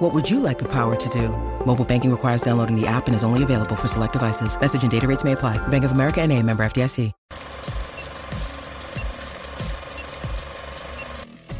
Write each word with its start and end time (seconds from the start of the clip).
What 0.00 0.14
would 0.14 0.30
you 0.30 0.40
like 0.40 0.58
the 0.58 0.68
power 0.68 0.96
to 0.96 1.08
do? 1.10 1.28
Mobile 1.66 1.84
banking 1.84 2.10
requires 2.10 2.40
downloading 2.40 2.74
the 2.74 2.86
app 2.86 3.06
and 3.06 3.14
is 3.14 3.22
only 3.22 3.42
available 3.42 3.76
for 3.76 3.86
select 3.86 4.14
devices. 4.14 4.58
Message 4.58 4.80
and 4.80 4.90
data 4.90 5.06
rates 5.06 5.24
may 5.24 5.32
apply. 5.32 5.58
Bank 5.68 5.84
of 5.84 5.92
America 5.92 6.22
and 6.22 6.32
a 6.32 6.42
member 6.42 6.64
FDIC. 6.64 7.12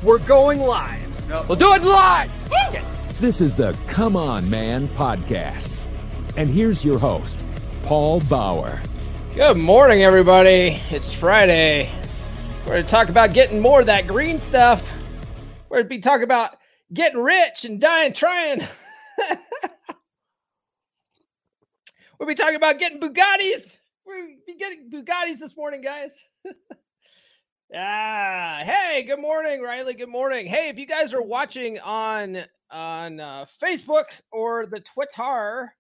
We're 0.03 0.21
going 0.21 0.61
live. 0.61 1.49
We'll 1.49 1.59
do 1.59 1.75
it 1.75 1.83
live. 1.83 2.31
Okay. 2.69 2.83
This 3.19 3.43
is 3.43 3.57
the 3.57 3.77
Come 3.87 4.17
On 4.17 4.49
Man 4.49 4.89
podcast. 4.89 5.71
And 6.39 6.49
here's 6.49 6.83
your 6.83 6.99
host, 6.99 7.45
Paul 7.83 8.21
Bauer. 8.21 8.81
Good 9.35 9.59
morning, 9.59 10.03
everybody. 10.03 10.81
It's 10.89 11.13
Friday. 11.13 11.93
We're 12.65 12.73
going 12.73 12.85
to 12.85 12.91
talk 12.91 13.11
about 13.11 13.35
getting 13.35 13.61
more 13.61 13.81
of 13.81 13.87
that 13.87 14.07
green 14.07 14.39
stuff. 14.39 14.83
We're 15.69 15.81
going 15.81 15.85
to 15.85 15.89
be 15.91 15.99
talking 15.99 16.25
about 16.25 16.57
getting 16.93 17.21
rich 17.21 17.65
and 17.65 17.81
dying 17.81 18.13
trying. 18.13 18.67
we'll 22.19 22.29
be 22.29 22.35
talking 22.35 22.57
about 22.57 22.79
getting 22.79 23.01
Bugattis. 23.01 23.77
We'll 24.05 24.27
be 24.47 24.57
getting 24.59 24.91
Bugattis 24.91 25.39
this 25.39 25.57
morning, 25.57 25.81
guys. 25.83 26.15
ah, 27.75 28.61
hey, 28.63 29.05
good 29.07 29.21
morning, 29.21 29.63
Riley. 29.63 29.95
Good 29.95 30.09
morning. 30.09 30.47
Hey, 30.47 30.69
if 30.69 30.79
you 30.79 30.87
guys 30.87 31.15
are 31.15 31.23
watching 31.23 31.79
on 31.81 32.45
on 32.71 33.19
uh, 33.21 33.47
Facebook 33.63 34.05
or 34.33 34.67
the 34.67 34.81
Twitter, 34.95 35.75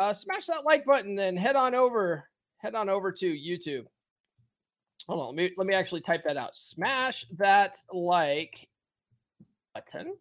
uh, 0.00 0.12
smash 0.12 0.46
that 0.46 0.64
like 0.64 0.84
button, 0.84 1.14
then 1.14 1.36
head 1.36 1.56
on 1.56 1.74
over 1.74 2.28
head 2.58 2.74
on 2.74 2.88
over 2.88 3.12
to 3.12 3.26
YouTube. 3.26 3.84
Hold 5.06 5.20
on, 5.20 5.26
let 5.28 5.36
me 5.36 5.50
let 5.56 5.66
me 5.66 5.74
actually 5.74 6.02
type 6.02 6.22
that 6.24 6.36
out. 6.36 6.56
Smash 6.56 7.26
that 7.38 7.78
like 7.92 8.68
button 9.74 10.14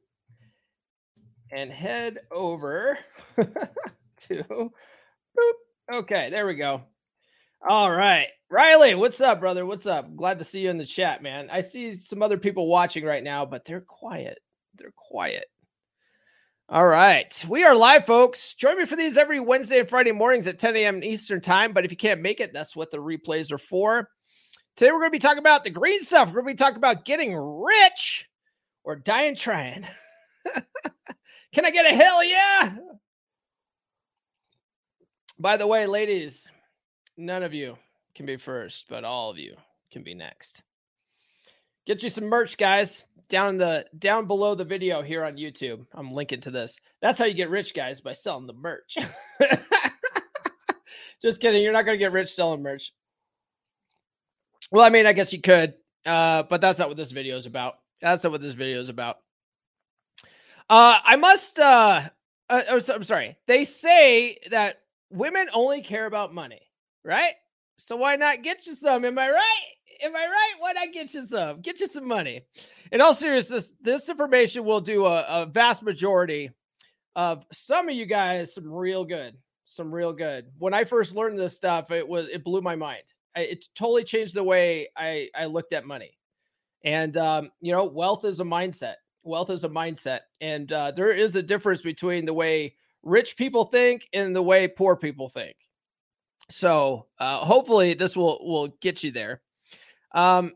and 1.52 1.72
head 1.72 2.20
over 2.32 2.98
to 3.38 4.44
boop. 4.44 4.70
Okay, 5.92 6.30
there 6.30 6.46
we 6.46 6.56
go. 6.56 6.82
All 7.68 7.92
right. 7.92 8.28
Riley, 8.50 8.96
what's 8.96 9.22
up, 9.22 9.40
brother? 9.40 9.66
What's 9.66 9.86
up? 9.86 10.16
Glad 10.16 10.40
to 10.40 10.46
see 10.46 10.62
you 10.62 10.70
in 10.70 10.78
the 10.78 10.86
chat, 10.86 11.22
man. 11.22 11.50
I 11.52 11.62
see 11.62 11.96
some 11.96 12.22
other 12.22 12.38
people 12.38 12.68
watching 12.68 13.04
right 13.04 13.24
now, 13.24 13.46
but 13.46 13.66
they're 13.66 13.82
quiet. 13.82 14.40
They're 14.76 14.94
quiet. 14.96 15.46
All 16.70 16.88
right. 16.88 17.46
We 17.50 17.64
are 17.66 17.76
live, 17.76 18.06
folks. 18.06 18.54
Join 18.54 18.78
me 18.78 18.86
for 18.86 18.96
these 18.96 19.18
every 19.18 19.40
Wednesday 19.40 19.80
and 19.80 19.90
Friday 19.90 20.12
mornings 20.12 20.48
at 20.48 20.60
10 20.60 20.76
a.m. 20.76 21.04
Eastern 21.04 21.42
Time. 21.42 21.74
But 21.74 21.84
if 21.84 21.92
you 21.92 21.98
can't 21.98 22.22
make 22.22 22.40
it, 22.40 22.54
that's 22.54 22.76
what 22.76 22.92
the 22.92 22.98
replays 22.98 23.52
are 23.52 23.58
for. 23.58 24.10
Today, 24.76 24.92
we're 24.92 25.00
going 25.00 25.10
to 25.10 25.16
be 25.16 25.20
talking 25.20 25.40
about 25.40 25.64
the 25.64 25.72
green 25.72 26.02
stuff. 26.02 26.28
We're 26.28 26.42
going 26.42 26.56
to 26.56 26.64
be 26.64 26.64
talking 26.64 26.78
about 26.78 27.06
getting 27.06 27.36
rich 27.36 28.30
or 28.84 28.96
dying 28.96 29.36
trying. 29.36 29.86
Can 31.54 31.66
I 31.66 31.72
get 31.72 31.86
a 31.86 31.96
hell 31.96 32.24
yeah? 32.24 32.76
By 35.40 35.58
the 35.58 35.68
way, 35.68 35.88
ladies, 35.88 36.50
none 37.18 37.44
of 37.44 37.54
you 37.54 37.78
can 38.14 38.26
be 38.26 38.38
first, 38.38 38.86
but 38.90 39.04
all 39.04 39.30
of 39.30 39.38
you 39.38 39.56
can 39.92 40.04
be 40.04 40.14
next. 40.14 40.64
Get 41.88 42.04
you 42.04 42.10
some 42.10 42.26
merch, 42.26 42.58
guys. 42.58 43.04
Down 43.30 43.50
in 43.50 43.58
the 43.58 43.86
down 43.98 44.26
below 44.26 44.56
the 44.56 44.66
video 44.66 45.02
here 45.02 45.24
on 45.24 45.38
YouTube. 45.38 45.86
I'm 45.94 46.12
linking 46.12 46.42
to 46.42 46.52
this. 46.52 46.80
That's 47.02 47.18
how 47.18 47.26
you 47.26 47.34
get 47.36 47.50
rich, 47.50 47.74
guys, 47.74 48.02
by 48.02 48.12
selling 48.14 48.48
the 48.48 48.54
merch. 48.54 48.98
Just 51.22 51.40
kidding. 51.40 51.62
You're 51.62 51.74
not 51.74 51.86
gonna 51.86 51.98
get 51.98 52.12
rich 52.12 52.34
selling 52.34 52.64
merch. 52.64 52.92
Well, 54.72 54.84
I 54.84 54.90
mean, 54.90 55.06
I 55.06 55.14
guess 55.14 55.32
you 55.32 55.42
could, 55.42 55.76
uh, 56.06 56.44
but 56.44 56.62
that's 56.62 56.80
not 56.80 56.90
what 56.90 56.98
this 56.98 57.12
video 57.12 57.38
is 57.38 57.46
about. 57.46 57.76
That's 58.02 58.24
not 58.24 58.32
what 58.32 58.42
this 58.42 58.54
video 58.54 58.80
is 58.80 58.90
about. 58.90 59.18
Uh, 60.70 61.00
I 61.04 61.16
must. 61.16 61.60
Uh, 61.60 62.10
uh, 62.50 62.62
oh, 62.70 62.80
I'm 62.94 63.04
sorry. 63.04 63.38
They 63.48 63.64
say 63.64 64.38
that 64.52 64.82
women 65.10 65.48
only 65.54 65.82
care 65.82 66.06
about 66.06 66.34
money, 66.34 66.62
right? 67.04 67.34
So 67.78 67.96
why 67.96 68.16
not 68.16 68.44
get 68.44 68.68
you 68.68 68.76
some? 68.76 69.06
Am 69.06 69.18
I 69.18 69.30
right? 69.30 69.66
Am 70.04 70.16
I 70.16 70.26
right? 70.26 70.54
Why 70.60 70.74
not 70.74 70.94
get 70.94 71.14
you 71.14 71.24
some? 71.24 71.62
Get 71.62 71.80
you 71.80 71.88
some 71.88 72.08
money. 72.08 72.42
In 72.92 73.02
all 73.02 73.14
seriousness, 73.14 73.76
this 73.82 74.10
information 74.10 74.64
will 74.64 74.82
do 74.82 75.06
a, 75.06 75.24
a 75.24 75.46
vast 75.46 75.84
majority 75.84 76.52
of 77.16 77.46
some 77.52 77.90
of 77.90 77.96
you 77.96 78.06
guys 78.06 78.54
some 78.54 78.72
real 78.72 79.04
good, 79.04 79.36
some 79.66 79.94
real 79.94 80.14
good. 80.14 80.46
When 80.58 80.74
I 80.74 80.84
first 80.84 81.16
learned 81.16 81.40
this 81.40 81.56
stuff, 81.56 81.92
it 81.92 82.08
was 82.08 82.28
it 82.32 82.44
blew 82.44 82.62
my 82.62 82.76
mind. 82.76 83.04
I, 83.36 83.42
it 83.42 83.66
totally 83.76 84.04
changed 84.04 84.36
the 84.36 84.44
way 84.44 84.90
I 84.96 85.30
I 85.36 85.46
looked 85.46 85.74
at 85.74 85.86
money. 85.86 86.18
And 86.84 87.18
um, 87.18 87.50
you 87.60 87.72
know, 87.72 87.86
wealth 87.86 88.24
is 88.24 88.40
a 88.40 88.44
mindset 88.44 88.96
wealth 89.24 89.50
is 89.50 89.64
a 89.64 89.70
mindset 89.70 90.22
and 90.42 90.72
uh, 90.72 90.92
there 90.92 91.12
is 91.12 91.36
a 91.36 91.44
difference 91.44 91.82
between 91.82 92.26
the 92.26 92.34
way 92.34 92.76
rich 93.04 93.38
people 93.38 93.66
think 93.66 94.08
and 94.14 94.36
the 94.36 94.42
way 94.42 94.68
poor 94.68 94.96
people 94.96 95.30
think. 95.30 95.56
So 96.50 97.08
uh, 97.20 97.40
hopefully 97.40 97.94
this 97.94 98.16
will 98.16 98.40
will 98.42 98.68
get 98.82 99.04
you 99.04 99.12
there. 99.12 99.42
Um, 100.14 100.54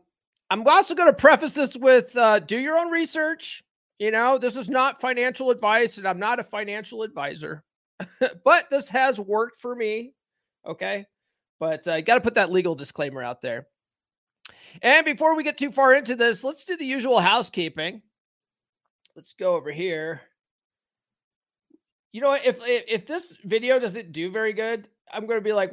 i'm 0.50 0.66
also 0.66 0.94
going 0.94 1.08
to 1.08 1.16
preface 1.16 1.54
this 1.54 1.76
with 1.76 2.16
uh, 2.16 2.38
do 2.40 2.58
your 2.58 2.76
own 2.76 2.90
research. 2.90 3.62
You 3.98 4.10
know 4.10 4.38
this 4.38 4.56
is 4.56 4.68
not 4.68 5.00
financial 5.00 5.50
advice 5.50 5.98
and 5.98 6.08
i'm 6.08 6.18
not 6.18 6.40
a 6.40 6.44
financial 6.44 7.02
advisor 7.02 7.62
but 8.44 8.68
this 8.68 8.88
has 8.88 9.20
worked 9.20 9.60
for 9.60 9.74
me 9.74 10.12
okay? 10.66 11.06
But 11.60 11.86
i 11.86 11.98
uh, 11.98 12.00
got 12.00 12.16
to 12.16 12.20
put 12.20 12.34
that 12.34 12.50
legal 12.50 12.74
disclaimer 12.74 13.22
out 13.22 13.40
there. 13.40 13.68
And 14.82 15.04
before 15.04 15.36
we 15.36 15.44
get 15.44 15.56
too 15.56 15.70
far 15.70 15.94
into 15.94 16.16
this 16.16 16.42
let's 16.42 16.64
do 16.64 16.76
the 16.76 16.84
usual 16.84 17.20
housekeeping 17.20 18.02
let's 19.16 19.34
go 19.34 19.54
over 19.54 19.70
here. 19.70 20.22
You 22.12 22.20
know, 22.20 22.28
what? 22.28 22.44
if 22.44 22.58
if 22.62 23.06
this 23.06 23.36
video 23.44 23.78
doesn't 23.78 24.12
do 24.12 24.30
very 24.30 24.52
good, 24.52 24.88
I'm 25.12 25.26
to 25.26 25.40
be 25.40 25.52
like, 25.52 25.72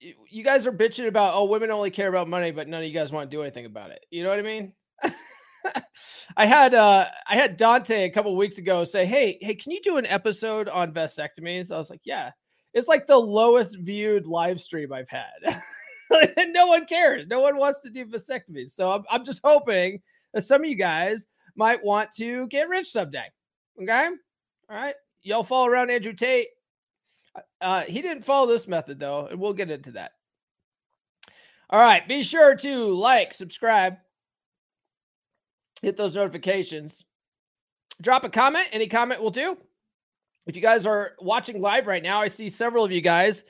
you 0.00 0.44
guys 0.44 0.66
are 0.66 0.72
bitching 0.72 1.06
about 1.06 1.34
oh 1.34 1.44
women 1.44 1.70
only 1.70 1.90
care 1.90 2.08
about 2.08 2.28
money, 2.28 2.50
but 2.50 2.68
none 2.68 2.82
of 2.82 2.86
you 2.86 2.94
guys 2.94 3.12
want 3.12 3.30
to 3.30 3.36
do 3.36 3.42
anything 3.42 3.66
about 3.66 3.90
it. 3.90 4.04
You 4.10 4.22
know 4.22 4.30
what 4.30 4.38
I 4.38 4.42
mean? 4.42 4.72
I 6.36 6.44
had 6.44 6.74
uh 6.74 7.06
I 7.26 7.36
had 7.36 7.56
Dante 7.56 8.04
a 8.04 8.10
couple 8.10 8.36
weeks 8.36 8.58
ago 8.58 8.84
say, 8.84 9.06
"Hey, 9.06 9.38
hey, 9.40 9.54
can 9.54 9.72
you 9.72 9.80
do 9.82 9.96
an 9.96 10.06
episode 10.06 10.68
on 10.68 10.92
vasectomies?" 10.92 11.72
I 11.72 11.78
was 11.78 11.90
like, 11.90 12.02
"Yeah." 12.04 12.30
It's 12.74 12.88
like 12.88 13.06
the 13.06 13.16
lowest 13.16 13.78
viewed 13.78 14.26
live 14.26 14.60
stream 14.60 14.92
I've 14.92 15.08
had. 15.08 15.62
and 16.36 16.52
no 16.52 16.66
one 16.66 16.86
cares. 16.86 17.26
No 17.28 17.40
one 17.40 17.56
wants 17.56 17.80
to 17.82 17.90
do 17.90 18.04
vasectomies. 18.04 18.70
So 18.70 18.90
I'm, 18.90 19.04
I'm 19.08 19.24
just 19.24 19.40
hoping 19.44 20.00
that 20.32 20.42
some 20.42 20.64
of 20.64 20.68
you 20.68 20.76
guys 20.76 21.28
might 21.56 21.82
want 21.84 22.12
to 22.12 22.46
get 22.48 22.68
rich 22.68 22.90
someday. 22.90 23.26
Okay. 23.80 24.08
All 24.68 24.76
right. 24.76 24.94
Y'all 25.22 25.44
follow 25.44 25.66
around 25.66 25.90
Andrew 25.90 26.12
Tate. 26.12 26.48
Uh, 27.34 27.40
uh, 27.64 27.80
he 27.82 28.02
didn't 28.02 28.24
follow 28.24 28.46
this 28.46 28.68
method 28.68 28.98
though, 28.98 29.26
and 29.26 29.40
we'll 29.40 29.52
get 29.52 29.70
into 29.70 29.92
that. 29.92 30.12
All 31.70 31.80
right. 31.80 32.06
Be 32.06 32.22
sure 32.22 32.54
to 32.56 32.86
like, 32.88 33.32
subscribe, 33.32 33.96
hit 35.82 35.96
those 35.96 36.14
notifications, 36.14 37.04
drop 38.00 38.24
a 38.24 38.28
comment. 38.28 38.68
Any 38.72 38.86
comment 38.86 39.22
will 39.22 39.30
do. 39.30 39.56
If 40.46 40.56
you 40.56 40.62
guys 40.62 40.84
are 40.84 41.12
watching 41.20 41.60
live 41.60 41.86
right 41.86 42.02
now, 42.02 42.20
I 42.20 42.28
see 42.28 42.50
several 42.50 42.84
of 42.84 42.92
you 42.92 43.00
guys 43.00 43.44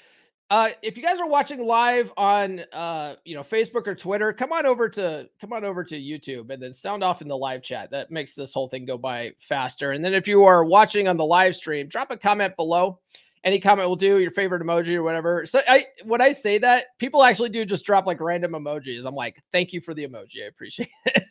uh, 0.55 0.69
if 0.83 0.97
you 0.97 1.03
guys 1.03 1.19
are 1.19 1.27
watching 1.27 1.67
live 1.67 2.13
on 2.17 2.61
uh, 2.73 3.17
you 3.25 3.35
know 3.35 3.43
Facebook 3.43 3.89
or 3.89 3.95
Twitter, 3.97 4.33
come 4.33 4.53
on 4.53 4.67
over 4.67 4.89
to 4.89 5.29
come 5.41 5.53
on 5.53 5.65
over 5.65 5.83
to 5.83 5.97
YouTube 5.97 6.51
and 6.51 6.63
then 6.63 6.73
sound 6.73 7.03
off 7.03 7.21
in 7.21 7.27
the 7.27 7.37
live 7.37 7.61
chat. 7.61 7.91
That 7.91 8.13
makes 8.13 8.35
this 8.35 8.55
whole 8.55 8.69
thing 8.69 8.85
go 8.85 8.97
by 8.97 9.33
faster. 9.41 9.91
And 9.91 10.05
then 10.05 10.15
if 10.15 10.29
you 10.29 10.45
are 10.45 10.65
watching 10.65 11.09
on 11.09 11.17
the 11.17 11.25
live 11.25 11.57
stream, 11.57 11.89
drop 11.89 12.13
a 12.13 12.17
comment 12.17 12.55
below. 12.55 13.01
Any 13.43 13.59
comment 13.59 13.89
will 13.89 13.97
do. 13.97 14.19
Your 14.19 14.31
favorite 14.31 14.63
emoji 14.63 14.95
or 14.95 15.03
whatever. 15.03 15.45
So 15.45 15.61
I 15.67 15.87
when 16.05 16.21
I 16.21 16.31
say 16.31 16.59
that, 16.59 16.85
people 17.01 17.25
actually 17.25 17.49
do 17.49 17.65
just 17.65 17.85
drop 17.85 18.07
like 18.07 18.21
random 18.21 18.53
emojis. 18.53 19.07
I'm 19.07 19.17
like, 19.17 19.43
thank 19.51 19.73
you 19.73 19.81
for 19.81 19.93
the 19.93 20.07
emoji. 20.07 20.45
I 20.45 20.47
appreciate 20.47 20.89
it. 21.07 21.25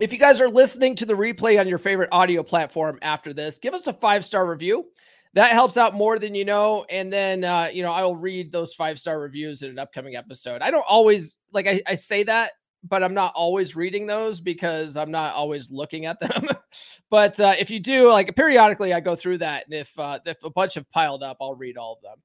if 0.00 0.12
you 0.12 0.18
guys 0.18 0.40
are 0.40 0.50
listening 0.50 0.96
to 0.96 1.06
the 1.06 1.14
replay 1.14 1.60
on 1.60 1.68
your 1.68 1.78
favorite 1.78 2.08
audio 2.10 2.42
platform 2.42 2.98
after 3.02 3.32
this, 3.32 3.60
give 3.60 3.72
us 3.72 3.86
a 3.86 3.92
five 3.92 4.24
star 4.24 4.50
review 4.50 4.86
that 5.34 5.52
helps 5.52 5.76
out 5.76 5.94
more 5.94 6.18
than 6.18 6.34
you 6.34 6.44
know. 6.44 6.84
And 6.90 7.12
then, 7.12 7.44
uh, 7.44 7.68
you 7.72 7.82
know, 7.82 7.92
I 7.92 8.02
will 8.02 8.16
read 8.16 8.50
those 8.50 8.74
five 8.74 8.98
star 8.98 9.20
reviews 9.20 9.62
in 9.62 9.70
an 9.70 9.78
upcoming 9.78 10.16
episode. 10.16 10.62
I 10.62 10.70
don't 10.70 10.86
always 10.88 11.38
like 11.52 11.66
I, 11.66 11.80
I 11.86 11.94
say 11.94 12.24
that, 12.24 12.52
but 12.82 13.02
I'm 13.02 13.14
not 13.14 13.32
always 13.34 13.76
reading 13.76 14.06
those 14.06 14.40
because 14.40 14.96
I'm 14.96 15.10
not 15.10 15.34
always 15.34 15.70
looking 15.70 16.06
at 16.06 16.18
them. 16.20 16.48
but 17.10 17.38
uh, 17.38 17.54
if 17.58 17.70
you 17.70 17.80
do, 17.80 18.10
like 18.10 18.34
periodically, 18.34 18.92
I 18.92 19.00
go 19.00 19.14
through 19.14 19.38
that, 19.38 19.66
and 19.66 19.74
if 19.74 19.96
uh, 19.98 20.18
if 20.24 20.42
a 20.42 20.50
bunch 20.50 20.74
have 20.74 20.90
piled 20.90 21.22
up, 21.22 21.36
I'll 21.40 21.54
read 21.54 21.76
all 21.76 21.94
of 21.94 22.02
them. 22.02 22.16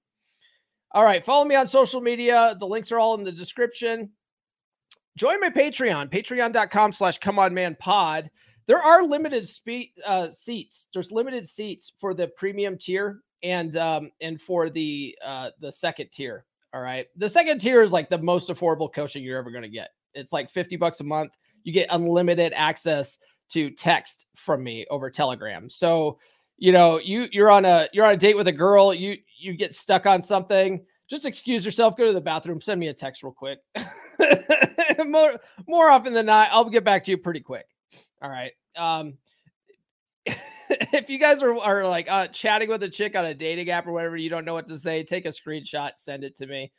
All 0.92 1.04
right, 1.04 1.26
follow 1.26 1.46
me 1.46 1.56
on 1.56 1.68
social 1.68 2.02
media. 2.02 2.56
The 2.60 2.68
links 2.68 2.92
are 2.92 3.00
all 3.00 3.16
in 3.16 3.24
the 3.24 3.32
description. 3.32 4.12
Join 5.18 5.40
my 5.40 5.50
Patreon, 5.50 6.12
patreon.com 6.12 6.92
slash 6.92 7.18
come 7.20 7.40
on 7.40 7.54
man 7.54 7.76
pod. 7.80 8.30
There 8.68 8.82
are 8.82 9.04
limited 9.04 9.48
uh, 10.06 10.30
seats. 10.32 10.88
There's 10.94 11.12
limited 11.12 11.48
seats 11.48 11.92
for 12.00 12.14
the 12.14 12.28
premium 12.30 12.78
tier 12.78 13.22
and 13.44 13.78
um, 13.78 14.12
and 14.22 14.42
for 14.42 14.70
the 14.70 15.18
uh, 15.24 15.52
the 15.60 15.72
second 15.72 16.10
tier. 16.12 16.46
All 16.74 16.82
right. 16.82 17.08
The 17.16 17.30
second 17.30 17.60
tier 17.60 17.82
is 17.84 17.92
like 17.92 18.10
the 18.10 18.18
most 18.18 18.50
affordable 18.50 18.92
coaching 18.94 19.24
you're 19.24 19.38
ever 19.38 19.52
going 19.52 19.64
to 19.64 19.70
get. 19.70 19.92
It's 20.14 20.34
like 20.34 20.50
50 20.50 20.76
bucks 20.76 21.00
a 21.00 21.06
month. 21.06 21.38
You 21.64 21.72
get 21.72 21.88
unlimited 21.92 22.54
access 22.54 23.18
to 23.52 23.70
text 23.70 24.26
from 24.36 24.64
me 24.64 24.86
over 24.90 25.10
Telegram. 25.10 25.70
So, 25.70 26.20
you 26.58 26.72
know, 26.72 27.00
you 27.00 27.28
you're 27.32 27.52
on 27.52 27.66
a 27.66 27.88
you're 27.94 28.06
on 28.06 28.14
a 28.14 28.18
date 28.18 28.36
with 28.36 28.48
a 28.48 28.52
girl, 28.52 28.94
you 28.94 29.18
you 29.38 29.56
get 29.56 29.74
stuck 29.74 30.06
on 30.06 30.22
something, 30.22 30.84
just 31.10 31.26
excuse 31.26 31.64
yourself, 31.64 31.96
go 31.96 32.06
to 32.06 32.14
the 32.14 32.22
bathroom, 32.22 32.60
send 32.60 32.80
me 32.80 32.88
a 32.88 32.94
text 32.94 33.24
real 33.24 33.34
quick. 33.34 33.60
more 35.06 35.40
more 35.68 35.90
often 35.90 36.14
than 36.14 36.26
not, 36.26 36.50
I'll 36.52 36.70
get 36.70 36.84
back 36.84 37.04
to 37.06 37.12
you 37.12 37.18
pretty 37.18 37.42
quick. 37.42 37.68
All 38.26 38.32
right. 38.32 38.54
Um 38.76 39.18
if 40.70 41.12
you 41.12 41.20
guys 41.20 41.44
are, 41.44 41.56
are 41.56 41.88
like 41.88 42.08
uh, 42.10 42.26
chatting 42.28 42.70
with 42.70 42.82
a 42.82 42.90
chick 42.90 43.16
on 43.16 43.26
a 43.26 43.36
dating 43.36 43.70
app 43.70 43.86
or 43.86 43.92
whatever, 43.92 44.18
you 44.18 44.32
don't 44.32 44.46
know 44.46 44.56
what 44.56 44.68
to 44.68 44.80
say, 44.80 45.04
take 45.04 45.26
a 45.26 45.30
screenshot, 45.30 45.92
send 45.96 46.24
it 46.24 46.36
to 46.38 46.48
me. 46.48 46.72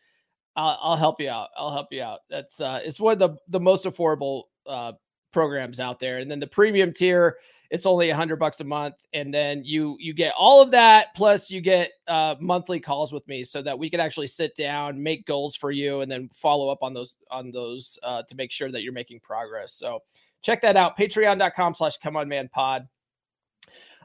I'll, 0.56 0.76
I'll 0.82 0.96
help 0.96 1.20
you 1.20 1.28
out. 1.30 1.50
I'll 1.56 1.72
help 1.72 1.88
you 1.92 2.02
out. 2.02 2.20
That's 2.28 2.60
uh, 2.60 2.80
it's 2.82 2.98
one 2.98 3.12
of 3.12 3.18
the 3.20 3.36
the 3.48 3.60
most 3.60 3.84
affordable 3.84 4.44
uh, 4.66 4.92
programs 5.32 5.78
out 5.78 6.00
there. 6.00 6.18
And 6.18 6.28
then 6.28 6.40
the 6.40 6.48
premium 6.48 6.92
tier, 6.92 7.36
it's 7.70 7.86
only 7.86 8.10
a 8.10 8.16
hundred 8.16 8.36
bucks 8.36 8.58
a 8.60 8.64
month, 8.64 8.96
and 9.12 9.32
then 9.32 9.62
you 9.64 9.96
you 10.00 10.14
get 10.14 10.34
all 10.36 10.60
of 10.60 10.72
that 10.72 11.14
plus 11.14 11.48
you 11.48 11.60
get 11.60 11.92
uh, 12.08 12.34
monthly 12.40 12.80
calls 12.80 13.12
with 13.12 13.26
me 13.28 13.44
so 13.44 13.62
that 13.62 13.78
we 13.78 13.88
can 13.88 14.00
actually 14.00 14.26
sit 14.26 14.56
down, 14.56 15.00
make 15.00 15.26
goals 15.26 15.54
for 15.54 15.70
you, 15.70 16.00
and 16.00 16.10
then 16.10 16.28
follow 16.34 16.70
up 16.70 16.78
on 16.82 16.92
those 16.92 17.18
on 17.30 17.52
those 17.52 17.98
uh, 18.02 18.22
to 18.28 18.34
make 18.34 18.50
sure 18.50 18.72
that 18.72 18.82
you're 18.82 18.92
making 18.92 19.20
progress. 19.20 19.74
So 19.74 20.00
check 20.42 20.60
that 20.62 20.76
out. 20.76 20.96
Patreon.com/slash 20.98 21.98
Come 21.98 22.16
On 22.16 22.28
Man 22.28 22.48
Pod. 22.52 22.86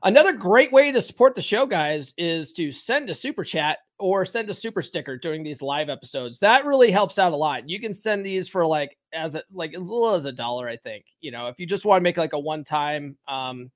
Another 0.03 0.33
great 0.33 0.71
way 0.71 0.91
to 0.91 1.01
support 1.01 1.35
the 1.35 1.41
show, 1.41 1.67
guys, 1.67 2.13
is 2.17 2.51
to 2.53 2.71
send 2.71 3.09
a 3.09 3.13
super 3.13 3.43
chat 3.43 3.79
or 3.99 4.25
send 4.25 4.49
a 4.49 4.53
super 4.53 4.81
sticker 4.81 5.15
during 5.15 5.43
these 5.43 5.61
live 5.61 5.89
episodes. 5.89 6.39
That 6.39 6.65
really 6.65 6.89
helps 6.89 7.19
out 7.19 7.33
a 7.33 7.35
lot. 7.35 7.69
You 7.69 7.79
can 7.79 7.93
send 7.93 8.25
these 8.25 8.47
for 8.47 8.65
like 8.65 8.97
as 9.13 9.35
a 9.35 9.43
like 9.53 9.75
as 9.75 9.81
little 9.81 10.15
as 10.15 10.25
a 10.25 10.31
dollar, 10.31 10.67
I 10.67 10.77
think. 10.77 11.05
You 11.21 11.31
know, 11.31 11.47
if 11.47 11.59
you 11.59 11.67
just 11.67 11.85
want 11.85 11.99
to 11.99 12.03
make 12.03 12.17
like 12.17 12.33
a 12.33 12.39
one 12.39 12.63
time 12.63 13.15
um, 13.27 13.69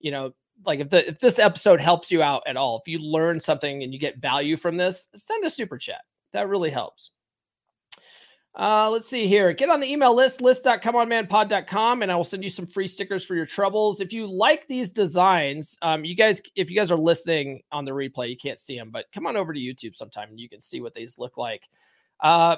you 0.00 0.10
know, 0.10 0.32
like 0.64 0.80
if 0.80 0.88
the 0.88 1.08
if 1.08 1.18
this 1.18 1.38
episode 1.38 1.80
helps 1.80 2.10
you 2.10 2.22
out 2.22 2.42
at 2.46 2.56
all, 2.56 2.78
if 2.78 2.88
you 2.88 2.98
learn 2.98 3.38
something 3.38 3.82
and 3.82 3.92
you 3.92 4.00
get 4.00 4.18
value 4.18 4.56
from 4.56 4.78
this, 4.78 5.08
send 5.14 5.44
a 5.44 5.50
super 5.50 5.76
chat. 5.76 6.00
That 6.32 6.48
really 6.48 6.70
helps. 6.70 7.10
Uh, 8.58 8.88
let's 8.88 9.06
see 9.06 9.26
here. 9.26 9.52
Get 9.52 9.68
on 9.68 9.80
the 9.80 9.90
email 9.90 10.14
list, 10.14 10.40
list.comeonmanpod.com, 10.40 12.02
and 12.02 12.10
I 12.10 12.16
will 12.16 12.24
send 12.24 12.42
you 12.42 12.48
some 12.48 12.66
free 12.66 12.88
stickers 12.88 13.22
for 13.22 13.34
your 13.34 13.44
troubles. 13.44 14.00
If 14.00 14.14
you 14.14 14.26
like 14.26 14.66
these 14.66 14.90
designs, 14.90 15.76
um, 15.82 16.06
you 16.06 16.14
guys, 16.14 16.40
if 16.54 16.70
you 16.70 16.76
guys 16.76 16.90
are 16.90 16.96
listening 16.96 17.60
on 17.70 17.84
the 17.84 17.90
replay, 17.90 18.30
you 18.30 18.36
can't 18.36 18.58
see 18.58 18.78
them, 18.78 18.90
but 18.90 19.06
come 19.12 19.26
on 19.26 19.36
over 19.36 19.52
to 19.52 19.60
YouTube 19.60 19.94
sometime 19.94 20.30
and 20.30 20.40
you 20.40 20.48
can 20.48 20.62
see 20.62 20.80
what 20.80 20.94
these 20.94 21.18
look 21.18 21.36
like. 21.36 21.68
Uh, 22.22 22.56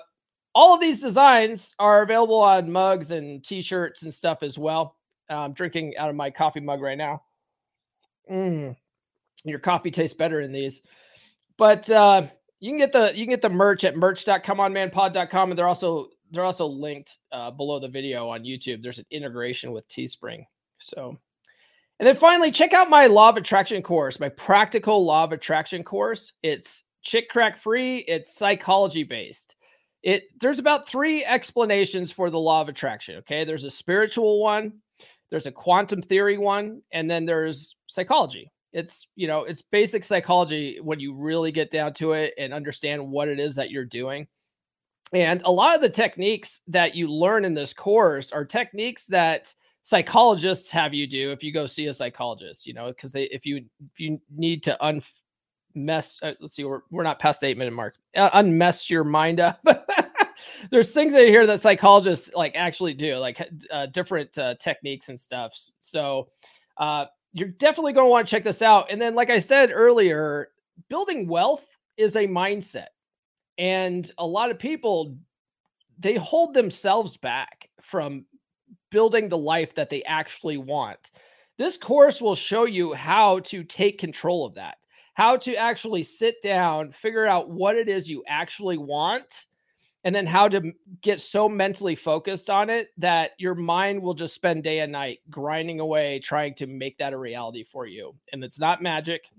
all 0.55 0.73
of 0.73 0.81
these 0.81 1.01
designs 1.01 1.75
are 1.81 2.03
available 2.03 2.39
on 2.39 2.71
mugs 2.71 3.11
and 3.11 3.45
t-shirts 3.45 4.03
and 4.03 4.15
stuff 4.15 4.45
as 4.45 4.57
well. 4.57 4.97
Uh, 5.29 5.39
I'm 5.39 5.53
drinking 5.53 5.97
out 5.97 6.11
of 6.11 6.17
my 6.17 6.31
coffee 6.31 6.61
mug 6.61 6.81
right 6.81 6.97
now. 6.97 7.23
Mm, 8.31 8.77
your 9.45 9.59
coffee 9.59 9.91
tastes 9.91 10.17
better 10.17 10.41
in 10.43 10.53
these. 10.53 10.81
But 11.57 11.91
uh, 11.91 12.29
you 12.61 12.71
can 12.71 12.79
get 12.79 12.93
the 12.93 13.13
you 13.15 13.25
can 13.25 13.31
get 13.31 13.43
the 13.43 13.49
merch 13.49 13.85
at 13.85 13.97
merch.comeonmanpod.com 13.97 15.51
and 15.51 15.59
they're 15.59 15.69
also 15.69 16.09
they're 16.31 16.45
also 16.45 16.67
linked 16.67 17.19
uh, 17.33 17.51
below 17.51 17.79
the 17.79 17.89
video 17.89 18.29
on 18.29 18.45
YouTube. 18.45 18.83
There's 18.83 18.99
an 18.99 19.07
integration 19.11 19.73
with 19.73 19.89
Teespring. 19.89 20.45
So 20.79 21.17
and 21.99 22.07
then 22.07 22.15
finally, 22.15 22.53
check 22.53 22.73
out 22.73 22.91
my 22.91 23.07
law 23.07 23.29
of 23.29 23.37
attraction 23.37 23.83
course, 23.83 24.21
my 24.21 24.29
practical 24.29 25.05
law 25.05 25.25
of 25.25 25.33
attraction 25.33 25.83
course. 25.83 26.33
It's 26.43 26.85
chick 27.03 27.29
crack 27.29 27.57
free, 27.57 27.99
it's 27.99 28.35
psychology 28.35 29.05
based. 29.05 29.57
It 30.03 30.25
there's 30.41 30.59
about 30.59 30.89
three 30.89 31.25
explanations 31.25 32.13
for 32.13 32.31
the 32.31 32.39
law 32.39 32.61
of 32.61 32.69
attraction. 32.69 33.17
Okay. 33.17 33.45
There's 33.45 33.65
a 33.65 33.71
spiritual 33.71 34.41
one, 34.41 34.75
there's 35.31 35.47
a 35.47 35.53
quantum 35.53 36.03
theory 36.03 36.39
one, 36.39 36.83
and 36.93 37.11
then 37.11 37.25
there's 37.25 37.77
psychology 37.87 38.51
it's 38.73 39.09
you 39.17 39.27
know 39.27 39.45
it's 39.45 39.63
basic 39.63 40.05
psychology 40.05 40.79
when 40.83 41.01
you 41.01 41.15
really 41.15 41.53
get 41.53 41.71
down 41.71 41.93
to 41.95 42.13
it 42.13 42.35
and 42.39 42.53
understand 42.53 43.07
what 43.11 43.29
it 43.29 43.41
is 43.41 43.55
that 43.55 43.71
you're 43.71 43.85
doing. 43.85 44.27
And 45.13 45.41
a 45.45 45.51
lot 45.51 45.75
of 45.75 45.81
the 45.81 45.89
techniques 45.89 46.61
that 46.69 46.95
you 46.95 47.09
learn 47.09 47.47
in 47.47 47.55
this 47.55 47.73
course 47.73 48.31
are 48.31 48.45
techniques 48.45 49.07
that 49.07 49.55
psychologists 49.83 50.71
have 50.71 50.93
you 50.93 51.07
do 51.07 51.31
if 51.33 51.43
you 51.43 51.51
go 51.51 51.67
see 51.67 51.87
a 51.87 51.95
psychologist 51.95 52.67
you 52.67 52.75
know 52.75 52.89
because 52.89 53.11
they 53.11 53.23
if 53.25 53.47
you 53.47 53.65
if 53.91 53.99
you 53.99 54.21
need 54.37 54.63
to 54.63 54.77
unmess 54.85 56.19
uh, 56.23 56.33
let's 56.41 56.55
see 56.55 56.65
we're, 56.65 56.83
we're 56.91 57.03
not 57.03 57.19
past 57.19 57.41
the 57.41 57.47
eight 57.47 57.57
minute 57.57 57.73
mark 57.73 57.97
uh, 58.15 58.29
unmess 58.35 58.91
your 58.91 59.03
mind 59.03 59.41
up. 59.41 59.65
There's 60.71 60.93
things 60.93 61.15
in 61.15 61.27
here 61.27 61.47
that 61.47 61.63
psychologists 61.63 62.31
like 62.35 62.55
actually 62.55 62.93
do 62.93 63.17
like 63.17 63.49
uh, 63.71 63.87
different 63.87 64.37
uh, 64.37 64.57
techniques 64.57 65.09
and 65.09 65.19
stuff 65.19 65.59
so 65.81 66.29
uh, 66.77 67.07
you're 67.39 67.49
definitely 67.49 67.93
going 67.93 68.07
to 68.07 68.11
want 68.11 68.27
to 68.27 68.31
check 68.31 68.45
this 68.45 68.63
out. 68.63 68.91
And 68.91 69.01
then, 69.01 69.15
like 69.15 69.31
I 69.31 69.39
said 69.39 69.71
earlier, 69.73 70.49
building 70.89 71.29
wealth 71.29 71.67
is 71.97 72.17
a 72.17 72.27
mindset. 72.27 72.89
And 73.59 74.11
a 74.19 74.27
lot 74.27 74.51
of 74.51 74.59
people, 74.59 75.17
they 75.99 76.15
hold 76.15 76.55
themselves 76.55 77.17
back 77.17 77.71
from 77.83 78.25
building 78.91 79.29
the 79.29 79.39
life 79.39 79.75
that 79.75 79.91
they 79.91 80.03
actually 80.05 80.59
want. 80.59 81.11
This 81.59 81.77
course 81.77 82.21
will 82.21 82.35
show 82.35 82.65
you 82.65 82.95
how 82.95 83.41
to 83.41 83.65
take 83.65 83.99
control 83.99 84.47
of 84.47 84.55
that, 84.55 84.77
how 85.15 85.37
to 85.39 85.57
actually 85.57 86.05
sit 86.05 86.41
down, 86.43 86.93
figure 86.93 87.27
out 87.27 87.51
what 87.51 87.77
it 87.77 87.89
is 87.89 88.09
you 88.09 88.23
actually 88.29 88.79
want, 88.79 89.47
and 90.05 90.15
then 90.15 90.27
how 90.27 90.49
to 90.49 90.73
get 91.03 91.21
so 91.21 91.49
mentally 91.49 91.95
focused 91.95 92.51
on 92.51 92.71
it 92.71 92.89
that 92.99 93.33
your 93.39 93.55
mind 93.55 94.01
will 94.01 94.15
just 94.15 94.35
spend 94.35 94.63
day 94.63 94.81
and 94.81 94.93
night 94.93 95.19
grinding 95.31 95.81
away 95.81 96.21
trying 96.21 96.55
to 96.55 96.67
make 96.67 96.97
that 96.99 97.13
a 97.13 97.19
reality 97.19 97.65
for 97.65 97.87
you 97.87 98.15
and 98.33 98.43
it's 98.45 98.59
not 98.59 98.83
magic. 98.83 99.29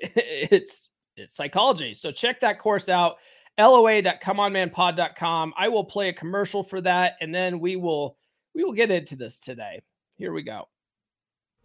It's 0.00 0.90
it's 1.16 1.34
psychology. 1.34 1.92
So 1.94 2.12
check 2.12 2.38
that 2.40 2.60
course 2.60 2.88
out 2.88 3.16
loa.comeonmanpod.com 3.58 5.52
i 5.58 5.68
will 5.68 5.84
play 5.84 6.10
a 6.10 6.12
commercial 6.12 6.62
for 6.62 6.80
that 6.80 7.16
and 7.20 7.34
then 7.34 7.58
we 7.58 7.74
will 7.74 8.16
we 8.54 8.62
will 8.62 8.72
get 8.72 8.92
into 8.92 9.16
this 9.16 9.40
today. 9.40 9.82
Here 10.16 10.32
we 10.32 10.44
go 10.44 10.68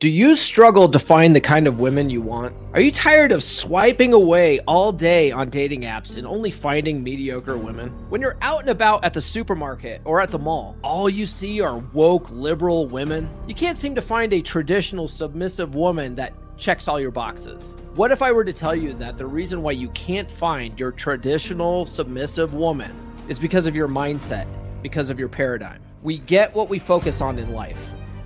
do 0.03 0.09
you 0.09 0.35
struggle 0.35 0.89
to 0.89 0.99
find 0.99 1.33
the 1.33 1.39
kind 1.39 1.65
of 1.65 1.79
women 1.79 2.09
you 2.09 2.21
want? 2.21 2.53
Are 2.73 2.81
you 2.81 2.91
tired 2.91 3.31
of 3.31 3.41
swiping 3.41 4.11
away 4.11 4.59
all 4.67 4.91
day 4.91 5.31
on 5.31 5.49
dating 5.49 5.83
apps 5.83 6.17
and 6.17 6.27
only 6.27 6.51
finding 6.51 7.01
mediocre 7.01 7.55
women? 7.55 7.87
When 8.09 8.19
you're 8.19 8.35
out 8.41 8.59
and 8.59 8.69
about 8.69 9.05
at 9.05 9.13
the 9.13 9.21
supermarket 9.21 10.01
or 10.03 10.19
at 10.19 10.29
the 10.29 10.37
mall, 10.37 10.75
all 10.83 11.09
you 11.09 11.25
see 11.25 11.61
are 11.61 11.77
woke 11.93 12.29
liberal 12.31 12.85
women? 12.85 13.29
You 13.47 13.55
can't 13.55 13.77
seem 13.77 13.95
to 13.95 14.01
find 14.01 14.33
a 14.33 14.41
traditional 14.41 15.07
submissive 15.07 15.73
woman 15.73 16.15
that 16.15 16.33
checks 16.57 16.89
all 16.89 16.99
your 16.99 17.09
boxes. 17.09 17.73
What 17.95 18.11
if 18.11 18.21
I 18.21 18.33
were 18.33 18.43
to 18.43 18.51
tell 18.51 18.75
you 18.75 18.91
that 18.95 19.17
the 19.17 19.25
reason 19.25 19.61
why 19.61 19.71
you 19.71 19.87
can't 19.91 20.29
find 20.29 20.77
your 20.77 20.91
traditional 20.91 21.85
submissive 21.85 22.53
woman 22.53 22.93
is 23.29 23.39
because 23.39 23.67
of 23.67 23.73
your 23.73 23.87
mindset, 23.87 24.47
because 24.81 25.09
of 25.09 25.17
your 25.17 25.29
paradigm? 25.29 25.81
We 26.01 26.17
get 26.17 26.53
what 26.53 26.67
we 26.67 26.77
focus 26.77 27.21
on 27.21 27.39
in 27.39 27.53
life. 27.53 27.79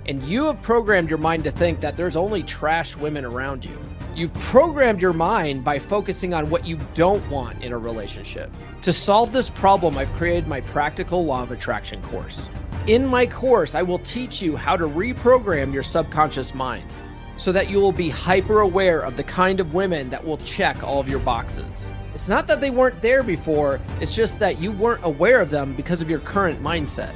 And 0.08 0.26
you 0.26 0.46
have 0.46 0.62
programmed 0.62 1.10
your 1.10 1.18
mind 1.18 1.44
to 1.44 1.50
think 1.50 1.80
that 1.80 1.98
there's 1.98 2.16
only 2.16 2.42
trash 2.42 2.96
women 2.96 3.26
around 3.26 3.62
you. 3.62 3.78
You've 4.14 4.32
programmed 4.32 5.02
your 5.02 5.12
mind 5.12 5.64
by 5.64 5.78
focusing 5.78 6.32
on 6.32 6.48
what 6.48 6.66
you 6.66 6.78
don't 6.94 7.28
want 7.28 7.62
in 7.62 7.74
a 7.74 7.78
relationship. 7.78 8.50
To 8.82 8.92
solve 8.94 9.32
this 9.32 9.50
problem, 9.50 9.98
I've 9.98 10.10
created 10.12 10.48
my 10.48 10.62
Practical 10.62 11.26
Law 11.26 11.42
of 11.42 11.50
Attraction 11.50 12.00
course. 12.04 12.48
In 12.86 13.06
my 13.06 13.26
course, 13.26 13.74
I 13.74 13.82
will 13.82 13.98
teach 13.98 14.40
you 14.40 14.56
how 14.56 14.78
to 14.78 14.88
reprogram 14.88 15.74
your 15.74 15.82
subconscious 15.82 16.54
mind 16.54 16.90
so 17.36 17.52
that 17.52 17.68
you 17.68 17.76
will 17.76 17.92
be 17.92 18.08
hyper 18.08 18.60
aware 18.60 19.00
of 19.00 19.18
the 19.18 19.24
kind 19.24 19.60
of 19.60 19.74
women 19.74 20.08
that 20.08 20.24
will 20.24 20.38
check 20.38 20.82
all 20.82 21.00
of 21.00 21.08
your 21.10 21.20
boxes. 21.20 21.84
It's 22.14 22.28
not 22.28 22.46
that 22.46 22.62
they 22.62 22.70
weren't 22.70 23.02
there 23.02 23.22
before, 23.22 23.78
it's 24.00 24.14
just 24.14 24.38
that 24.38 24.58
you 24.58 24.72
weren't 24.72 25.04
aware 25.04 25.42
of 25.42 25.50
them 25.50 25.76
because 25.76 26.00
of 26.00 26.08
your 26.08 26.20
current 26.20 26.62
mindset. 26.62 27.12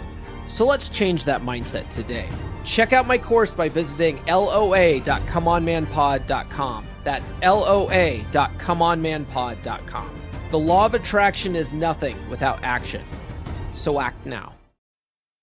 So 0.52 0.66
let's 0.66 0.88
change 0.88 1.24
that 1.24 1.42
mindset 1.42 1.92
today. 1.92 2.28
Check 2.64 2.92
out 2.92 3.06
my 3.06 3.18
course 3.18 3.54
by 3.54 3.68
visiting 3.68 4.16
loa.comeonmanpod.com. 4.26 6.86
That's 7.04 7.30
loa.comeonmanpod.com. 7.42 10.20
The 10.50 10.58
law 10.58 10.86
of 10.86 10.94
attraction 10.94 11.54
is 11.56 11.72
nothing 11.72 12.16
without 12.28 12.62
action. 12.62 13.04
So 13.72 14.00
act 14.00 14.26
now. 14.26 14.52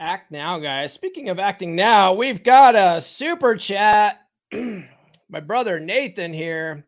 Act 0.00 0.30
now, 0.30 0.60
guys. 0.60 0.92
Speaking 0.92 1.28
of 1.28 1.40
acting 1.40 1.74
now, 1.74 2.14
we've 2.14 2.44
got 2.44 2.76
a 2.76 3.00
super 3.00 3.56
chat. 3.56 4.28
My 4.52 5.40
brother 5.40 5.80
Nathan 5.80 6.32
here. 6.32 6.86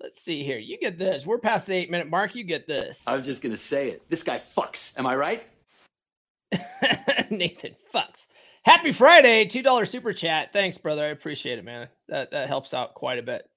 Let's 0.00 0.20
see 0.20 0.44
here. 0.44 0.58
You 0.58 0.78
get 0.78 0.98
this. 0.98 1.26
We're 1.26 1.38
past 1.38 1.66
the 1.66 1.74
eight 1.74 1.90
minute 1.90 2.08
mark. 2.08 2.36
You 2.36 2.44
get 2.44 2.68
this. 2.68 3.02
I 3.08 3.16
was 3.16 3.26
just 3.26 3.42
going 3.42 3.50
to 3.52 3.58
say 3.58 3.90
it. 3.90 4.08
This 4.08 4.22
guy 4.22 4.40
fucks. 4.56 4.92
Am 4.96 5.04
I 5.04 5.16
right? 5.16 5.44
Nathan 7.30 7.74
fucks. 7.92 8.28
Happy 8.62 8.92
Friday. 8.92 9.44
$2 9.46 9.88
super 9.88 10.12
chat. 10.12 10.52
Thanks, 10.52 10.78
brother. 10.78 11.04
I 11.04 11.08
appreciate 11.08 11.58
it, 11.58 11.64
man. 11.64 11.88
That, 12.08 12.30
that 12.30 12.46
helps 12.46 12.72
out 12.72 12.94
quite 12.94 13.18
a 13.18 13.22
bit. 13.22 13.48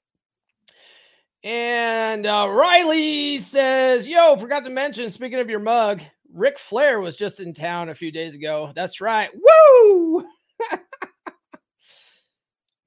And 1.43 2.25
uh, 2.25 2.47
Riley 2.49 3.39
says, 3.41 4.07
Yo, 4.07 4.35
forgot 4.37 4.63
to 4.63 4.71
mention, 4.71 5.11
speaking 5.11 5.39
of 5.39 5.51
your 5.51 5.59
mug, 5.59 6.01
Ric 6.35 6.59
Flair 6.59 6.99
was 6.99 7.15
just 7.15 7.39
in 7.39 7.53
town 7.53 7.87
a 7.87 7.95
few 7.95 8.11
days 8.11 8.35
ago. 8.35 8.69
That's 8.75 8.99
right. 8.99 9.29
Woo! 9.33 10.25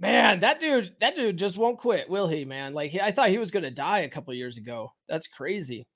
man, 0.01 0.41
that 0.41 0.61
dude, 0.61 0.95
that 1.01 1.17
dude 1.17 1.39
just 1.39 1.57
won't 1.57 1.79
quit, 1.79 2.11
will 2.11 2.29
he, 2.29 2.45
man? 2.45 2.75
Like 2.75 2.95
I 2.95 3.11
thought 3.11 3.31
he 3.31 3.39
was 3.39 3.51
gonna 3.51 3.71
die 3.71 4.01
a 4.01 4.09
couple 4.11 4.35
years 4.35 4.59
ago. 4.59 4.93
That's 5.09 5.27
crazy. 5.27 5.87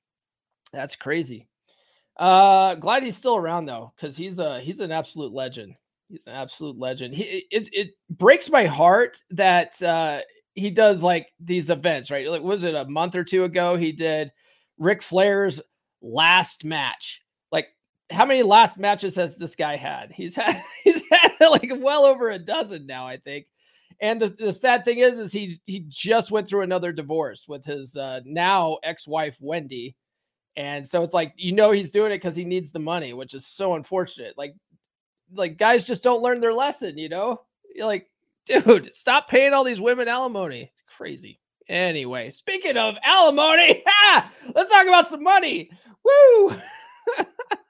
That's 0.73 0.97
crazy. 0.97 1.47
Uh 2.17 2.75
glad 2.77 3.03
he's 3.03 3.19
still 3.19 3.37
around 3.37 3.67
though, 3.67 3.93
because 3.97 4.17
he's 4.17 4.39
a 4.39 4.61
he's 4.61 4.81
an 4.81 4.91
absolute 4.91 5.35
legend. 5.35 5.75
He's 6.09 6.27
an 6.27 6.35
absolute 6.35 6.79
legend. 6.79 7.15
He 7.15 7.47
it 7.51 7.69
it 7.73 7.91
breaks 8.09 8.49
my 8.49 8.65
heart 8.65 9.19
that 9.31 9.81
uh 9.83 10.21
he 10.55 10.71
does 10.71 11.03
like 11.03 11.29
these 11.39 11.69
events, 11.69 12.11
right? 12.11 12.29
Like 12.29 12.43
was 12.43 12.65
it 12.65 12.75
a 12.75 12.87
month 12.87 13.15
or 13.15 13.25
two 13.25 13.45
ago? 13.45 13.77
He 13.77 13.93
did 13.93 14.33
Ric 14.79 15.03
Flair's 15.03 15.61
last 16.01 16.65
match 16.65 17.22
how 18.13 18.27
many 18.27 18.43
last 18.43 18.79
matches 18.79 19.17
has 19.17 19.37
this 19.37 19.57
guy 19.57 19.77
had? 19.77 20.13
He's 20.13 20.35
had 20.35 20.61
he's 20.85 21.03
had 21.11 21.33
like 21.41 21.71
well 21.79 22.05
over 22.05 22.31
a 22.31 22.39
dozen 22.39 22.87
now, 22.87 23.07
I 23.07 23.17
think. 23.17 23.47
And 24.01 24.21
the, 24.21 24.31
the 24.31 24.53
sad 24.53 24.85
thing 24.85 24.99
is, 24.99 25.19
is 25.19 25.33
he's 25.33 25.61
he 25.65 25.85
just 25.89 26.31
went 26.31 26.49
through 26.49 26.63
another 26.63 26.93
divorce 26.93 27.47
with 27.47 27.65
his 27.65 27.97
uh, 27.97 28.21
now 28.25 28.79
ex-wife 28.83 29.37
Wendy, 29.41 29.97
and 30.57 30.87
so 30.87 31.03
it's 31.03 31.15
like 31.15 31.35
you 31.37 31.53
know 31.53 31.71
he's 31.71 31.91
doing 31.91 32.13
it 32.13 32.17
because 32.17 32.37
he 32.37 32.45
needs 32.45 32.73
the 32.73 32.79
money, 32.79 33.13
which 33.13 33.35
is 33.35 33.47
so 33.47 33.75
unfortunate. 33.75 34.35
Like, 34.37 34.55
like 35.35 35.57
guys 35.57 35.85
just 35.85 36.03
don't 36.03 36.23
learn 36.23 36.41
their 36.41 36.53
lesson, 36.53 36.99
you 36.99 37.09
know. 37.09 37.43
You're 37.75 37.87
like, 37.87 38.11
dude, 38.45 38.93
stop 38.93 39.29
paying 39.29 39.53
all 39.53 39.65
these 39.65 39.81
women 39.81 40.09
alimony. 40.09 40.71
It's 40.73 40.83
crazy. 40.97 41.39
Anyway, 41.69 42.31
speaking 42.31 42.77
of 42.77 42.97
alimony, 43.05 43.85
let's 44.55 44.71
talk 44.71 44.87
about 44.87 45.09
some 45.09 45.23
money. 45.23 45.71
Woo! 46.05 46.57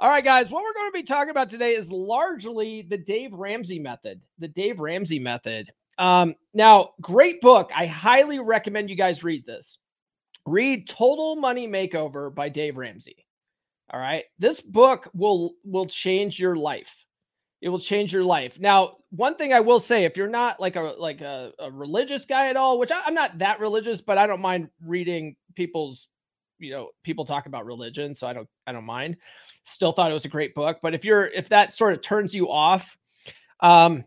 All 0.00 0.08
right, 0.08 0.24
guys, 0.24 0.50
what 0.50 0.62
we're 0.62 0.72
going 0.72 0.90
to 0.90 0.98
be 0.98 1.02
talking 1.02 1.28
about 1.28 1.50
today 1.50 1.74
is 1.74 1.90
largely 1.90 2.80
the 2.80 2.96
Dave 2.96 3.34
Ramsey 3.34 3.78
method. 3.78 4.22
The 4.38 4.48
Dave 4.48 4.80
Ramsey 4.80 5.18
method. 5.18 5.70
Um, 5.98 6.36
now, 6.54 6.92
great 7.02 7.42
book. 7.42 7.70
I 7.76 7.84
highly 7.84 8.38
recommend 8.38 8.88
you 8.88 8.96
guys 8.96 9.22
read 9.22 9.44
this. 9.44 9.76
Read 10.46 10.88
Total 10.88 11.36
Money 11.36 11.68
Makeover 11.68 12.34
by 12.34 12.48
Dave 12.48 12.78
Ramsey. 12.78 13.26
All 13.92 14.00
right. 14.00 14.24
This 14.38 14.62
book 14.62 15.10
will 15.12 15.52
will 15.64 15.84
change 15.84 16.40
your 16.40 16.56
life. 16.56 17.04
It 17.60 17.68
will 17.68 17.78
change 17.78 18.10
your 18.10 18.24
life. 18.24 18.58
Now, 18.58 18.96
one 19.10 19.34
thing 19.34 19.52
I 19.52 19.60
will 19.60 19.80
say, 19.80 20.04
if 20.04 20.16
you're 20.16 20.28
not 20.28 20.58
like 20.58 20.76
a 20.76 20.94
like 20.98 21.20
a, 21.20 21.52
a 21.58 21.70
religious 21.70 22.24
guy 22.24 22.48
at 22.48 22.56
all, 22.56 22.78
which 22.78 22.90
I, 22.90 23.02
I'm 23.04 23.12
not 23.12 23.36
that 23.40 23.60
religious, 23.60 24.00
but 24.00 24.16
I 24.16 24.26
don't 24.26 24.40
mind 24.40 24.70
reading 24.82 25.36
people's 25.56 26.08
you 26.60 26.70
know 26.70 26.90
people 27.02 27.24
talk 27.24 27.46
about 27.46 27.66
religion 27.66 28.14
so 28.14 28.26
i 28.26 28.32
don't 28.32 28.48
i 28.66 28.72
don't 28.72 28.84
mind. 28.84 29.16
Still 29.64 29.92
thought 29.92 30.10
it 30.10 30.14
was 30.14 30.24
a 30.24 30.28
great 30.28 30.54
book 30.54 30.78
but 30.82 30.94
if 30.94 31.04
you're 31.04 31.26
if 31.26 31.48
that 31.48 31.72
sort 31.72 31.92
of 31.92 32.00
turns 32.00 32.34
you 32.34 32.50
off 32.50 32.96
um 33.60 34.04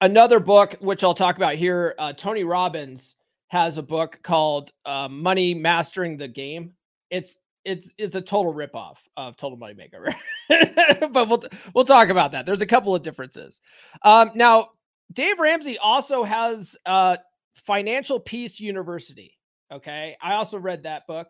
another 0.00 0.40
book 0.40 0.76
which 0.80 1.02
i'll 1.04 1.14
talk 1.14 1.36
about 1.36 1.56
here 1.56 1.94
uh, 1.98 2.12
tony 2.12 2.44
robbins 2.44 3.16
has 3.50 3.78
a 3.78 3.82
book 3.82 4.20
called 4.22 4.70
uh, 4.86 5.08
money 5.08 5.54
mastering 5.54 6.16
the 6.16 6.28
game. 6.28 6.72
It's 7.10 7.36
it's 7.64 7.92
it's 7.98 8.14
a 8.14 8.22
total 8.22 8.54
ripoff 8.54 8.96
of 9.18 9.36
total 9.36 9.58
money 9.58 9.74
makeover 9.74 10.14
but 11.12 11.28
we'll 11.28 11.42
we'll 11.74 11.84
talk 11.84 12.08
about 12.08 12.32
that. 12.32 12.46
There's 12.46 12.62
a 12.62 12.66
couple 12.66 12.94
of 12.94 13.02
differences. 13.02 13.60
Um 14.02 14.30
now 14.34 14.68
dave 15.12 15.38
ramsey 15.38 15.76
also 15.76 16.24
has 16.24 16.74
uh 16.86 17.16
financial 17.54 18.18
peace 18.18 18.60
university 18.60 19.36
okay? 19.72 20.16
I 20.22 20.34
also 20.34 20.58
read 20.58 20.84
that 20.84 21.06
book 21.06 21.28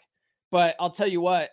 but 0.50 0.76
I'll 0.80 0.90
tell 0.90 1.06
you 1.06 1.20
what, 1.20 1.50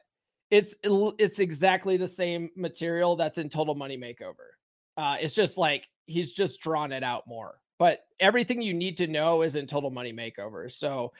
it's 0.50 0.76
it's 0.84 1.40
exactly 1.40 1.98
the 1.98 2.08
same 2.08 2.50
material 2.56 3.16
that's 3.16 3.38
in 3.38 3.50
Total 3.50 3.76
Money 3.76 3.98
Makeover. 3.98 4.56
Uh, 4.96 5.18
it's 5.20 5.34
just 5.36 5.58
like 5.58 5.88
he's 6.06 6.32
just 6.32 6.60
drawn 6.62 6.92
it 6.92 7.04
out 7.04 7.28
more. 7.28 7.60
But 7.80 8.00
everything 8.20 8.62
you 8.62 8.74
need 8.74 8.98
to 8.98 9.08
know 9.08 9.44
is 9.44 9.56
in 9.56 9.68
Total 9.68 9.92
Money 9.92 10.14
Makeover. 10.14 10.72
So 10.72 11.14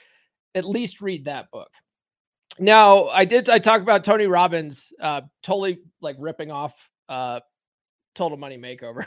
at 0.54 0.64
least 0.64 1.00
read 1.00 1.26
that 1.26 1.50
book. 1.50 1.70
Now, 2.58 3.06
I 3.08 3.24
did 3.24 3.48
I 3.48 3.58
talk 3.58 3.82
about 3.82 4.02
Tony 4.02 4.26
Robbins 4.26 4.92
uh 5.00 5.22
totally 5.42 5.80
like 6.00 6.16
ripping 6.18 6.50
off 6.50 6.90
uh 7.08 7.40
Total 8.14 8.36
Money 8.36 8.58
Makeover. 8.58 9.06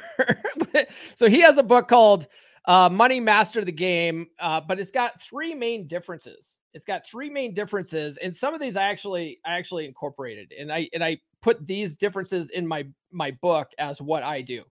so 1.15 1.27
he 1.27 1.41
has 1.41 1.57
a 1.57 1.63
book 1.63 1.87
called 1.89 2.27
uh 2.65 2.89
Money 2.89 3.19
Master 3.19 3.65
the 3.65 3.71
Game, 3.71 4.27
uh, 4.39 4.61
but 4.61 4.79
it's 4.79 4.91
got 4.91 5.21
three 5.21 5.53
main 5.53 5.87
differences. 5.87 6.57
It's 6.73 6.85
got 6.85 7.05
three 7.05 7.29
main 7.29 7.53
differences, 7.53 8.17
and 8.17 8.35
some 8.35 8.53
of 8.53 8.61
these 8.61 8.75
I 8.75 8.83
actually 8.83 9.39
I 9.45 9.57
actually 9.57 9.85
incorporated, 9.85 10.53
and 10.57 10.71
I 10.71 10.89
and 10.93 11.03
I 11.03 11.19
put 11.41 11.65
these 11.65 11.97
differences 11.97 12.49
in 12.51 12.65
my 12.65 12.85
my 13.11 13.31
book 13.41 13.71
as 13.77 14.01
what 14.01 14.23
I 14.23 14.41
do. 14.41 14.63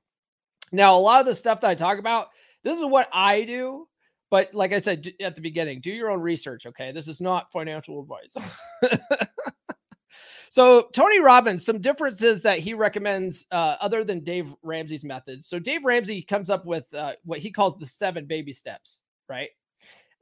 Now, 0.73 0.97
a 0.97 0.99
lot 0.99 1.21
of 1.21 1.27
the 1.27 1.35
stuff 1.35 1.61
that 1.61 1.71
I 1.71 1.75
talk 1.75 1.99
about, 1.99 2.29
this 2.63 2.79
is 2.79 2.85
what 2.85 3.09
I 3.13 3.43
do. 3.45 3.87
But 4.31 4.55
like 4.55 4.73
I 4.73 4.79
said 4.79 5.13
at 5.21 5.35
the 5.35 5.41
beginning, 5.41 5.81
do 5.81 5.91
your 5.91 6.11
own 6.11 6.21
research. 6.21 6.65
Okay, 6.65 6.93
this 6.93 7.09
is 7.09 7.21
not 7.21 7.51
financial 7.51 8.01
advice. 8.01 8.35
so 10.49 10.89
Tony 10.93 11.19
Robbins, 11.19 11.67
some 11.67 11.81
differences 11.81 12.41
that 12.43 12.61
he 12.61 12.73
recommends 12.73 13.45
uh, 13.51 13.77
other 13.81 14.05
than 14.05 14.21
Dave 14.21 14.55
Ramsey's 14.63 15.05
methods. 15.05 15.49
So 15.49 15.59
Dave 15.59 15.85
Ramsey 15.85 16.23
comes 16.23 16.49
up 16.49 16.65
with 16.65 16.85
uh, 16.95 17.15
what 17.25 17.41
he 17.41 17.51
calls 17.51 17.77
the 17.77 17.87
seven 17.87 18.27
baby 18.27 18.53
steps. 18.53 19.01
Right 19.29 19.51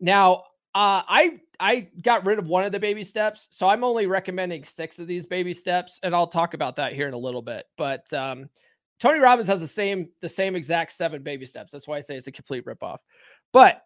now, 0.00 0.44
uh, 0.74 1.02
I 1.06 1.40
I 1.60 1.88
got 2.02 2.24
rid 2.24 2.38
of 2.38 2.46
one 2.46 2.64
of 2.64 2.72
the 2.72 2.78
baby 2.78 3.04
steps, 3.04 3.48
so 3.50 3.68
I'm 3.68 3.82
only 3.82 4.06
recommending 4.06 4.64
six 4.64 4.98
of 4.98 5.06
these 5.06 5.26
baby 5.26 5.52
steps, 5.52 5.98
and 6.02 6.14
I'll 6.14 6.26
talk 6.26 6.54
about 6.54 6.76
that 6.76 6.92
here 6.92 7.08
in 7.08 7.14
a 7.14 7.18
little 7.18 7.42
bit. 7.42 7.66
But 7.76 8.12
um, 8.12 8.48
Tony 9.00 9.18
Robbins 9.18 9.48
has 9.48 9.60
the 9.60 9.66
same 9.66 10.08
the 10.20 10.28
same 10.28 10.54
exact 10.54 10.92
seven 10.92 11.22
baby 11.22 11.46
steps. 11.46 11.72
That's 11.72 11.88
why 11.88 11.96
I 11.96 12.00
say 12.00 12.16
it's 12.16 12.26
a 12.26 12.32
complete 12.32 12.64
ripoff. 12.64 12.98
But 13.52 13.82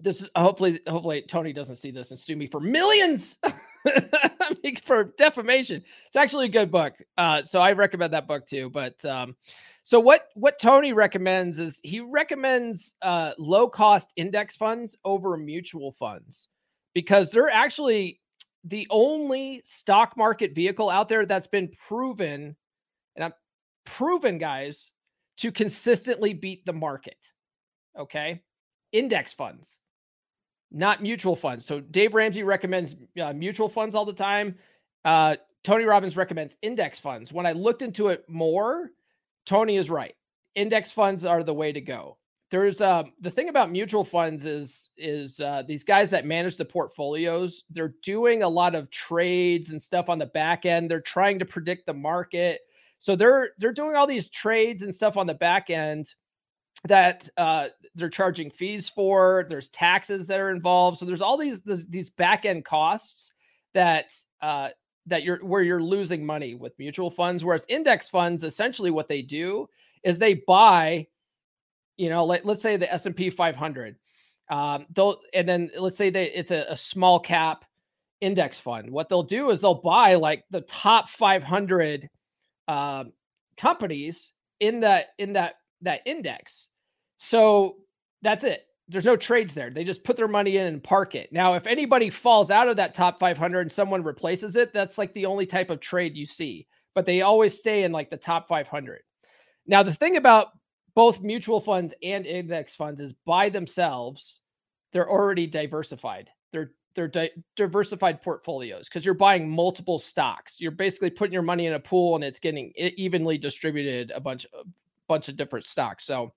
this 0.00 0.20
is 0.20 0.30
hopefully 0.36 0.80
hopefully 0.86 1.22
Tony 1.28 1.52
doesn't 1.52 1.76
see 1.76 1.90
this 1.90 2.10
and 2.10 2.18
sue 2.18 2.36
me 2.36 2.46
for 2.46 2.60
millions 2.60 3.36
for 4.84 5.04
defamation. 5.16 5.82
It's 6.06 6.16
actually 6.16 6.46
a 6.46 6.50
good 6.50 6.70
book, 6.70 6.94
uh, 7.16 7.42
so 7.42 7.60
I 7.60 7.72
recommend 7.72 8.12
that 8.12 8.26
book 8.26 8.46
too. 8.46 8.68
But 8.68 9.02
um, 9.04 9.36
so 9.82 9.98
what 9.98 10.28
what 10.34 10.58
Tony 10.60 10.92
recommends 10.92 11.58
is 11.58 11.80
he 11.82 12.00
recommends 12.00 12.94
uh, 13.00 13.32
low 13.38 13.68
cost 13.68 14.12
index 14.16 14.56
funds 14.56 14.96
over 15.04 15.36
mutual 15.36 15.92
funds 15.92 16.48
because 16.94 17.30
they're 17.30 17.50
actually 17.50 18.20
the 18.64 18.86
only 18.90 19.60
stock 19.64 20.16
market 20.16 20.54
vehicle 20.54 20.88
out 20.88 21.08
there 21.08 21.26
that's 21.26 21.46
been 21.46 21.68
proven 21.86 22.54
and 23.16 23.24
I'm 23.24 23.32
proven 23.84 24.38
guys 24.38 24.90
to 25.38 25.50
consistently 25.50 26.32
beat 26.34 26.64
the 26.64 26.72
market. 26.72 27.16
Okay? 27.98 28.42
Index 28.92 29.34
funds, 29.34 29.78
not 30.70 31.02
mutual 31.02 31.36
funds. 31.36 31.64
So 31.64 31.80
Dave 31.80 32.14
Ramsey 32.14 32.42
recommends 32.42 32.94
uh, 33.20 33.32
mutual 33.32 33.68
funds 33.68 33.94
all 33.94 34.04
the 34.04 34.12
time. 34.12 34.56
Uh, 35.04 35.36
Tony 35.64 35.84
Robbins 35.84 36.16
recommends 36.16 36.56
index 36.62 36.98
funds. 36.98 37.32
When 37.32 37.46
I 37.46 37.52
looked 37.52 37.82
into 37.82 38.08
it 38.08 38.24
more, 38.28 38.90
Tony 39.46 39.76
is 39.76 39.90
right. 39.90 40.14
Index 40.54 40.90
funds 40.90 41.24
are 41.24 41.42
the 41.42 41.54
way 41.54 41.72
to 41.72 41.80
go. 41.80 42.18
There's 42.52 42.82
uh, 42.82 43.04
the 43.22 43.30
thing 43.30 43.48
about 43.48 43.72
mutual 43.72 44.04
funds 44.04 44.44
is 44.44 44.90
is 44.98 45.40
uh, 45.40 45.62
these 45.66 45.84
guys 45.84 46.10
that 46.10 46.26
manage 46.26 46.58
the 46.58 46.64
portfolios 46.66 47.64
they're 47.70 47.94
doing 48.02 48.42
a 48.42 48.48
lot 48.48 48.74
of 48.74 48.90
trades 48.90 49.70
and 49.70 49.80
stuff 49.80 50.10
on 50.10 50.18
the 50.18 50.26
back 50.26 50.66
end. 50.66 50.90
They're 50.90 51.00
trying 51.00 51.38
to 51.38 51.46
predict 51.46 51.86
the 51.86 51.94
market. 51.94 52.60
So 52.98 53.16
they're 53.16 53.52
they're 53.56 53.72
doing 53.72 53.96
all 53.96 54.06
these 54.06 54.28
trades 54.28 54.82
and 54.82 54.94
stuff 54.94 55.16
on 55.16 55.26
the 55.26 55.32
back 55.32 55.70
end 55.70 56.12
that 56.84 57.26
uh, 57.38 57.68
they're 57.94 58.10
charging 58.10 58.50
fees 58.50 58.86
for. 58.86 59.46
There's 59.48 59.70
taxes 59.70 60.26
that 60.26 60.38
are 60.38 60.50
involved. 60.50 60.98
So 60.98 61.06
there's 61.06 61.22
all 61.22 61.38
these 61.38 61.62
these, 61.62 61.86
these 61.88 62.10
back 62.10 62.44
end 62.44 62.66
costs 62.66 63.32
that 63.72 64.12
uh, 64.42 64.68
that 65.06 65.22
you're 65.22 65.38
where 65.38 65.62
you're 65.62 65.82
losing 65.82 66.26
money 66.26 66.54
with 66.54 66.78
mutual 66.78 67.10
funds. 67.10 67.46
Whereas 67.46 67.64
index 67.70 68.10
funds 68.10 68.44
essentially 68.44 68.90
what 68.90 69.08
they 69.08 69.22
do 69.22 69.68
is 70.04 70.18
they 70.18 70.42
buy 70.46 71.06
you 71.96 72.08
know, 72.08 72.24
let, 72.24 72.44
let's 72.44 72.62
say 72.62 72.76
the 72.76 72.92
S&P 72.92 73.30
500. 73.30 73.96
Um, 74.50 74.86
they'll 74.94 75.18
and 75.32 75.48
then 75.48 75.70
let's 75.78 75.96
say 75.96 76.10
that 76.10 76.38
it's 76.38 76.50
a, 76.50 76.66
a 76.68 76.76
small 76.76 77.20
cap 77.20 77.64
index 78.20 78.58
fund. 78.58 78.90
What 78.90 79.08
they'll 79.08 79.22
do 79.22 79.50
is 79.50 79.60
they'll 79.60 79.74
buy 79.74 80.16
like 80.16 80.44
the 80.50 80.62
top 80.62 81.08
500 81.08 82.08
uh, 82.68 83.04
companies 83.56 84.32
in 84.60 84.80
that 84.80 85.08
in 85.18 85.34
that 85.34 85.54
that 85.82 86.00
index. 86.06 86.68
So 87.18 87.76
that's 88.22 88.44
it. 88.44 88.64
There's 88.88 89.04
no 89.04 89.16
trades 89.16 89.54
there. 89.54 89.70
They 89.70 89.84
just 89.84 90.04
put 90.04 90.16
their 90.16 90.28
money 90.28 90.56
in 90.56 90.66
and 90.66 90.82
park 90.82 91.14
it. 91.14 91.32
Now, 91.32 91.54
if 91.54 91.66
anybody 91.66 92.10
falls 92.10 92.50
out 92.50 92.68
of 92.68 92.76
that 92.76 92.94
top 92.94 93.18
500 93.18 93.60
and 93.60 93.72
someone 93.72 94.02
replaces 94.02 94.54
it, 94.56 94.72
that's 94.72 94.98
like 94.98 95.14
the 95.14 95.26
only 95.26 95.46
type 95.46 95.70
of 95.70 95.80
trade 95.80 96.16
you 96.16 96.26
see. 96.26 96.66
But 96.94 97.06
they 97.06 97.22
always 97.22 97.58
stay 97.58 97.84
in 97.84 97.92
like 97.92 98.10
the 98.10 98.16
top 98.16 98.48
500. 98.48 99.00
Now, 99.66 99.82
the 99.82 99.94
thing 99.94 100.16
about 100.16 100.48
both 100.94 101.22
mutual 101.22 101.60
funds 101.60 101.94
and 102.02 102.26
index 102.26 102.74
funds 102.74 103.00
is 103.00 103.12
by 103.24 103.48
themselves 103.48 104.40
they're 104.92 105.10
already 105.10 105.46
diversified. 105.46 106.28
They're 106.52 106.72
they're 106.94 107.08
di- 107.08 107.30
diversified 107.56 108.20
portfolios 108.20 108.88
because 108.88 109.04
you're 109.04 109.14
buying 109.14 109.48
multiple 109.48 109.98
stocks. 109.98 110.60
You're 110.60 110.70
basically 110.70 111.08
putting 111.08 111.32
your 111.32 111.42
money 111.42 111.66
in 111.66 111.72
a 111.72 111.80
pool 111.80 112.14
and 112.14 112.22
it's 112.22 112.38
getting 112.38 112.72
evenly 112.76 113.38
distributed 113.38 114.12
a 114.14 114.20
bunch 114.20 114.46
of 114.52 114.66
bunch 115.08 115.28
of 115.28 115.36
different 115.36 115.64
stocks. 115.64 116.04
So 116.04 116.32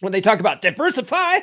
when 0.00 0.12
they 0.12 0.20
talk 0.20 0.40
about 0.40 0.62
diversify 0.62 1.38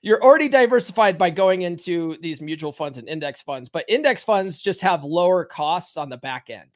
you're 0.00 0.22
already 0.22 0.48
diversified 0.48 1.18
by 1.18 1.28
going 1.28 1.62
into 1.62 2.16
these 2.20 2.40
mutual 2.40 2.72
funds 2.72 2.98
and 2.98 3.08
index 3.08 3.42
funds 3.42 3.68
but 3.68 3.84
index 3.88 4.22
funds 4.22 4.60
just 4.62 4.80
have 4.80 5.04
lower 5.04 5.44
costs 5.44 5.96
on 5.96 6.08
the 6.08 6.16
back 6.18 6.50
end 6.50 6.70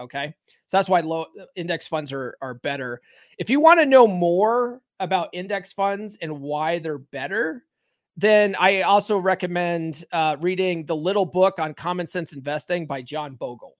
Okay. 0.00 0.34
So 0.66 0.76
that's 0.76 0.88
why 0.88 1.00
low 1.00 1.26
index 1.56 1.86
funds 1.86 2.12
are, 2.12 2.36
are 2.42 2.54
better. 2.54 3.00
If 3.38 3.48
you 3.48 3.60
want 3.60 3.80
to 3.80 3.86
know 3.86 4.06
more 4.06 4.80
about 5.00 5.30
index 5.32 5.72
funds 5.72 6.18
and 6.20 6.40
why 6.40 6.78
they're 6.78 6.98
better, 6.98 7.64
then 8.16 8.56
I 8.58 8.82
also 8.82 9.18
recommend 9.18 10.04
uh, 10.12 10.36
reading 10.40 10.86
the 10.86 10.96
little 10.96 11.26
book 11.26 11.58
on 11.58 11.74
common 11.74 12.06
sense 12.06 12.32
investing 12.32 12.86
by 12.86 13.02
John 13.02 13.34
Bogle. 13.34 13.76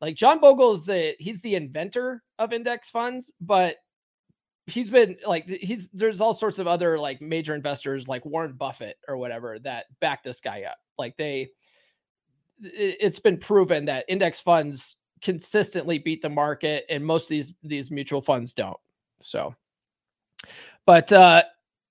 Like 0.00 0.14
John 0.14 0.40
Bogle 0.40 0.72
is 0.72 0.84
the 0.84 1.14
he's 1.18 1.40
the 1.40 1.54
inventor 1.54 2.22
of 2.38 2.52
index 2.52 2.88
funds, 2.88 3.32
but 3.40 3.76
he's 4.66 4.90
been 4.90 5.16
like 5.26 5.46
he's 5.46 5.88
there's 5.92 6.20
all 6.20 6.34
sorts 6.34 6.58
of 6.58 6.66
other 6.66 6.98
like 6.98 7.20
major 7.20 7.54
investors 7.54 8.06
like 8.06 8.24
Warren 8.24 8.52
Buffett 8.52 8.96
or 9.08 9.16
whatever 9.16 9.58
that 9.60 9.86
back 10.00 10.22
this 10.22 10.40
guy 10.40 10.62
up. 10.62 10.76
Like 10.98 11.16
they 11.16 11.48
it's 12.60 13.18
been 13.18 13.38
proven 13.38 13.86
that 13.86 14.04
index 14.08 14.40
funds 14.40 14.96
consistently 15.22 15.98
beat 15.98 16.22
the 16.22 16.28
market, 16.28 16.84
and 16.88 17.04
most 17.04 17.24
of 17.24 17.28
these 17.30 17.54
these 17.62 17.90
mutual 17.90 18.20
funds 18.20 18.54
don't. 18.54 18.78
So, 19.20 19.54
but 20.86 21.12
uh, 21.12 21.42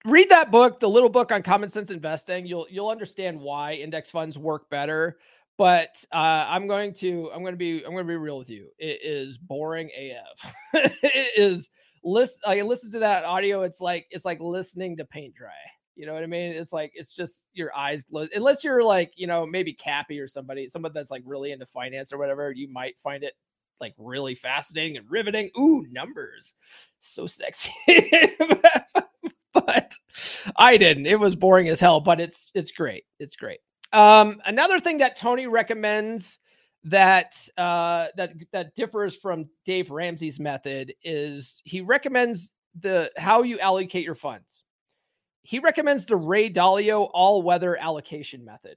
read 0.05 0.29
that 0.29 0.51
book, 0.51 0.79
the 0.79 0.89
little 0.89 1.09
book 1.09 1.31
on 1.31 1.43
common 1.43 1.69
sense 1.69 1.91
investing. 1.91 2.45
You'll 2.45 2.67
you'll 2.69 2.89
understand 2.89 3.39
why 3.39 3.73
index 3.73 4.09
funds 4.09 4.37
work 4.37 4.69
better. 4.69 5.17
But 5.57 6.03
uh, 6.13 6.45
I'm 6.47 6.67
going 6.67 6.93
to 6.95 7.31
I'm 7.33 7.41
going 7.41 7.53
to 7.53 7.57
be 7.57 7.83
I'm 7.83 7.91
going 7.91 8.05
to 8.05 8.07
be 8.07 8.15
real 8.15 8.37
with 8.37 8.49
you. 8.49 8.69
It 8.77 8.99
is 9.03 9.37
boring 9.37 9.89
AF. 9.97 10.53
it 11.01 11.31
is 11.35 11.69
list. 12.03 12.43
I 12.45 12.61
listen 12.61 12.91
to 12.91 12.99
that 12.99 13.25
audio. 13.25 13.63
It's 13.63 13.81
like 13.81 14.05
it's 14.11 14.25
like 14.25 14.39
listening 14.39 14.97
to 14.97 15.05
paint 15.05 15.33
dry. 15.35 15.49
You 15.97 16.05
know 16.05 16.13
what 16.13 16.21
I 16.21 16.27
mean? 16.27 16.53
It's 16.53 16.71
like 16.71 16.91
it's 16.93 17.11
just 17.11 17.47
your 17.53 17.75
eyes 17.75 18.03
closed. 18.03 18.31
Unless 18.33 18.63
you're 18.63 18.83
like, 18.83 19.13
you 19.15 19.25
know, 19.25 19.47
maybe 19.47 19.73
Cappy 19.73 20.19
or 20.19 20.27
somebody, 20.27 20.67
somebody 20.67 20.93
that's 20.93 21.09
like 21.09 21.23
really 21.25 21.51
into 21.51 21.65
finance 21.65 22.13
or 22.13 22.19
whatever, 22.19 22.51
you 22.51 22.71
might 22.71 22.99
find 22.99 23.23
it 23.23 23.33
like 23.81 23.95
really 23.97 24.35
fascinating 24.35 24.97
and 24.97 25.09
riveting. 25.09 25.49
Ooh, 25.57 25.87
numbers. 25.89 26.53
So 26.99 27.25
sexy. 27.25 27.71
but 29.53 29.91
I 30.55 30.77
didn't. 30.77 31.07
It 31.07 31.19
was 31.19 31.35
boring 31.35 31.67
as 31.69 31.79
hell, 31.79 31.99
but 31.99 32.19
it's 32.19 32.51
it's 32.53 32.71
great. 32.71 33.05
It's 33.19 33.35
great. 33.35 33.59
Um, 33.91 34.39
another 34.45 34.79
thing 34.79 34.99
that 34.99 35.15
Tony 35.15 35.47
recommends 35.47 36.37
that 36.83 37.35
uh, 37.57 38.07
that 38.17 38.33
that 38.51 38.75
differs 38.75 39.15
from 39.15 39.49
Dave 39.65 39.89
Ramsey's 39.89 40.39
method 40.39 40.93
is 41.03 41.59
he 41.65 41.81
recommends 41.81 42.53
the 42.79 43.11
how 43.17 43.41
you 43.41 43.59
allocate 43.59 44.05
your 44.05 44.13
funds 44.13 44.63
he 45.47 45.59
recommends 45.59 46.03
the 46.03 46.17
Ray 46.17 46.51
Dalio 46.51 47.09
all 47.13 47.41
weather 47.41 47.77
allocation 47.77 48.43
method, 48.43 48.75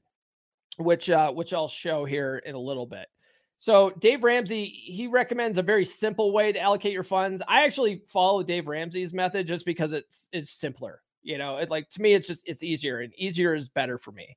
which 0.78 1.10
uh, 1.10 1.32
which 1.32 1.52
I'll 1.52 1.66
show 1.66 2.04
here 2.04 2.40
in 2.46 2.54
a 2.54 2.60
little 2.60 2.86
bit. 2.86 3.08
So 3.56 3.90
Dave 3.98 4.22
Ramsey 4.22 4.66
he 4.66 5.08
recommends 5.08 5.58
a 5.58 5.64
very 5.64 5.84
simple 5.84 6.30
way 6.30 6.52
to 6.52 6.60
allocate 6.60 6.92
your 6.92 7.02
funds. 7.02 7.42
I 7.48 7.64
actually 7.64 8.02
follow 8.06 8.44
Dave 8.44 8.68
Ramsey's 8.68 9.12
method 9.12 9.48
just 9.48 9.66
because 9.66 9.92
it's 9.92 10.28
it's 10.32 10.52
simpler. 10.52 11.02
You 11.24 11.38
know, 11.38 11.56
it 11.56 11.70
like 11.70 11.90
to 11.90 12.02
me 12.02 12.14
it's 12.14 12.28
just 12.28 12.44
it's 12.46 12.62
easier 12.62 13.00
and 13.00 13.12
easier 13.16 13.52
is 13.52 13.68
better 13.68 13.98
for 13.98 14.12
me. 14.12 14.36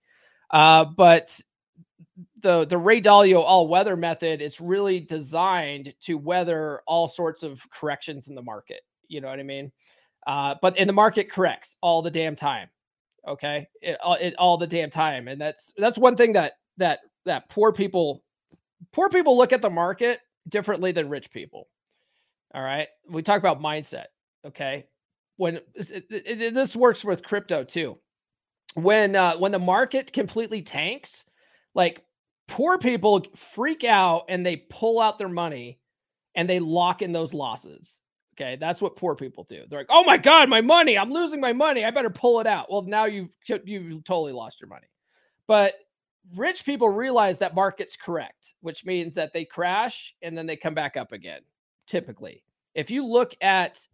Uh, 0.49 0.85
but 0.85 1.39
the 2.39 2.65
the 2.65 2.79
Ray 2.79 2.99
Dalio 2.99 3.43
all 3.43 3.67
weather 3.67 3.95
method 3.95 4.41
is 4.41 4.59
really 4.59 4.99
designed 4.99 5.93
to 6.01 6.17
weather 6.17 6.81
all 6.87 7.07
sorts 7.07 7.43
of 7.43 7.61
corrections 7.69 8.27
in 8.27 8.33
the 8.33 8.41
market. 8.41 8.81
You 9.07 9.21
know 9.21 9.27
what 9.27 9.39
I 9.39 9.43
mean? 9.43 9.71
Uh, 10.25 10.55
but 10.61 10.77
in 10.77 10.87
the 10.87 10.93
market 10.93 11.31
corrects 11.31 11.75
all 11.81 12.01
the 12.01 12.11
damn 12.11 12.35
time. 12.35 12.69
Okay, 13.27 13.67
it, 13.81 13.97
it 14.19 14.35
all 14.35 14.57
the 14.57 14.67
damn 14.67 14.89
time, 14.89 15.27
and 15.27 15.39
that's 15.39 15.73
that's 15.77 15.97
one 15.97 16.17
thing 16.17 16.33
that 16.33 16.53
that 16.77 16.99
that 17.25 17.49
poor 17.49 17.71
people 17.71 18.23
poor 18.91 19.09
people 19.09 19.37
look 19.37 19.53
at 19.53 19.61
the 19.61 19.69
market 19.69 20.19
differently 20.49 20.91
than 20.91 21.09
rich 21.09 21.31
people. 21.31 21.69
All 22.53 22.61
right, 22.61 22.87
we 23.09 23.21
talk 23.21 23.39
about 23.39 23.61
mindset. 23.61 24.07
Okay, 24.45 24.85
when 25.37 25.59
it, 25.75 26.53
this 26.53 26.75
works 26.75 27.03
with 27.03 27.23
crypto 27.23 27.63
too. 27.63 27.97
When 28.75 29.15
uh, 29.15 29.37
when 29.37 29.53
the 29.53 29.59
market 29.59 30.11
completely 30.11 30.61
tanks, 30.61 31.23
like 31.75 32.03
poor 32.47 32.77
people 32.77 33.25
freak 33.35 33.83
out 33.83 34.25
and 34.27 34.45
they 34.45 34.65
pull 34.69 34.99
out 34.99 35.17
their 35.17 35.29
money 35.29 35.79
and 36.35 36.49
they 36.49 36.59
lock 36.59 37.01
in 37.01 37.13
those 37.13 37.33
losses 37.33 37.99
Okay, 38.33 38.57
that's 38.59 38.81
what 38.81 38.95
poor 38.95 39.15
people 39.15 39.43
do. 39.43 39.63
They're 39.69 39.79
like, 39.79 39.87
"Oh 39.89 40.03
my 40.03 40.17
god, 40.17 40.49
my 40.49 40.61
money! 40.61 40.97
I'm 40.97 41.11
losing 41.11 41.39
my 41.39 41.53
money. 41.53 41.85
I 41.85 41.91
better 41.91 42.09
pull 42.09 42.39
it 42.39 42.47
out." 42.47 42.71
Well, 42.71 42.81
now 42.81 43.05
you've 43.05 43.29
you've 43.47 44.03
totally 44.03 44.33
lost 44.33 44.59
your 44.59 44.69
money. 44.69 44.87
But 45.47 45.75
rich 46.35 46.65
people 46.65 46.89
realize 46.89 47.37
that 47.39 47.53
market's 47.53 47.95
correct, 47.95 48.55
which 48.61 48.85
means 48.85 49.13
that 49.15 49.33
they 49.33 49.45
crash 49.45 50.15
and 50.21 50.37
then 50.37 50.45
they 50.47 50.55
come 50.55 50.73
back 50.73 50.97
up 50.97 51.11
again. 51.11 51.41
Typically, 51.85 52.43
if 52.73 52.89
you 52.89 53.05
look 53.05 53.35
at 53.41 53.85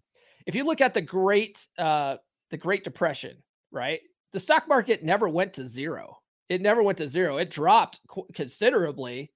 if 0.45 0.56
you 0.56 0.63
look 0.63 0.82
at 0.82 0.93
the 0.93 1.02
great 1.02 1.65
uh, 1.78 2.17
the 2.49 2.58
Great 2.58 2.84
Depression, 2.84 3.38
right? 3.71 3.99
The 4.32 4.39
stock 4.39 4.67
market 4.67 5.04
never 5.04 5.28
went 5.28 5.54
to 5.56 5.67
zero. 5.67 6.17
It 6.49 6.62
never 6.62 6.82
went 6.82 6.97
to 6.99 7.08
zero. 7.08 7.38
It 7.38 7.52
dropped 7.52 7.99
considerably 8.34 9.32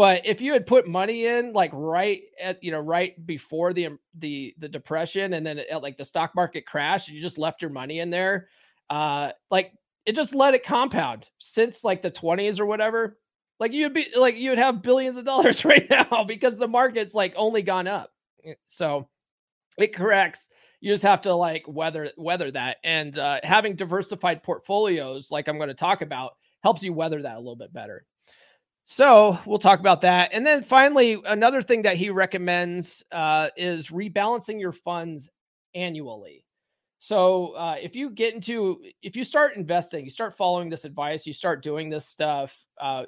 but 0.00 0.24
if 0.24 0.40
you 0.40 0.54
had 0.54 0.66
put 0.66 0.88
money 0.88 1.26
in 1.26 1.52
like 1.52 1.70
right 1.74 2.22
at 2.42 2.64
you 2.64 2.72
know 2.72 2.80
right 2.80 3.26
before 3.26 3.74
the 3.74 3.98
the 4.18 4.54
the 4.56 4.66
depression 4.66 5.34
and 5.34 5.44
then 5.44 5.58
it, 5.58 5.82
like 5.82 5.98
the 5.98 6.04
stock 6.06 6.34
market 6.34 6.64
crashed, 6.64 7.08
and 7.08 7.14
you 7.14 7.20
just 7.20 7.36
left 7.36 7.60
your 7.60 7.70
money 7.70 7.98
in 8.00 8.08
there, 8.08 8.48
uh, 8.88 9.30
like 9.50 9.74
it 10.06 10.16
just 10.16 10.34
let 10.34 10.54
it 10.54 10.64
compound 10.64 11.28
since 11.38 11.84
like 11.84 12.00
the 12.00 12.10
20s 12.10 12.58
or 12.58 12.64
whatever. 12.64 13.18
Like 13.58 13.72
you'd 13.72 13.92
be 13.92 14.06
like 14.16 14.36
you'd 14.36 14.56
have 14.56 14.80
billions 14.80 15.18
of 15.18 15.26
dollars 15.26 15.64
right 15.66 15.86
now 15.90 16.24
because 16.24 16.56
the 16.56 16.66
market's 16.66 17.12
like 17.12 17.34
only 17.36 17.60
gone 17.60 17.86
up. 17.86 18.10
Eh, 18.42 18.54
so 18.68 19.06
it 19.76 19.94
corrects. 19.94 20.48
You 20.80 20.94
just 20.94 21.02
have 21.02 21.20
to 21.22 21.34
like 21.34 21.64
weather 21.68 22.10
weather 22.16 22.50
that, 22.52 22.78
and 22.84 23.18
uh, 23.18 23.40
having 23.42 23.76
diversified 23.76 24.42
portfolios, 24.42 25.30
like 25.30 25.46
I'm 25.46 25.58
going 25.58 25.68
to 25.68 25.74
talk 25.74 26.00
about, 26.00 26.36
helps 26.62 26.82
you 26.82 26.94
weather 26.94 27.20
that 27.20 27.36
a 27.36 27.38
little 27.38 27.54
bit 27.54 27.74
better. 27.74 28.06
So 28.92 29.38
we'll 29.46 29.58
talk 29.58 29.78
about 29.78 30.00
that. 30.00 30.30
And 30.32 30.44
then 30.44 30.64
finally, 30.64 31.22
another 31.24 31.62
thing 31.62 31.82
that 31.82 31.96
he 31.96 32.10
recommends 32.10 33.04
uh, 33.12 33.50
is 33.56 33.90
rebalancing 33.90 34.58
your 34.58 34.72
funds 34.72 35.30
annually. 35.76 36.44
So 36.98 37.52
uh, 37.52 37.76
if 37.80 37.94
you 37.94 38.10
get 38.10 38.34
into, 38.34 38.82
if 39.00 39.14
you 39.14 39.22
start 39.22 39.54
investing, 39.54 40.02
you 40.02 40.10
start 40.10 40.36
following 40.36 40.68
this 40.68 40.84
advice, 40.84 41.24
you 41.24 41.32
start 41.32 41.62
doing 41.62 41.88
this 41.88 42.04
stuff. 42.04 42.66
Uh, 42.80 43.04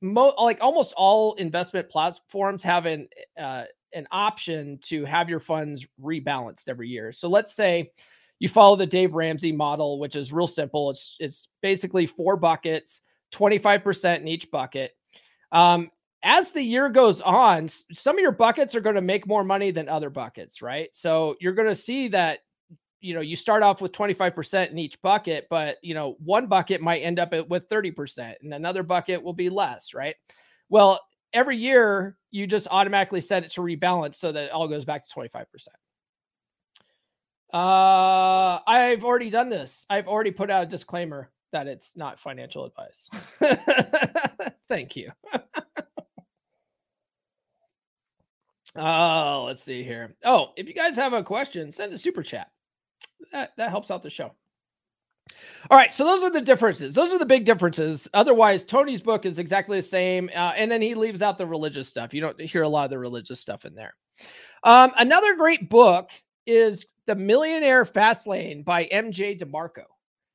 mo- 0.00 0.34
like 0.40 0.58
almost 0.60 0.92
all 0.96 1.34
investment 1.34 1.88
platforms 1.88 2.64
have 2.64 2.86
an 2.86 3.06
uh, 3.40 3.62
an 3.94 4.08
option 4.10 4.76
to 4.82 5.04
have 5.04 5.28
your 5.28 5.38
funds 5.38 5.86
rebalanced 6.02 6.68
every 6.68 6.88
year. 6.88 7.12
So 7.12 7.28
let's 7.28 7.54
say 7.54 7.92
you 8.40 8.48
follow 8.48 8.74
the 8.74 8.86
Dave 8.86 9.14
Ramsey 9.14 9.52
model, 9.52 10.00
which 10.00 10.16
is 10.16 10.32
real 10.32 10.48
simple. 10.48 10.90
It's 10.90 11.16
it's 11.20 11.46
basically 11.62 12.06
four 12.06 12.36
buckets, 12.36 13.02
25% 13.32 14.18
in 14.18 14.26
each 14.26 14.50
bucket. 14.50 14.96
Um, 15.52 15.90
as 16.24 16.50
the 16.50 16.62
year 16.62 16.88
goes 16.88 17.20
on, 17.20 17.68
some 17.68 18.16
of 18.16 18.22
your 18.22 18.32
buckets 18.32 18.74
are 18.74 18.80
going 18.80 18.96
to 18.96 19.02
make 19.02 19.26
more 19.26 19.44
money 19.44 19.70
than 19.70 19.88
other 19.88 20.10
buckets, 20.10 20.62
right? 20.62 20.88
So 20.92 21.36
you're 21.40 21.52
going 21.52 21.68
to 21.68 21.74
see 21.74 22.08
that 22.08 22.40
you 23.02 23.14
know 23.14 23.20
you 23.20 23.36
start 23.36 23.62
off 23.62 23.82
with 23.82 23.92
25% 23.92 24.70
in 24.70 24.78
each 24.78 25.00
bucket 25.02 25.48
but 25.50 25.76
you 25.82 25.92
know 25.92 26.16
one 26.24 26.46
bucket 26.46 26.80
might 26.80 27.00
end 27.00 27.18
up 27.18 27.32
with 27.48 27.68
30% 27.68 28.34
and 28.40 28.54
another 28.54 28.82
bucket 28.84 29.22
will 29.22 29.32
be 29.34 29.50
less 29.50 29.92
right? 29.92 30.14
Well 30.68 31.00
every 31.34 31.56
year 31.56 32.16
you 32.30 32.46
just 32.46 32.68
automatically 32.70 33.20
set 33.20 33.44
it 33.44 33.50
to 33.52 33.60
rebalance 33.60 34.14
so 34.14 34.32
that 34.32 34.44
it 34.44 34.52
all 34.52 34.68
goes 34.68 34.84
back 34.84 35.04
to 35.06 35.14
25% 35.14 35.44
uh 37.52 38.60
i've 38.66 39.04
already 39.04 39.28
done 39.28 39.50
this. 39.50 39.84
I've 39.90 40.06
already 40.06 40.30
put 40.30 40.48
out 40.48 40.62
a 40.62 40.66
disclaimer 40.66 41.28
that 41.52 41.66
it's 41.66 41.96
not 41.96 42.18
financial 42.18 42.64
advice 42.64 43.08
thank 44.68 44.96
you 44.96 45.10
Oh, 48.74 49.44
let's 49.46 49.62
see 49.62 49.82
here. 49.82 50.14
Oh, 50.24 50.52
if 50.56 50.66
you 50.66 50.74
guys 50.74 50.96
have 50.96 51.12
a 51.12 51.22
question, 51.22 51.70
send 51.70 51.92
a 51.92 51.98
super 51.98 52.22
chat. 52.22 52.50
That 53.32 53.50
that 53.56 53.70
helps 53.70 53.90
out 53.90 54.02
the 54.02 54.10
show. 54.10 54.32
All 55.70 55.78
right, 55.78 55.92
so 55.92 56.04
those 56.04 56.22
are 56.22 56.30
the 56.30 56.40
differences. 56.40 56.94
Those 56.94 57.12
are 57.12 57.18
the 57.18 57.26
big 57.26 57.44
differences. 57.44 58.08
Otherwise, 58.12 58.64
Tony's 58.64 59.00
book 59.00 59.24
is 59.24 59.38
exactly 59.38 59.78
the 59.78 59.82
same, 59.82 60.28
uh, 60.34 60.52
and 60.56 60.70
then 60.70 60.82
he 60.82 60.94
leaves 60.94 61.22
out 61.22 61.38
the 61.38 61.46
religious 61.46 61.88
stuff. 61.88 62.12
You 62.12 62.20
don't 62.22 62.40
hear 62.40 62.62
a 62.62 62.68
lot 62.68 62.84
of 62.84 62.90
the 62.90 62.98
religious 62.98 63.38
stuff 63.40 63.64
in 63.64 63.74
there. 63.74 63.94
Um, 64.64 64.90
another 64.98 65.36
great 65.36 65.68
book 65.68 66.10
is 66.46 66.86
The 67.06 67.14
Millionaire 67.14 67.84
Fast 67.84 68.26
Lane 68.26 68.62
by 68.62 68.86
MJ 68.86 69.38
DeMarco. 69.38 69.84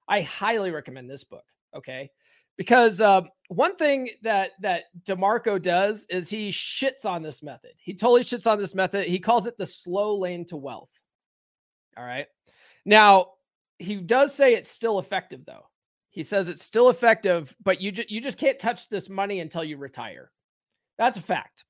I 0.07 0.21
highly 0.21 0.71
recommend 0.71 1.09
this 1.09 1.23
book. 1.23 1.45
Okay, 1.75 2.09
because 2.57 3.01
um, 3.01 3.29
one 3.49 3.75
thing 3.75 4.09
that 4.23 4.51
that 4.61 4.83
DeMarco 5.05 5.61
does 5.61 6.05
is 6.09 6.29
he 6.29 6.49
shits 6.49 7.05
on 7.05 7.21
this 7.21 7.43
method. 7.43 7.71
He 7.77 7.93
totally 7.93 8.23
shits 8.23 8.49
on 8.49 8.57
this 8.57 8.75
method. 8.75 9.07
He 9.07 9.19
calls 9.19 9.45
it 9.45 9.57
the 9.57 9.65
slow 9.65 10.17
lane 10.17 10.45
to 10.47 10.57
wealth. 10.57 10.89
All 11.97 12.05
right. 12.05 12.27
Now, 12.85 13.27
he 13.79 13.95
does 13.95 14.33
say 14.33 14.53
it's 14.53 14.69
still 14.69 14.99
effective 14.99 15.45
though. 15.45 15.67
He 16.09 16.23
says 16.23 16.49
it's 16.49 16.63
still 16.63 16.89
effective, 16.89 17.55
but 17.63 17.79
you 17.79 17.91
just 17.91 18.09
you 18.09 18.21
just 18.21 18.39
can't 18.39 18.59
touch 18.59 18.89
this 18.89 19.09
money 19.09 19.39
until 19.39 19.63
you 19.63 19.77
retire. 19.77 20.31
That's 20.97 21.17
a 21.17 21.21
fact. 21.21 21.63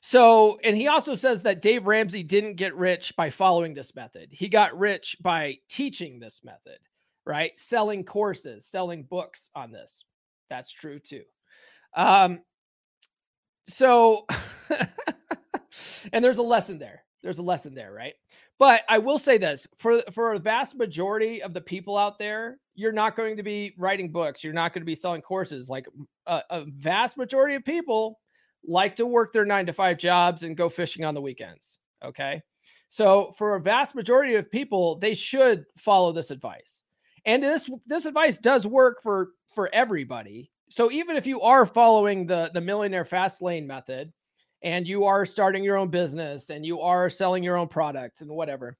So, 0.00 0.58
and 0.62 0.76
he 0.76 0.88
also 0.88 1.14
says 1.14 1.42
that 1.42 1.62
Dave 1.62 1.86
Ramsey 1.86 2.22
didn't 2.22 2.56
get 2.56 2.74
rich 2.74 3.14
by 3.16 3.30
following 3.30 3.72
this 3.72 3.94
method. 3.94 4.28
He 4.30 4.48
got 4.48 4.78
rich 4.78 5.16
by 5.22 5.56
teaching 5.68 6.18
this 6.18 6.40
method, 6.44 6.78
right? 7.26 7.56
Selling 7.58 8.04
courses, 8.04 8.66
selling 8.66 9.04
books 9.04 9.50
on 9.54 9.72
this. 9.72 10.04
That's 10.50 10.70
true 10.70 10.98
too. 10.98 11.22
Um, 11.96 12.40
so, 13.66 14.26
and 16.12 16.24
there's 16.24 16.38
a 16.38 16.42
lesson 16.42 16.78
there. 16.78 17.04
There's 17.22 17.38
a 17.38 17.42
lesson 17.42 17.74
there, 17.74 17.92
right? 17.92 18.14
But 18.58 18.82
I 18.88 18.98
will 18.98 19.18
say 19.18 19.38
this 19.38 19.66
for 19.78 20.02
for 20.12 20.34
a 20.34 20.38
vast 20.38 20.76
majority 20.76 21.42
of 21.42 21.54
the 21.54 21.60
people 21.60 21.96
out 21.96 22.18
there, 22.18 22.58
you're 22.74 22.92
not 22.92 23.16
going 23.16 23.36
to 23.36 23.42
be 23.42 23.74
writing 23.78 24.12
books. 24.12 24.44
You're 24.44 24.52
not 24.52 24.72
going 24.72 24.82
to 24.82 24.86
be 24.86 24.94
selling 24.94 25.22
courses. 25.22 25.68
Like 25.68 25.86
a, 26.26 26.42
a 26.50 26.64
vast 26.66 27.16
majority 27.16 27.54
of 27.54 27.64
people 27.64 28.20
like 28.66 28.96
to 28.96 29.06
work 29.06 29.32
their 29.32 29.44
nine 29.44 29.66
to 29.66 29.72
five 29.72 29.98
jobs 29.98 30.42
and 30.42 30.56
go 30.56 30.68
fishing 30.68 31.04
on 31.04 31.14
the 31.14 31.20
weekends. 31.20 31.78
Okay. 32.04 32.42
So 32.88 33.32
for 33.36 33.56
a 33.56 33.60
vast 33.60 33.94
majority 33.94 34.36
of 34.36 34.50
people, 34.50 34.98
they 34.98 35.14
should 35.14 35.64
follow 35.76 36.12
this 36.12 36.30
advice. 36.30 36.82
And 37.26 37.42
this 37.42 37.70
this 37.86 38.04
advice 38.04 38.38
does 38.38 38.66
work 38.66 39.02
for 39.02 39.30
for 39.54 39.72
everybody. 39.74 40.50
So 40.70 40.90
even 40.90 41.16
if 41.16 41.26
you 41.26 41.40
are 41.40 41.66
following 41.66 42.26
the 42.26 42.50
the 42.52 42.60
millionaire 42.60 43.04
fast 43.04 43.40
lane 43.40 43.66
method 43.66 44.12
and 44.62 44.86
you 44.86 45.04
are 45.04 45.26
starting 45.26 45.64
your 45.64 45.76
own 45.76 45.88
business 45.88 46.50
and 46.50 46.64
you 46.64 46.80
are 46.80 47.08
selling 47.10 47.42
your 47.42 47.56
own 47.56 47.68
products 47.68 48.20
and 48.20 48.30
whatever, 48.30 48.76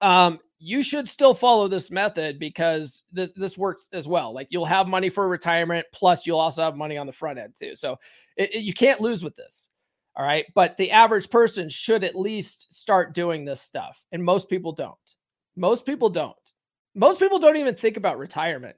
um, 0.00 0.38
you 0.58 0.82
should 0.82 1.08
still 1.08 1.34
follow 1.34 1.66
this 1.66 1.90
method 1.90 2.38
because 2.38 3.02
this 3.10 3.32
this 3.32 3.56
works 3.56 3.88
as 3.92 4.06
well. 4.06 4.34
Like 4.34 4.48
you'll 4.50 4.64
have 4.66 4.86
money 4.86 5.08
for 5.08 5.28
retirement, 5.28 5.86
plus 5.92 6.26
you'll 6.26 6.40
also 6.40 6.62
have 6.62 6.76
money 6.76 6.96
on 6.96 7.06
the 7.06 7.12
front 7.12 7.38
end 7.38 7.54
too. 7.58 7.74
So 7.74 7.98
it, 8.36 8.54
it, 8.54 8.60
you 8.60 8.74
can't 8.74 9.00
lose 9.00 9.22
with 9.22 9.36
this. 9.36 9.68
All 10.14 10.26
right, 10.26 10.44
but 10.54 10.76
the 10.76 10.90
average 10.90 11.30
person 11.30 11.70
should 11.70 12.04
at 12.04 12.14
least 12.14 12.72
start 12.72 13.14
doing 13.14 13.46
this 13.46 13.62
stuff, 13.62 14.04
and 14.12 14.22
most 14.22 14.50
people 14.50 14.72
don't. 14.72 14.94
Most 15.56 15.86
people 15.86 16.10
don't 16.10 16.36
most 16.94 17.20
people 17.20 17.38
don't 17.38 17.56
even 17.56 17.74
think 17.74 17.96
about 17.96 18.18
retirement, 18.18 18.76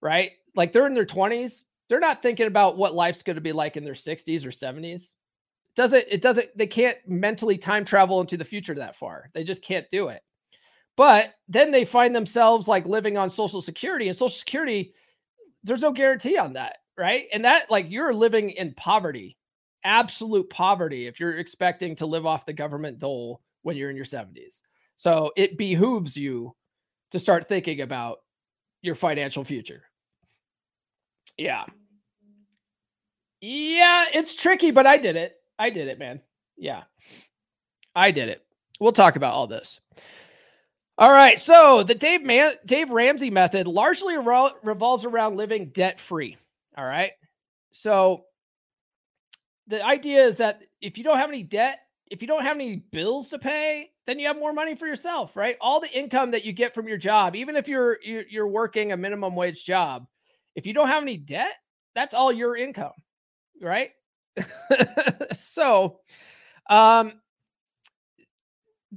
right? 0.00 0.30
Like 0.54 0.72
they're 0.72 0.86
in 0.86 0.94
their 0.94 1.06
20s, 1.06 1.62
they're 1.88 2.00
not 2.00 2.22
thinking 2.22 2.46
about 2.46 2.76
what 2.76 2.94
life's 2.94 3.22
going 3.22 3.36
to 3.36 3.42
be 3.42 3.52
like 3.52 3.76
in 3.76 3.84
their 3.84 3.94
60s 3.94 4.44
or 4.44 4.50
70s. 4.50 5.02
It 5.02 5.76
doesn't 5.76 6.04
it 6.10 6.22
doesn't 6.22 6.48
they 6.56 6.66
can't 6.66 6.98
mentally 7.06 7.56
time 7.56 7.84
travel 7.84 8.20
into 8.20 8.36
the 8.36 8.44
future 8.44 8.74
that 8.74 8.96
far. 8.96 9.30
They 9.34 9.44
just 9.44 9.62
can't 9.62 9.90
do 9.90 10.08
it. 10.08 10.22
But 10.96 11.34
then 11.48 11.70
they 11.70 11.86
find 11.86 12.14
themselves 12.14 12.68
like 12.68 12.84
living 12.84 13.16
on 13.16 13.30
social 13.30 13.62
security 13.62 14.08
and 14.08 14.16
social 14.16 14.28
security 14.28 14.94
there's 15.64 15.82
no 15.82 15.92
guarantee 15.92 16.38
on 16.38 16.54
that, 16.54 16.78
right? 16.98 17.24
And 17.32 17.44
that 17.44 17.70
like 17.70 17.86
you're 17.88 18.12
living 18.12 18.50
in 18.50 18.74
poverty, 18.74 19.36
absolute 19.84 20.50
poverty 20.50 21.06
if 21.06 21.20
you're 21.20 21.38
expecting 21.38 21.96
to 21.96 22.06
live 22.06 22.26
off 22.26 22.46
the 22.46 22.52
government 22.52 22.98
dole 22.98 23.40
when 23.62 23.76
you're 23.76 23.90
in 23.90 23.96
your 23.96 24.04
70s. 24.04 24.60
So 24.96 25.32
it 25.36 25.58
behooves 25.58 26.16
you 26.16 26.54
to 27.12 27.18
start 27.18 27.48
thinking 27.48 27.80
about 27.80 28.18
your 28.82 28.94
financial 28.94 29.44
future. 29.44 29.82
Yeah. 31.36 31.64
Yeah, 33.40 34.06
it's 34.12 34.34
tricky, 34.34 34.70
but 34.70 34.86
I 34.86 34.98
did 34.98 35.16
it. 35.16 35.34
I 35.58 35.70
did 35.70 35.88
it, 35.88 35.98
man. 35.98 36.20
Yeah. 36.56 36.82
I 37.94 38.10
did 38.10 38.28
it. 38.28 38.44
We'll 38.80 38.92
talk 38.92 39.16
about 39.16 39.34
all 39.34 39.46
this. 39.46 39.80
All 40.98 41.10
right. 41.10 41.38
So, 41.38 41.82
the 41.82 41.94
Dave 41.94 42.22
Man- 42.22 42.54
Dave 42.64 42.90
Ramsey 42.90 43.30
method 43.30 43.66
largely 43.66 44.16
re- 44.16 44.52
revolves 44.62 45.04
around 45.04 45.36
living 45.36 45.70
debt 45.70 46.00
free. 46.00 46.36
All 46.76 46.84
right. 46.84 47.12
So, 47.72 48.24
the 49.66 49.84
idea 49.84 50.24
is 50.24 50.38
that 50.38 50.60
if 50.80 50.98
you 50.98 51.04
don't 51.04 51.18
have 51.18 51.30
any 51.30 51.42
debt, 51.42 51.80
if 52.12 52.20
you 52.20 52.28
don't 52.28 52.42
have 52.42 52.56
any 52.56 52.76
bills 52.92 53.30
to 53.30 53.38
pay, 53.38 53.88
then 54.06 54.18
you 54.18 54.26
have 54.26 54.38
more 54.38 54.52
money 54.52 54.76
for 54.76 54.86
yourself, 54.86 55.34
right? 55.34 55.56
All 55.62 55.80
the 55.80 55.90
income 55.90 56.30
that 56.32 56.44
you 56.44 56.52
get 56.52 56.74
from 56.74 56.86
your 56.86 56.98
job, 56.98 57.34
even 57.34 57.56
if 57.56 57.66
you're 57.66 57.98
you're 58.04 58.46
working 58.46 58.92
a 58.92 58.96
minimum 58.98 59.34
wage 59.34 59.64
job, 59.64 60.06
if 60.54 60.66
you 60.66 60.74
don't 60.74 60.88
have 60.88 61.02
any 61.02 61.16
debt, 61.16 61.54
that's 61.94 62.12
all 62.12 62.30
your 62.30 62.54
income, 62.54 62.92
right? 63.62 63.90
so, 65.32 66.00
um 66.68 67.14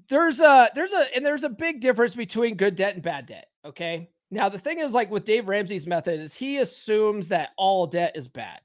there's 0.10 0.42
a 0.42 0.70
there's 0.76 0.92
a 0.92 1.16
and 1.16 1.26
there's 1.26 1.46
a 1.46 1.50
big 1.50 1.80
difference 1.80 2.16
between 2.16 2.56
good 2.56 2.76
debt 2.76 2.96
and 2.96 3.04
bad 3.04 3.28
debt, 3.28 3.48
okay? 3.64 4.10
Now, 4.30 4.50
the 4.50 4.60
thing 4.60 4.80
is 4.80 4.92
like 4.92 5.10
with 5.10 5.24
Dave 5.24 5.48
Ramsey's 5.48 5.88
method 5.88 6.20
is 6.20 6.36
he 6.36 6.58
assumes 6.58 7.30
that 7.30 7.52
all 7.58 7.88
debt 7.88 8.12
is 8.16 8.28
bad. 8.28 8.60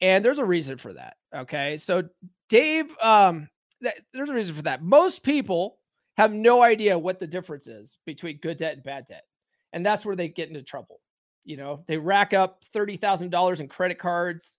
And 0.00 0.24
there's 0.24 0.38
a 0.38 0.44
reason 0.44 0.78
for 0.78 0.92
that, 0.92 1.16
okay? 1.34 1.76
So 1.76 2.04
Dave 2.48 2.96
um 3.02 3.48
that, 3.80 3.96
there's 4.12 4.30
a 4.30 4.34
reason 4.34 4.54
for 4.54 4.62
that. 4.62 4.82
Most 4.82 5.22
people 5.22 5.78
have 6.16 6.32
no 6.32 6.62
idea 6.62 6.98
what 6.98 7.18
the 7.18 7.26
difference 7.26 7.66
is 7.66 7.98
between 8.06 8.38
good 8.38 8.58
debt 8.58 8.74
and 8.74 8.82
bad 8.82 9.06
debt. 9.08 9.24
And 9.72 9.84
that's 9.84 10.06
where 10.06 10.16
they 10.16 10.28
get 10.28 10.48
into 10.48 10.62
trouble. 10.62 11.00
You 11.44 11.56
know, 11.56 11.84
they 11.86 11.98
rack 11.98 12.32
up 12.32 12.62
$30,000 12.74 13.60
in 13.60 13.68
credit 13.68 13.98
cards 13.98 14.56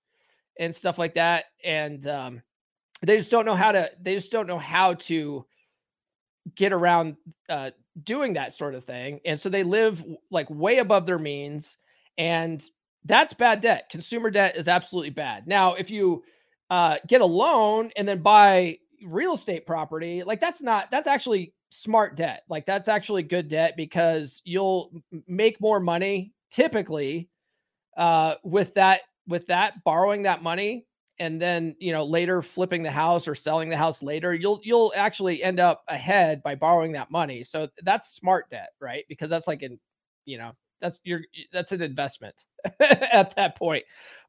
and 0.60 0.76
stuff 0.76 0.98
like 0.98 1.16
that. 1.16 1.46
And 1.64 2.06
um, 2.08 2.42
they 3.02 3.18
just 3.18 3.32
don't 3.32 3.46
know 3.46 3.56
how 3.56 3.72
to, 3.72 3.90
they 4.02 4.16
just 4.16 4.32
don't 4.32 4.48
know 4.48 4.60
how 4.60 4.96
to 4.96 5.46
get 6.56 6.74
around 6.74 7.16
uh, 7.50 7.72
doing 8.04 8.34
that 8.34 8.54
sort 8.54 8.76
of 8.76 8.84
thing. 8.84 9.20
And 9.26 9.40
so 9.40 9.50
they 9.50 9.64
live 9.64 10.04
like 10.30 10.50
way 10.50 10.78
above 10.78 11.06
their 11.06 11.18
means. 11.18 11.78
And 12.18 12.64
that's 13.06 13.34
bad 13.34 13.62
debt. 13.62 13.90
Consumer 13.90 14.30
debt 14.30 14.56
is 14.58 14.68
absolutely 14.68 15.12
bad. 15.12 15.48
Now, 15.48 15.76
if 15.76 15.90
you 15.90 16.24
uh, 16.70 16.98
get 17.08 17.22
a 17.22 17.26
loan 17.26 17.92
and 17.96 18.08
then 18.08 18.22
buy 18.22 18.80
real 19.06 19.34
estate 19.34 19.66
property, 19.66 20.24
like 20.24 20.40
that's 20.40 20.62
not 20.62 20.90
that's 20.92 21.08
actually 21.08 21.54
smart 21.70 22.16
debt. 22.16 22.44
Like 22.50 22.66
that's 22.66 22.88
actually 22.88 23.24
good 23.24 23.48
debt 23.48 23.76
because 23.76 24.42
you'll 24.46 24.92
make 25.28 25.60
more 25.62 25.80
money 25.80 26.34
typically 26.52 27.30
uh 27.98 28.36
with 28.44 28.74
that 28.76 29.02
with 29.28 29.46
that 29.48 29.84
borrowing 29.84 30.24
that 30.24 30.44
money 30.44 30.86
and 31.20 31.42
then 31.42 31.76
you 31.80 31.92
know 31.92 32.04
later 32.04 32.42
flipping 32.42 32.84
the 32.84 32.92
house 32.92 33.28
or 33.28 33.36
selling 33.36 33.70
the 33.70 33.78
house 33.78 34.04
later 34.04 34.34
you'll 34.34 34.60
you'll 34.64 34.94
actually 34.96 35.42
end 35.44 35.60
up 35.60 35.84
ahead 35.88 36.44
by 36.44 36.56
borrowing 36.56 36.92
that 36.92 37.10
money 37.10 37.44
so 37.44 37.68
that's 37.84 38.16
smart 38.16 38.50
debt 38.50 38.70
right 38.80 39.06
because 39.10 39.30
that's 39.30 39.48
like 39.48 39.62
an 39.62 39.80
you 40.26 40.38
know 40.38 40.52
that's 40.82 41.00
your 41.04 41.22
that's 41.52 41.72
an 41.72 41.82
investment 41.82 42.36
at 42.80 43.36
that 43.36 43.58
point 43.58 43.84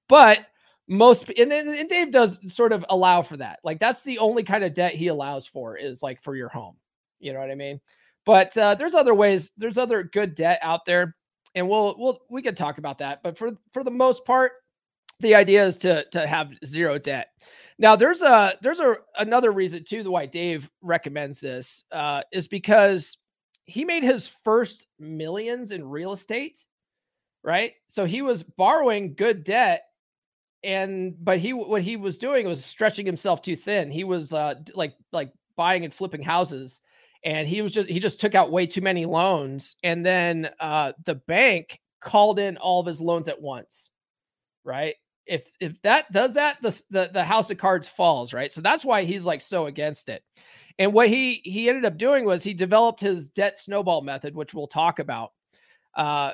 but 0.09 0.47
most 0.89 1.29
and, 1.37 1.53
and 1.53 1.89
Dave 1.89 2.13
does 2.13 2.39
sort 2.53 2.73
of 2.73 2.85
allow 2.89 3.23
for 3.23 3.37
that. 3.39 3.59
Like 3.65 3.81
that's 3.81 4.03
the 4.03 4.19
only 4.19 4.43
kind 4.43 4.65
of 4.65 4.75
debt 4.75 4.95
he 4.95 5.09
allows 5.09 5.47
for 5.47 5.77
is 5.77 6.03
like 6.03 6.23
for 6.23 6.37
your 6.37 6.49
home. 6.49 6.77
You 7.19 7.33
know 7.33 7.41
what 7.41 7.51
I 7.51 7.55
mean? 7.55 7.81
But 8.25 8.57
uh, 8.57 8.75
there's 8.75 8.95
other 8.95 9.15
ways. 9.15 9.53
There's 9.57 9.79
other 9.79 10.03
good 10.03 10.35
debt 10.35 10.59
out 10.63 10.85
there, 10.85 11.17
and 11.55 11.69
we'll 11.69 11.97
we'll 11.99 12.21
we 12.31 12.43
can 12.43 12.55
talk 12.55 12.79
about 12.79 12.99
that. 12.99 13.23
But 13.23 13.37
for 13.37 13.53
for 13.73 13.83
the 13.83 13.91
most 13.91 14.25
part, 14.25 14.53
the 15.21 15.35
idea 15.35 15.65
is 15.65 15.77
to 15.79 16.05
to 16.11 16.27
have 16.27 16.51
zero 16.65 16.99
debt. 16.99 17.29
Now 17.79 17.97
there's 17.97 18.23
a 18.23 18.57
there's 18.63 18.81
a 18.81 18.97
another 19.19 19.53
reason 19.53 19.85
too 19.85 20.03
the 20.03 20.11
why 20.11 20.27
Dave 20.27 20.71
recommends 20.83 21.39
this 21.39 21.85
uh, 21.93 22.23
is 22.33 22.49
because 22.49 23.19
he 23.65 23.85
made 23.85 24.03
his 24.03 24.29
first 24.29 24.87
millions 24.99 25.73
in 25.73 25.85
real 25.85 26.13
estate, 26.13 26.65
right? 27.43 27.73
So 27.87 28.05
he 28.05 28.23
was 28.23 28.43
borrowing 28.45 29.15
good 29.15 29.45
debt 29.45 29.83
and 30.67 31.15
but 31.25 31.39
he 31.39 31.53
what 31.53 31.83
he 31.83 31.97
was 31.97 32.19
doing 32.19 32.47
was 32.47 32.65
stretching 32.65 33.07
himself 33.07 33.41
too 33.41 33.57
thin. 33.57 33.91
He 33.91 34.05
was 34.05 34.33
uh 34.33 34.57
like 34.75 34.95
like 35.13 35.33
buying 35.57 35.85
and 35.85 35.95
flipping 35.95 36.23
houses 36.23 36.81
and 37.25 37.49
he 37.49 37.63
was 37.63 37.73
just 37.73 37.89
he 37.89 38.01
just 38.01 38.21
took 38.21 38.35
out 38.35 38.51
way 38.51 38.67
too 38.67 38.81
many 38.81 39.07
loans 39.07 39.77
and 39.83 40.05
then 40.05 40.51
uh 40.61 40.93
the 41.05 41.15
bank 41.15 41.81
called 42.01 42.39
in 42.39 42.57
all 42.57 42.81
of 42.81 42.87
his 42.87 43.01
loans 43.01 43.29
at 43.29 43.41
once. 43.41 43.91
Right? 44.65 44.97
If 45.25 45.49
if 45.61 45.81
that 45.83 46.11
does 46.11 46.35
that 46.35 46.59
the 46.61 46.83
the, 46.91 47.11
the 47.13 47.25
house 47.25 47.49
of 47.51 47.59
cards 47.59 47.89
falls, 47.89 48.33
right? 48.33 48.51
So 48.53 48.61
that's 48.61 48.85
why 48.85 49.05
he's 49.05 49.25
like 49.25 49.41
so 49.41 49.67
against 49.67 50.09
it. 50.09 50.23
And 50.81 50.93
what 50.93 51.09
he 51.09 51.41
he 51.45 51.69
ended 51.69 51.85
up 51.85 51.97
doing 51.97 52.25
was 52.25 52.43
he 52.43 52.55
developed 52.55 53.01
his 53.01 53.29
debt 53.29 53.57
snowball 53.57 54.03
method, 54.03 54.35
which 54.35 54.53
we'll 54.53 54.67
talk 54.67 54.99
about. 54.99 55.31
Uh, 55.97 56.33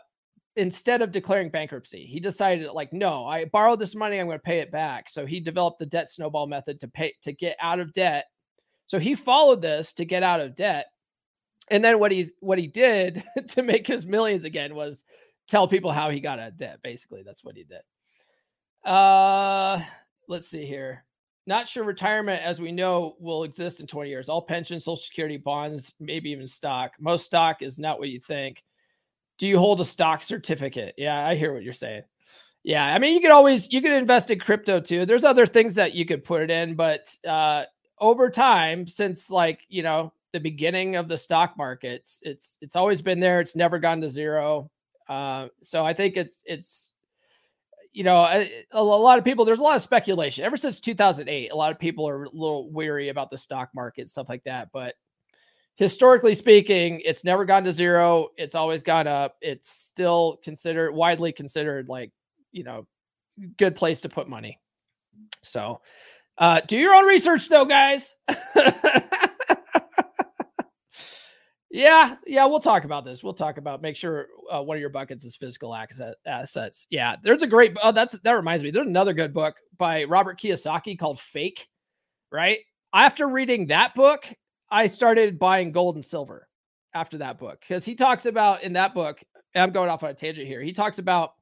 instead 0.56 1.02
of 1.02 1.12
declaring 1.12 1.50
bankruptcy, 1.50 2.04
he 2.04 2.20
decided 2.20 2.70
like, 2.72 2.92
no, 2.92 3.26
I 3.26 3.46
borrowed 3.46 3.78
this 3.78 3.94
money, 3.94 4.18
I'm 4.18 4.26
going 4.26 4.38
to 4.38 4.42
pay 4.42 4.60
it 4.60 4.70
back. 4.70 5.08
So 5.08 5.24
he 5.24 5.40
developed 5.40 5.78
the 5.78 5.86
debt 5.86 6.10
snowball 6.10 6.46
method 6.46 6.80
to 6.80 6.88
pay 6.88 7.14
to 7.22 7.32
get 7.32 7.56
out 7.60 7.80
of 7.80 7.92
debt. 7.92 8.26
So 8.86 8.98
he 8.98 9.14
followed 9.14 9.62
this 9.62 9.92
to 9.94 10.04
get 10.04 10.22
out 10.22 10.40
of 10.40 10.54
debt. 10.54 10.86
And 11.70 11.82
then 11.82 11.98
what 11.98 12.12
he's 12.12 12.32
what 12.40 12.58
he 12.58 12.66
did 12.66 13.24
to 13.48 13.62
make 13.62 13.86
his 13.86 14.06
millions 14.06 14.44
again 14.44 14.74
was 14.74 15.04
tell 15.48 15.66
people 15.66 15.92
how 15.92 16.10
he 16.10 16.20
got 16.20 16.38
out 16.38 16.48
of 16.48 16.58
debt. 16.58 16.80
Basically, 16.82 17.22
that's 17.22 17.44
what 17.44 17.56
he 17.56 17.64
did. 17.64 18.90
Uh 18.90 19.82
let's 20.28 20.48
see 20.48 20.66
here. 20.66 21.04
Not 21.46 21.66
sure 21.66 21.82
retirement, 21.82 22.42
as 22.42 22.60
we 22.60 22.70
know, 22.70 23.16
will 23.18 23.42
exist 23.42 23.80
in 23.80 23.86
20 23.86 24.08
years. 24.08 24.28
All 24.28 24.42
pensions, 24.42 24.84
social 24.84 24.96
security, 24.96 25.36
bonds, 25.36 25.92
maybe 25.98 26.30
even 26.30 26.46
stock. 26.46 26.92
Most 27.00 27.26
stock 27.26 27.62
is 27.62 27.80
not 27.80 27.98
what 27.98 28.10
you 28.10 28.20
think. 28.20 28.62
Do 29.42 29.48
you 29.48 29.58
hold 29.58 29.80
a 29.80 29.84
stock 29.84 30.22
certificate? 30.22 30.94
Yeah, 30.96 31.26
I 31.26 31.34
hear 31.34 31.52
what 31.52 31.64
you're 31.64 31.72
saying. 31.72 32.04
Yeah, 32.62 32.86
I 32.86 33.00
mean, 33.00 33.12
you 33.12 33.20
could 33.20 33.32
always 33.32 33.72
you 33.72 33.82
could 33.82 33.90
invest 33.90 34.30
in 34.30 34.38
crypto 34.38 34.78
too. 34.78 35.04
There's 35.04 35.24
other 35.24 35.46
things 35.46 35.74
that 35.74 35.94
you 35.94 36.06
could 36.06 36.22
put 36.22 36.42
it 36.42 36.50
in, 36.52 36.76
but 36.76 37.12
uh, 37.26 37.64
over 37.98 38.30
time, 38.30 38.86
since 38.86 39.30
like 39.30 39.66
you 39.68 39.82
know 39.82 40.12
the 40.32 40.38
beginning 40.38 40.94
of 40.94 41.08
the 41.08 41.18
stock 41.18 41.56
markets, 41.58 42.20
it's 42.22 42.56
it's 42.60 42.76
always 42.76 43.02
been 43.02 43.18
there. 43.18 43.40
It's 43.40 43.56
never 43.56 43.80
gone 43.80 44.00
to 44.02 44.08
zero. 44.08 44.70
Uh, 45.08 45.48
so 45.60 45.84
I 45.84 45.92
think 45.92 46.16
it's 46.16 46.44
it's 46.46 46.92
you 47.92 48.04
know, 48.04 48.24
a, 48.24 48.48
a, 48.70 48.82
lot 48.82 49.18
of 49.18 49.24
people, 49.24 49.44
there's 49.44 49.58
a 49.58 49.62
lot 49.62 49.76
of 49.76 49.82
speculation 49.82 50.44
ever 50.44 50.56
since 50.56 50.80
2008. 50.80 51.50
A 51.50 51.54
lot 51.54 51.72
of 51.72 51.78
people 51.78 52.08
are 52.08 52.24
a 52.24 52.30
little 52.32 52.70
weary 52.70 53.10
about 53.10 53.30
the 53.30 53.36
stock 53.36 53.68
market, 53.74 54.08
stuff 54.08 54.30
like 54.30 54.44
that. 54.44 54.68
But 54.72 54.94
historically 55.76 56.34
speaking, 56.34 57.00
it's 57.04 57.24
never 57.24 57.44
gone 57.44 57.64
to 57.64 57.72
zero. 57.72 58.28
It's 58.36 58.54
always 58.54 58.82
gone 58.82 59.06
up. 59.06 59.36
It's 59.40 59.68
still 59.68 60.38
considered 60.42 60.92
widely 60.92 61.32
considered 61.32 61.88
like, 61.88 62.10
you 62.52 62.64
know, 62.64 62.86
good 63.56 63.76
place 63.76 64.00
to 64.02 64.08
put 64.08 64.28
money. 64.28 64.58
So, 65.42 65.80
uh, 66.38 66.60
do 66.66 66.78
your 66.78 66.94
own 66.94 67.06
research 67.06 67.48
though, 67.48 67.64
guys. 67.64 68.14
Yeah, 71.72 72.16
yeah, 72.26 72.44
we'll 72.44 72.60
talk 72.60 72.84
about 72.84 73.06
this. 73.06 73.24
We'll 73.24 73.32
talk 73.32 73.56
about 73.56 73.80
make 73.80 73.96
sure 73.96 74.26
uh, 74.50 74.60
one 74.60 74.76
of 74.76 74.82
your 74.82 74.90
buckets 74.90 75.24
is 75.24 75.36
physical 75.36 75.74
asset, 75.74 76.16
assets. 76.26 76.86
Yeah, 76.90 77.16
there's 77.22 77.42
a 77.42 77.46
great. 77.46 77.74
Oh, 77.82 77.92
that's 77.92 78.12
that 78.12 78.32
reminds 78.32 78.62
me. 78.62 78.70
There's 78.70 78.86
another 78.86 79.14
good 79.14 79.32
book 79.32 79.56
by 79.78 80.04
Robert 80.04 80.38
Kiyosaki 80.38 80.98
called 80.98 81.18
Fake. 81.18 81.66
Right 82.30 82.58
after 82.92 83.26
reading 83.26 83.68
that 83.68 83.94
book, 83.94 84.26
I 84.72 84.88
started 84.88 85.38
buying 85.38 85.70
gold 85.70 85.94
and 85.94 86.04
silver. 86.04 86.48
After 86.94 87.16
that 87.18 87.38
book, 87.38 87.60
because 87.60 87.86
he 87.86 87.94
talks 87.94 88.26
about 88.26 88.62
in 88.62 88.74
that 88.74 88.92
book, 88.92 89.22
I'm 89.54 89.72
going 89.72 89.88
off 89.88 90.02
on 90.02 90.10
a 90.10 90.14
tangent 90.14 90.46
here. 90.46 90.60
He 90.60 90.74
talks 90.74 90.98
about 90.98 91.32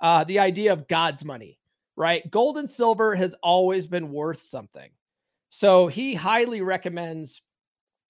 uh, 0.00 0.22
the 0.22 0.38
idea 0.38 0.72
of 0.72 0.86
God's 0.86 1.24
money. 1.24 1.58
Right, 1.96 2.30
gold 2.30 2.56
and 2.56 2.70
silver 2.70 3.16
has 3.16 3.34
always 3.42 3.88
been 3.88 4.12
worth 4.12 4.40
something. 4.40 4.90
So 5.50 5.88
he 5.88 6.14
highly 6.14 6.60
recommends 6.60 7.42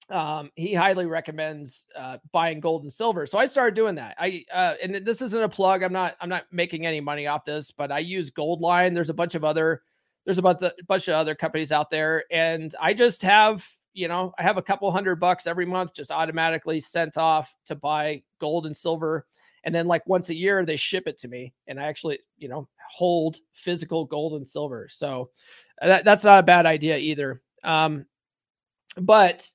um, 0.09 0.51
he 0.55 0.73
highly 0.73 1.05
recommends 1.05 1.85
uh, 1.97 2.17
buying 2.31 2.59
gold 2.59 2.83
and 2.83 2.93
silver. 2.93 3.25
So 3.25 3.37
I 3.37 3.45
started 3.45 3.73
doing 3.73 3.95
that. 3.95 4.15
I 4.19 4.43
uh, 4.53 4.75
and 4.81 5.05
this 5.05 5.21
isn't 5.21 5.43
a 5.43 5.49
plug. 5.49 5.81
I'm 5.81 5.93
not 5.93 6.15
I'm 6.21 6.29
not 6.29 6.43
making 6.51 6.85
any 6.85 7.01
money 7.01 7.25
off 7.27 7.43
this, 7.45 7.71
but 7.71 7.91
I 7.91 7.99
use 7.99 8.29
Goldline. 8.29 8.93
There's 8.93 9.09
a 9.09 9.13
bunch 9.13 9.35
of 9.35 9.43
other 9.43 9.81
there's 10.25 10.37
a 10.37 10.41
bunch 10.87 11.07
of 11.07 11.15
other 11.15 11.35
companies 11.35 11.71
out 11.71 11.89
there, 11.89 12.23
and 12.31 12.75
I 12.79 12.93
just 12.93 13.23
have 13.23 13.67
you 13.93 14.07
know 14.07 14.33
I 14.37 14.43
have 14.43 14.57
a 14.57 14.61
couple 14.61 14.91
hundred 14.91 15.17
bucks 15.17 15.47
every 15.47 15.65
month 15.65 15.93
just 15.93 16.11
automatically 16.11 16.79
sent 16.79 17.17
off 17.17 17.55
to 17.65 17.75
buy 17.75 18.23
gold 18.39 18.65
and 18.65 18.75
silver, 18.75 19.25
and 19.63 19.73
then 19.73 19.87
like 19.87 20.05
once 20.07 20.29
a 20.29 20.35
year 20.35 20.65
they 20.65 20.75
ship 20.75 21.07
it 21.07 21.17
to 21.19 21.27
me, 21.27 21.53
and 21.67 21.79
I 21.79 21.83
actually 21.83 22.19
you 22.37 22.47
know 22.47 22.67
hold 22.89 23.37
physical 23.53 24.05
gold 24.05 24.33
and 24.33 24.47
silver. 24.47 24.87
So 24.89 25.29
that, 25.81 26.05
that's 26.05 26.23
not 26.23 26.39
a 26.39 26.43
bad 26.43 26.65
idea 26.65 26.97
either. 26.97 27.41
Um, 27.63 28.05
but 28.97 29.49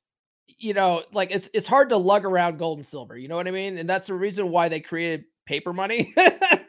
you 0.59 0.75
know, 0.75 1.05
like 1.13 1.31
it's 1.31 1.49
it's 1.55 1.67
hard 1.67 1.91
to 1.91 1.97
lug 1.97 2.25
around 2.25 2.59
gold 2.59 2.79
and 2.79 2.87
silver. 2.87 3.17
You 3.17 3.29
know 3.29 3.37
what 3.37 3.49
I 3.49 3.53
mean? 3.53 3.79
And 3.79 3.89
that's 3.89 4.07
the 4.07 4.15
reason 4.15 4.51
why 4.51 4.69
they 4.69 4.81
created 4.81 5.25
paper 5.47 5.73
money. 5.73 6.15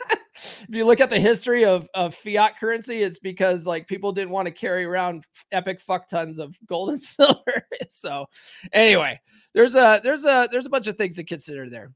if 0.61 0.75
you 0.75 0.85
look 0.85 0.99
at 0.99 1.09
the 1.09 1.19
history 1.19 1.65
of, 1.65 1.87
of 1.93 2.15
fiat 2.15 2.57
currency, 2.59 3.01
it's 3.01 3.19
because 3.19 3.65
like 3.65 3.87
people 3.87 4.11
didn't 4.11 4.31
want 4.31 4.47
to 4.47 4.51
carry 4.51 4.85
around 4.85 5.25
epic 5.51 5.81
fuck 5.81 6.09
tons 6.09 6.39
of 6.39 6.57
gold 6.67 6.89
and 6.89 7.01
silver. 7.01 7.65
so 7.89 8.25
anyway, 8.73 9.19
there's 9.53 9.75
a 9.75 9.99
there's 10.03 10.25
a 10.25 10.47
there's 10.51 10.65
a 10.65 10.69
bunch 10.69 10.87
of 10.87 10.97
things 10.97 11.15
to 11.15 11.23
consider 11.23 11.69
there. 11.69 11.91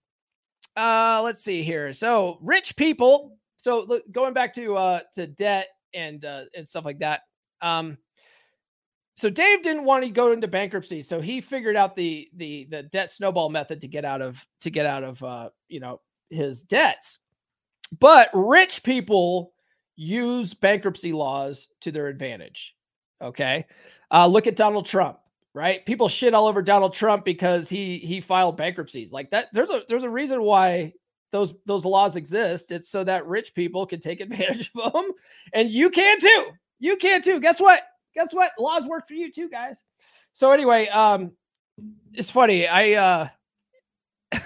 Uh 0.76 1.22
let's 1.24 1.44
see 1.44 1.64
here. 1.64 1.94
So 1.94 2.38
rich 2.42 2.76
people. 2.76 3.38
So 3.58 3.80
look, 3.88 4.04
going 4.12 4.34
back 4.34 4.54
to 4.56 4.76
uh 4.76 5.00
to 5.16 5.28
debt 5.28 5.68
and 5.94 6.24
uh 6.26 6.46
and 6.56 6.68
stuff 6.68 6.86
like 6.86 7.00
that. 7.00 7.22
Um 7.62 7.98
so 9.16 9.30
Dave 9.30 9.62
didn't 9.62 9.84
want 9.84 10.04
to 10.04 10.10
go 10.10 10.32
into 10.32 10.48
bankruptcy, 10.48 11.02
so 11.02 11.22
he 11.22 11.40
figured 11.40 11.76
out 11.76 11.96
the 11.96 12.30
the 12.36 12.68
the 12.72 12.84
debt 12.84 13.12
snowball 13.12 13.50
method 13.50 13.82
to 13.82 13.88
get 13.88 14.06
out 14.06 14.22
of 14.22 14.44
to 14.62 14.72
get 14.72 14.86
out 14.86 15.04
of 15.04 15.22
uh, 15.22 15.50
you 15.68 15.80
know 15.80 16.02
his 16.30 16.64
debts. 16.64 17.20
But 18.00 18.30
rich 18.34 18.84
people 18.84 19.54
use 19.96 20.54
bankruptcy 20.54 21.14
laws 21.14 21.68
to 21.82 21.92
their 21.92 22.08
advantage. 22.08 22.74
Okay, 23.22 23.66
uh, 24.12 24.28
look 24.28 24.48
at 24.48 24.56
Donald 24.56 24.86
Trump. 24.86 25.20
Right, 25.56 25.86
people 25.86 26.10
shit 26.10 26.34
all 26.34 26.48
over 26.48 26.64
Donald 26.64 26.94
Trump 26.94 27.24
because 27.24 27.70
he 27.70 28.00
he 28.00 28.22
filed 28.22 28.58
bankruptcies 28.58 29.12
like 29.12 29.30
that. 29.32 29.50
There's 29.54 29.70
a 29.70 29.84
there's 29.88 30.04
a 30.04 30.10
reason 30.10 30.42
why 30.42 30.94
those 31.32 31.54
those 31.66 31.86
laws 31.86 32.16
exist. 32.16 32.72
It's 32.72 32.90
so 32.90 33.04
that 33.04 33.28
rich 33.28 33.54
people 33.54 33.86
can 33.86 34.00
take 34.00 34.20
advantage 34.22 34.72
of 34.76 34.94
them, 34.94 35.12
and 35.54 35.70
you 35.70 35.90
can 35.92 36.20
too. 36.20 36.46
You 36.80 36.98
can 36.98 37.22
too. 37.22 37.40
Guess 37.40 37.62
what? 37.62 37.84
guess 38.14 38.34
what? 38.34 38.52
Laws 38.60 38.86
work 38.86 39.08
for 39.08 39.14
you 39.14 39.32
too, 39.32 39.50
guys. 39.50 39.84
So 40.34 40.52
anyway, 40.52 40.88
um, 40.88 41.32
it's 42.14 42.30
funny. 42.30 42.68
I 42.68 42.94
uh, 42.94 43.28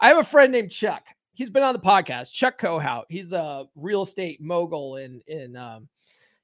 I 0.00 0.08
have 0.08 0.18
a 0.18 0.24
friend 0.24 0.52
named 0.52 0.70
Chuck. 0.70 1.04
He's 1.40 1.48
been 1.48 1.62
on 1.62 1.72
the 1.72 1.80
podcast. 1.80 2.34
Chuck 2.34 2.60
Kohout. 2.60 3.04
He's 3.08 3.32
a 3.32 3.64
real 3.74 4.02
estate 4.02 4.42
mogul 4.42 4.96
in 4.96 5.22
in 5.26 5.56
um, 5.56 5.88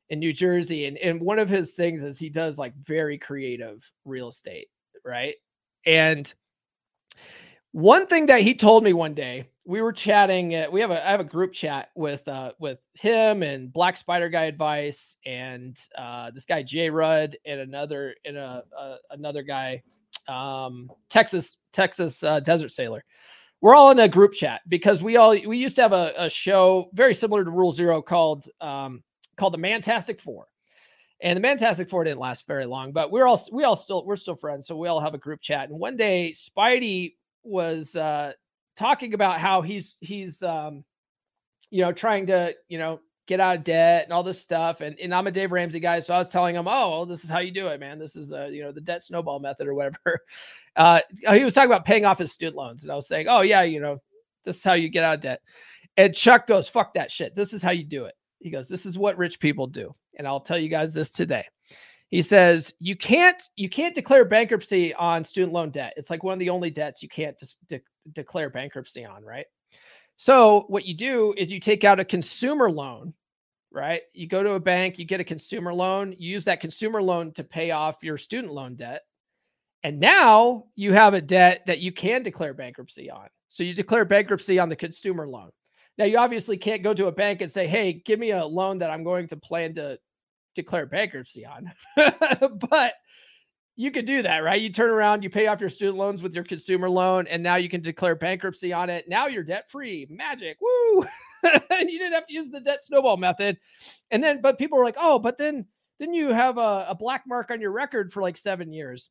in 0.09 0.19
New 0.19 0.33
Jersey, 0.33 0.87
and 0.87 0.97
and 0.97 1.21
one 1.21 1.39
of 1.39 1.51
his 1.51 1.73
things 1.73 2.03
is 2.03 2.19
he 2.19 2.31
does 2.31 2.57
like 2.57 2.75
very 2.77 3.19
creative 3.19 3.85
real 4.07 4.29
estate, 4.29 4.69
right? 5.05 5.35
And 5.85 6.33
one 7.73 8.07
thing 8.07 8.25
that 8.25 8.41
he 8.41 8.55
told 8.55 8.85
me 8.85 8.95
one 8.95 9.13
day 9.13 9.51
we 9.67 9.83
were 9.83 9.93
chatting. 9.93 10.55
Uh, 10.55 10.69
we 10.73 10.81
have 10.81 10.91
a 10.91 11.07
I 11.07 11.11
have 11.11 11.21
a 11.21 11.25
group 11.25 11.53
chat 11.53 11.91
with 11.95 12.27
uh 12.27 12.53
with 12.59 12.79
him 12.95 13.43
and 13.43 13.71
Black 13.71 13.99
Spider 13.99 14.31
Guy 14.31 14.45
Advice 14.45 15.19
and 15.27 15.77
uh 15.99 16.31
this 16.31 16.47
guy 16.47 16.63
Jay 16.63 16.89
Rudd 16.89 17.37
and 17.45 17.61
another 17.61 18.15
and 18.25 18.39
a, 18.39 18.65
a 18.75 18.97
another 19.11 19.43
guy 19.43 19.83
um 20.27 20.91
Texas 21.11 21.59
Texas 21.75 22.23
uh, 22.23 22.41
Desert 22.41 22.71
Sailor. 22.71 23.05
We're 23.67 23.75
all 23.75 23.91
in 23.91 23.99
a 23.99 24.07
group 24.07 24.33
chat 24.33 24.61
because 24.69 25.03
we 25.03 25.17
all 25.17 25.31
we 25.31 25.59
used 25.59 25.75
to 25.75 25.83
have 25.83 25.93
a, 25.93 26.13
a 26.17 26.31
show 26.31 26.89
very 26.93 27.13
similar 27.13 27.45
to 27.45 27.51
Rule 27.51 27.73
Zero 27.73 28.01
called 28.01 28.49
um 28.61 29.03
called 29.37 29.55
the 29.55 29.59
Mantastic 29.59 30.21
Four. 30.21 30.47
And 31.21 31.37
the 31.37 31.41
Mantastic 31.41 31.91
Four 31.91 32.05
didn't 32.05 32.21
last 32.21 32.47
very 32.47 32.65
long, 32.65 32.93
but 32.93 33.11
we're 33.11 33.27
all 33.27 33.45
we 33.51 33.65
all 33.65 33.75
still 33.75 34.07
we're 34.07 34.15
still 34.15 34.37
friends, 34.37 34.69
so 34.69 34.77
we 34.77 34.87
all 34.87 35.01
have 35.01 35.15
a 35.15 35.19
group 35.19 35.41
chat. 35.41 35.69
And 35.69 35.81
one 35.81 35.97
day 35.97 36.33
Spidey 36.33 37.15
was 37.43 37.97
uh 37.97 38.35
talking 38.77 39.15
about 39.15 39.41
how 39.41 39.63
he's 39.63 39.97
he's 39.99 40.45
um 40.45 40.85
you 41.71 41.83
know 41.83 41.91
trying 41.91 42.25
to 42.29 42.55
you 42.69 42.79
know 42.79 43.01
get 43.27 43.41
out 43.41 43.57
of 43.57 43.65
debt 43.65 44.05
and 44.05 44.13
all 44.13 44.23
this 44.23 44.41
stuff. 44.41 44.81
And, 44.81 44.99
and 44.99 45.15
I'm 45.15 45.27
a 45.27 45.33
Dave 45.33 45.53
Ramsey 45.53 45.81
guy. 45.81 45.99
So 46.01 46.15
I 46.15 46.19
was 46.19 46.29
telling 46.29 46.55
him, 46.55 46.67
oh, 46.69 47.05
this 47.05 47.25
is 47.25 47.31
how 47.31 47.41
you 47.41 47.51
do 47.51 47.69
it, 47.69 47.81
man. 47.81 47.99
This 47.99 48.17
is, 48.17 48.33
uh, 48.33 48.47
you 48.47 48.63
know, 48.63 48.73
the 48.73 48.81
debt 48.81 49.03
snowball 49.03 49.41
method 49.41 49.67
or 49.67 49.75
whatever. 49.75 50.21
Uh, 50.77 51.01
he 51.33 51.43
was 51.43 51.55
talking 51.55 51.71
about 51.71 51.87
paying 51.87 52.05
off 52.05 52.19
his 52.19 52.33
student 52.33 52.55
loans. 52.55 52.83
And 52.83 52.93
I 52.93 52.95
was 52.95 53.09
saying, 53.09 53.29
oh, 53.31 53.41
yeah, 53.41 53.63
you 53.63 53.81
know, 53.81 53.97
this 54.45 54.59
is 54.59 54.63
how 54.63 54.75
you 54.75 54.91
get 54.91 55.05
out 55.05 55.15
of 55.15 55.21
debt. 55.23 55.41
And 55.97 56.15
Chuck 56.15 56.47
goes, 56.47 56.69
fuck 56.69 56.93
that 56.93 57.11
shit. 57.11 57.35
This 57.35 57.55
is 57.55 57.63
how 57.63 57.71
you 57.71 57.83
do 57.83 58.05
it. 58.05 58.15
He 58.41 58.51
goes, 58.51 58.69
this 58.69 58.85
is 58.85 58.99
what 58.99 59.17
rich 59.17 59.41
people 59.41 59.67
do. 59.67 59.95
And 60.19 60.29
I'll 60.29 60.41
tell 60.41 60.59
you 60.59 60.69
guys 60.69 60.93
this 60.93 61.13
today. 61.13 61.47
He 62.09 62.23
says 62.23 62.73
you 62.79 62.97
can't 62.97 63.43
you 63.57 63.69
can't 63.69 63.95
declare 63.95 64.25
bankruptcy 64.25 64.95
on 64.95 65.25
student 65.25 65.53
loan 65.53 65.71
debt. 65.71 65.95
It's 65.97 66.11
like 66.11 66.23
one 66.23 66.35
of 66.35 66.39
the 66.39 66.51
only 66.51 66.71
debts 66.71 67.03
you 67.03 67.09
can't 67.09 67.39
just 67.39 67.59
de- 67.69 67.81
declare 68.13 68.51
bankruptcy 68.51 69.05
on, 69.05 69.25
right? 69.25 69.47
So 70.17 70.65
what 70.69 70.87
you 70.87 70.95
do 70.95 71.35
is 71.37 71.53
you 71.53 71.61
take 71.61 71.85
out 71.85 72.01
a 72.01 72.05
consumer 72.05 72.71
loan, 72.71 73.13
right? 73.71 74.03
You 74.13 74.27
go 74.27 74.43
to 74.43 74.53
a 74.53 74.61
bank, 74.61 74.99
you 74.99 75.05
get 75.05 75.21
a 75.21 75.25
consumer 75.25 75.73
loan, 75.73 76.15
you 76.19 76.33
use 76.33 76.45
that 76.47 76.61
consumer 76.61 77.03
loan 77.03 77.33
to 77.33 77.45
pay 77.45 77.71
off 77.71 78.03
your 78.03 78.17
student 78.17 78.53
loan 78.53 78.77
debt. 78.77 79.03
And 79.83 80.01
now 80.01 80.65
you 80.75 80.93
have 80.95 81.15
a 81.15 81.21
debt 81.21 81.63
that 81.67 81.81
you 81.81 81.93
can 81.93 82.23
declare 82.23 82.55
bankruptcy 82.55 83.11
on. 83.11 83.29
So 83.49 83.63
you 83.63 83.75
declare 83.75 84.05
bankruptcy 84.05 84.59
on 84.59 84.69
the 84.69 84.77
consumer 84.77 85.29
loan. 85.29 85.51
Now 85.99 86.07
you 86.07 86.19
obviously 86.19 86.57
can't 86.57 86.83
go 86.83 86.93
to 86.95 87.07
a 87.07 87.13
bank 87.13 87.41
and 87.41 87.51
say, 87.51 87.67
"Hey, 87.67 87.93
give 88.05 88.19
me 88.19 88.33
a 88.33 88.45
loan 88.45 88.79
that 88.79 88.91
I'm 88.91 89.05
going 89.05 89.29
to 89.29 89.37
plan 89.37 89.75
to 89.77 89.99
declare 90.55 90.87
bankruptcy 90.87 91.47
on." 91.47 91.73
but 92.71 92.95
you 93.77 93.91
could 93.91 94.07
do 94.07 94.23
that, 94.23 94.39
right? 94.39 94.61
You 94.61 94.73
turn 94.73 94.89
around, 94.89 95.23
you 95.23 95.29
pay 95.29 95.47
off 95.47 95.61
your 95.61 95.69
student 95.69 95.99
loans 95.99 96.23
with 96.23 96.35
your 96.35 96.45
consumer 96.45 96.89
loan, 96.89 97.27
and 97.27 97.43
now 97.43 97.57
you 97.57 97.69
can 97.69 97.83
declare 97.83 98.15
bankruptcy 98.15 98.73
on 98.73 98.89
it. 98.89 99.07
Now 99.07 99.27
you're 99.27 99.45
debt 99.45 99.71
free. 99.71 100.07
Magic. 100.11 100.57
Woo. 100.61 101.05
and 101.45 101.91
you 101.91 101.99
didn't 101.99 102.15
have 102.15 102.27
to 102.27 102.33
use 102.33 102.49
the 102.49 102.61
debt 102.61 102.83
snowball 102.83 103.19
method. 103.19 103.59
And 104.11 104.25
then, 104.25 104.41
but 104.41 104.59
people 104.59 104.79
were 104.79 104.85
like, 104.85 104.97
oh, 104.99 105.19
but 105.19 105.37
then 105.37 105.67
didn't 106.01 106.15
you 106.15 106.31
have 106.31 106.57
a, 106.57 106.87
a 106.89 106.97
black 106.99 107.25
mark 107.27 107.51
on 107.51 107.61
your 107.61 107.71
record 107.71 108.13
for 108.13 108.23
like 108.23 108.39
seven 108.39 108.73
years? 108.73 109.11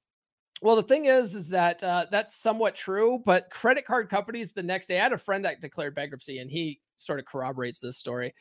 Well, 0.61 0.75
the 0.75 0.83
thing 0.83 1.05
is, 1.05 1.35
is 1.35 1.49
that 1.49 1.83
uh, 1.83 2.07
that's 2.09 2.35
somewhat 2.35 2.75
true, 2.75 3.21
but 3.23 3.49
credit 3.51 3.85
card 3.85 4.09
companies 4.09 4.51
the 4.51 4.63
next 4.63 4.87
day, 4.87 4.99
I 4.99 5.03
had 5.03 5.13
a 5.13 5.17
friend 5.17 5.45
that 5.45 5.61
declared 5.61 5.93
bankruptcy 5.93 6.39
and 6.39 6.49
he 6.49 6.79
sort 6.95 7.19
of 7.19 7.25
corroborates 7.25 7.79
this 7.79 7.97
story. 7.97 8.33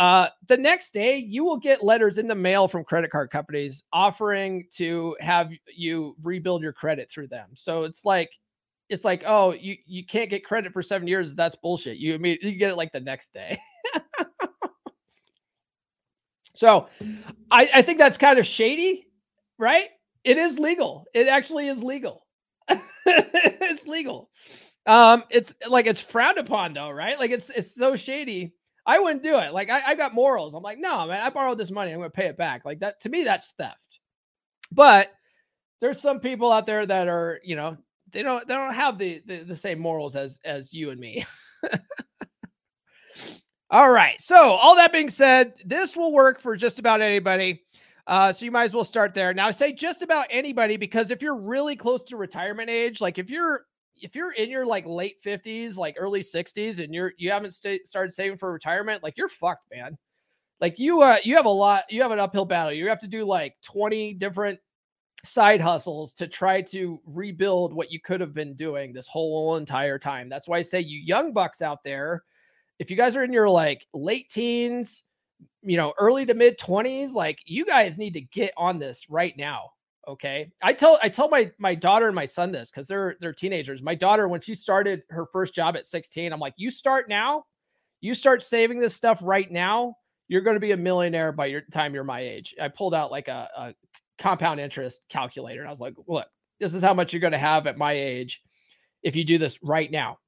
Uh, 0.00 0.28
the 0.48 0.56
next 0.56 0.94
day, 0.94 1.18
you 1.18 1.44
will 1.44 1.58
get 1.58 1.84
letters 1.84 2.16
in 2.16 2.26
the 2.26 2.34
mail 2.34 2.66
from 2.66 2.82
credit 2.82 3.10
card 3.10 3.30
companies 3.30 3.82
offering 3.92 4.66
to 4.72 5.14
have 5.20 5.50
you 5.76 6.16
rebuild 6.22 6.62
your 6.62 6.72
credit 6.72 7.10
through 7.10 7.28
them. 7.28 7.50
So 7.52 7.84
it's 7.84 8.02
like, 8.02 8.30
it's 8.88 9.04
like, 9.04 9.24
oh, 9.26 9.52
you 9.52 9.76
you 9.84 10.06
can't 10.06 10.30
get 10.30 10.42
credit 10.42 10.72
for 10.72 10.80
seven 10.80 11.06
years. 11.06 11.34
That's 11.34 11.54
bullshit. 11.54 11.98
You 11.98 12.18
mean 12.18 12.38
you 12.40 12.52
get 12.52 12.70
it 12.70 12.76
like 12.76 12.92
the 12.92 13.00
next 13.00 13.34
day. 13.34 13.60
so, 16.54 16.88
I 17.50 17.68
I 17.74 17.82
think 17.82 17.98
that's 17.98 18.16
kind 18.16 18.38
of 18.38 18.46
shady, 18.46 19.06
right? 19.58 19.88
It 20.24 20.38
is 20.38 20.58
legal. 20.58 21.04
It 21.12 21.28
actually 21.28 21.68
is 21.68 21.82
legal. 21.82 22.26
it's 23.04 23.86
legal. 23.86 24.30
Um, 24.86 25.24
it's 25.28 25.54
like 25.68 25.84
it's 25.84 26.00
frowned 26.00 26.38
upon 26.38 26.72
though, 26.72 26.90
right? 26.90 27.18
Like 27.18 27.32
it's 27.32 27.50
it's 27.50 27.74
so 27.74 27.96
shady 27.96 28.54
I 28.90 28.98
wouldn't 28.98 29.22
do 29.22 29.38
it. 29.38 29.52
Like 29.52 29.70
I, 29.70 29.82
I 29.86 29.94
got 29.94 30.14
morals. 30.14 30.54
I'm 30.54 30.64
like, 30.64 30.78
no, 30.78 31.06
man, 31.06 31.22
I 31.22 31.30
borrowed 31.30 31.58
this 31.58 31.70
money. 31.70 31.92
I'm 31.92 31.98
going 31.98 32.10
to 32.10 32.16
pay 32.16 32.26
it 32.26 32.36
back. 32.36 32.64
Like 32.64 32.80
that 32.80 32.98
to 33.02 33.08
me, 33.08 33.22
that's 33.22 33.52
theft. 33.52 34.00
But 34.72 35.12
there's 35.80 36.00
some 36.00 36.18
people 36.18 36.50
out 36.50 36.66
there 36.66 36.84
that 36.84 37.06
are, 37.06 37.38
you 37.44 37.54
know, 37.54 37.76
they 38.10 38.24
don't 38.24 38.48
they 38.48 38.54
don't 38.54 38.74
have 38.74 38.98
the 38.98 39.22
the, 39.24 39.44
the 39.44 39.54
same 39.54 39.78
morals 39.78 40.16
as 40.16 40.40
as 40.44 40.74
you 40.74 40.90
and 40.90 40.98
me. 40.98 41.24
all 43.70 43.92
right. 43.92 44.20
So 44.20 44.54
all 44.54 44.74
that 44.74 44.90
being 44.90 45.08
said, 45.08 45.54
this 45.64 45.96
will 45.96 46.12
work 46.12 46.40
for 46.40 46.56
just 46.56 46.80
about 46.80 47.00
anybody. 47.00 47.62
Uh, 48.08 48.32
so 48.32 48.44
you 48.44 48.50
might 48.50 48.64
as 48.64 48.74
well 48.74 48.82
start 48.82 49.14
there. 49.14 49.32
Now 49.32 49.46
I 49.46 49.52
say 49.52 49.72
just 49.72 50.02
about 50.02 50.26
anybody 50.30 50.76
because 50.76 51.12
if 51.12 51.22
you're 51.22 51.40
really 51.40 51.76
close 51.76 52.02
to 52.04 52.16
retirement 52.16 52.68
age, 52.68 53.00
like 53.00 53.18
if 53.18 53.30
you're 53.30 53.66
if 54.00 54.14
you're 54.14 54.32
in 54.32 54.50
your 54.50 54.66
like 54.66 54.86
late 54.86 55.22
50s, 55.22 55.76
like 55.76 55.96
early 55.98 56.20
60s, 56.20 56.82
and 56.82 56.94
you're 56.94 57.12
you 57.18 57.30
haven't 57.30 57.52
st- 57.52 57.86
started 57.86 58.12
saving 58.12 58.38
for 58.38 58.52
retirement, 58.52 59.02
like 59.02 59.16
you're 59.16 59.28
fucked, 59.28 59.70
man. 59.72 59.96
Like 60.60 60.78
you 60.78 61.00
uh 61.02 61.18
you 61.24 61.36
have 61.36 61.46
a 61.46 61.50
lot, 61.50 61.84
you 61.90 62.02
have 62.02 62.10
an 62.10 62.20
uphill 62.20 62.44
battle. 62.44 62.72
You 62.72 62.88
have 62.88 63.00
to 63.00 63.08
do 63.08 63.24
like 63.24 63.56
20 63.62 64.14
different 64.14 64.58
side 65.24 65.60
hustles 65.60 66.14
to 66.14 66.26
try 66.26 66.62
to 66.62 67.00
rebuild 67.06 67.74
what 67.74 67.90
you 67.90 68.00
could 68.00 68.20
have 68.20 68.34
been 68.34 68.54
doing 68.54 68.92
this 68.92 69.06
whole 69.06 69.56
entire 69.56 69.98
time. 69.98 70.28
That's 70.28 70.48
why 70.48 70.58
I 70.58 70.62
say 70.62 70.80
you 70.80 70.98
young 70.98 71.32
bucks 71.32 71.62
out 71.62 71.84
there, 71.84 72.22
if 72.78 72.90
you 72.90 72.96
guys 72.96 73.16
are 73.16 73.24
in 73.24 73.32
your 73.32 73.48
like 73.48 73.86
late 73.92 74.30
teens, 74.30 75.04
you 75.62 75.76
know, 75.76 75.92
early 75.98 76.24
to 76.26 76.34
mid 76.34 76.58
20s, 76.58 77.12
like 77.12 77.38
you 77.44 77.66
guys 77.66 77.98
need 77.98 78.14
to 78.14 78.20
get 78.20 78.52
on 78.56 78.78
this 78.78 79.08
right 79.10 79.34
now. 79.36 79.70
Okay. 80.08 80.50
I 80.62 80.72
tell 80.72 80.98
I 81.02 81.08
tell 81.08 81.28
my 81.28 81.50
my 81.58 81.74
daughter 81.74 82.06
and 82.06 82.14
my 82.14 82.24
son 82.24 82.52
this 82.52 82.70
because 82.70 82.86
they're 82.86 83.16
they're 83.20 83.32
teenagers. 83.32 83.82
My 83.82 83.94
daughter, 83.94 84.28
when 84.28 84.40
she 84.40 84.54
started 84.54 85.02
her 85.10 85.26
first 85.32 85.54
job 85.54 85.76
at 85.76 85.86
16, 85.86 86.32
I'm 86.32 86.40
like, 86.40 86.54
you 86.56 86.70
start 86.70 87.08
now, 87.08 87.44
you 88.00 88.14
start 88.14 88.42
saving 88.42 88.80
this 88.80 88.94
stuff 88.94 89.20
right 89.22 89.50
now, 89.50 89.94
you're 90.28 90.40
going 90.40 90.56
to 90.56 90.60
be 90.60 90.72
a 90.72 90.76
millionaire 90.76 91.32
by 91.32 91.46
your 91.46 91.62
time 91.72 91.94
you're 91.94 92.04
my 92.04 92.20
age. 92.20 92.54
I 92.60 92.68
pulled 92.68 92.94
out 92.94 93.10
like 93.10 93.28
a, 93.28 93.48
a 93.56 93.74
compound 94.18 94.60
interest 94.60 95.02
calculator 95.10 95.60
and 95.60 95.68
I 95.68 95.72
was 95.72 95.80
like, 95.80 95.94
look, 96.06 96.26
this 96.60 96.74
is 96.74 96.82
how 96.82 96.94
much 96.94 97.12
you're 97.12 97.20
going 97.20 97.32
to 97.32 97.38
have 97.38 97.66
at 97.66 97.76
my 97.76 97.92
age 97.92 98.42
if 99.02 99.16
you 99.16 99.24
do 99.24 99.38
this 99.38 99.58
right 99.62 99.90
now. 99.90 100.18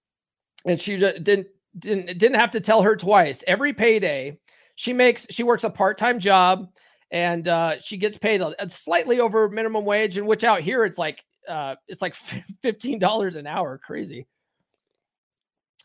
And 0.66 0.80
she 0.80 0.96
didn't 0.96 1.46
didn't 1.78 2.18
didn't 2.18 2.35
have 2.35 2.50
to 2.52 2.61
tell 2.61 2.82
her 2.82 2.96
twice. 2.96 3.42
Every 3.46 3.72
payday, 3.72 4.38
she 4.74 4.92
makes 4.92 5.26
she 5.30 5.42
works 5.42 5.64
a 5.64 5.70
part-time 5.70 6.18
job 6.18 6.68
and 7.12 7.46
uh, 7.46 7.79
she 7.79 7.98
gets 7.98 8.16
paid 8.16 8.40
a, 8.40 8.64
a 8.64 8.68
slightly 8.68 9.20
over 9.20 9.48
minimum 9.48 9.85
wage, 9.85 10.16
and 10.16 10.27
which 10.27 10.42
out 10.42 10.62
here 10.62 10.85
it's 10.85 10.98
like 10.98 11.22
uh, 11.48 11.77
it's 11.87 12.03
like 12.03 12.14
fifteen 12.62 12.98
dollars 12.98 13.37
an 13.37 13.46
hour, 13.46 13.79
crazy. 13.79 14.27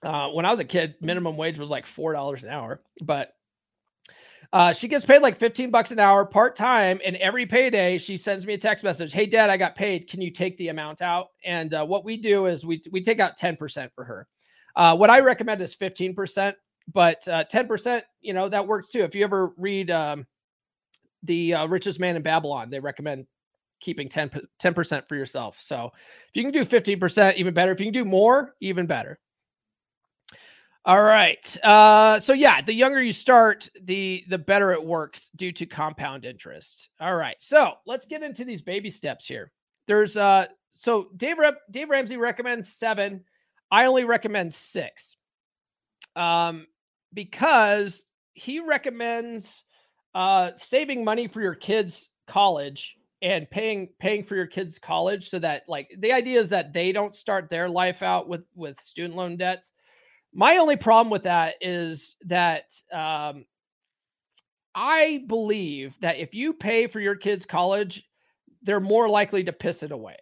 Uh, 0.01 0.29
when 0.29 0.45
I 0.45 0.51
was 0.51 0.59
a 0.59 0.65
kid, 0.65 0.95
minimum 1.01 1.37
wage 1.37 1.59
was 1.59 1.69
like 1.69 1.85
four 1.85 2.13
dollars 2.13 2.43
an 2.43 2.49
hour, 2.49 2.81
but 3.01 3.33
uh, 4.53 4.71
she 4.71 4.87
gets 4.87 5.03
paid 5.03 5.21
like 5.21 5.37
15 5.37 5.71
bucks 5.71 5.91
an 5.91 5.99
hour 5.99 6.25
part 6.25 6.55
time. 6.55 7.01
And 7.03 7.17
every 7.17 7.45
payday, 7.45 7.97
she 7.97 8.15
sends 8.15 8.45
me 8.45 8.53
a 8.53 8.57
text 8.57 8.81
message 8.81 9.11
Hey, 9.11 9.25
dad, 9.25 9.49
I 9.49 9.57
got 9.57 9.75
paid. 9.75 10.07
Can 10.07 10.21
you 10.21 10.31
take 10.31 10.55
the 10.57 10.69
amount 10.69 11.01
out? 11.01 11.31
And 11.43 11.73
uh, 11.73 11.85
what 11.85 12.05
we 12.05 12.15
do 12.15 12.45
is 12.45 12.65
we, 12.65 12.81
we 12.91 13.03
take 13.03 13.19
out 13.19 13.37
10% 13.37 13.89
for 13.93 14.05
her. 14.05 14.25
Uh, 14.77 14.95
what 14.95 15.09
I 15.09 15.19
recommend 15.19 15.61
is 15.61 15.75
15%, 15.75 16.53
but 16.93 17.21
10%, 17.25 17.97
uh, 17.97 18.01
you 18.21 18.33
know, 18.33 18.47
that 18.47 18.65
works 18.65 18.87
too. 18.87 19.03
If 19.03 19.15
you 19.15 19.25
ever 19.25 19.51
read 19.57 19.91
um, 19.91 20.25
the 21.27 21.53
uh, 21.53 21.67
richest 21.67 21.99
man 21.99 22.15
in 22.15 22.23
Babylon. 22.23 22.69
They 22.69 22.79
recommend 22.79 23.27
keeping 23.79 24.09
10 24.09 24.31
percent 24.73 25.07
for 25.07 25.15
yourself. 25.15 25.57
So 25.59 25.91
if 25.93 26.35
you 26.35 26.43
can 26.43 26.51
do 26.51 26.65
15%, 26.65 27.35
even 27.35 27.53
better. 27.53 27.71
If 27.71 27.79
you 27.79 27.85
can 27.85 27.93
do 27.93 28.05
more, 28.05 28.55
even 28.59 28.87
better. 28.87 29.19
All 30.85 31.03
right. 31.03 31.65
Uh, 31.65 32.17
so 32.17 32.31
yeah, 32.31 32.61
the 32.61 32.73
younger 32.73 33.01
you 33.01 33.11
start, 33.11 33.69
the 33.83 34.23
the 34.29 34.37
better 34.37 34.71
it 34.71 34.83
works 34.83 35.29
due 35.35 35.51
to 35.51 35.65
compound 35.65 36.23
interest. 36.23 36.89
All 37.01 37.15
right. 37.15 37.35
So 37.39 37.73
let's 37.85 38.05
get 38.05 38.23
into 38.23 38.45
these 38.45 38.61
baby 38.61 38.89
steps 38.89 39.27
here. 39.27 39.51
There's 39.87 40.15
uh 40.15 40.45
so 40.75 41.09
Dave 41.17 41.39
Rep, 41.39 41.57
Dave 41.69 41.89
Ramsey 41.89 42.15
recommends 42.15 42.71
seven. 42.71 43.25
I 43.69 43.85
only 43.85 44.05
recommend 44.05 44.53
six. 44.53 45.17
Um, 46.15 46.67
because 47.13 48.05
he 48.33 48.59
recommends 48.59 49.63
uh, 50.17 50.49
saving 50.57 51.03
money 51.03 51.27
for 51.27 51.43
your 51.43 51.53
kids' 51.53 52.09
college 52.27 52.97
and 53.21 53.47
paying 53.51 53.87
paying 53.99 54.23
for 54.23 54.35
your 54.35 54.47
kids' 54.47 54.79
college 54.79 55.29
so 55.29 55.37
that 55.37 55.61
like 55.67 55.95
the 55.99 56.11
idea 56.11 56.39
is 56.39 56.49
that 56.49 56.73
they 56.73 56.91
don't 56.91 57.15
start 57.15 57.51
their 57.51 57.69
life 57.69 58.01
out 58.01 58.27
with 58.27 58.41
with 58.55 58.81
student 58.81 59.15
loan 59.15 59.37
debts. 59.37 59.73
My 60.33 60.57
only 60.57 60.75
problem 60.75 61.11
with 61.11 61.21
that 61.23 61.53
is 61.61 62.15
that 62.25 62.63
um, 62.91 63.45
I 64.73 65.23
believe 65.27 65.95
that 65.99 66.17
if 66.17 66.33
you 66.33 66.51
pay 66.51 66.87
for 66.87 66.99
your 66.99 67.15
kids' 67.15 67.45
college, 67.45 68.03
they're 68.63 68.79
more 68.79 69.07
likely 69.07 69.43
to 69.43 69.53
piss 69.53 69.83
it 69.83 69.91
away. 69.91 70.17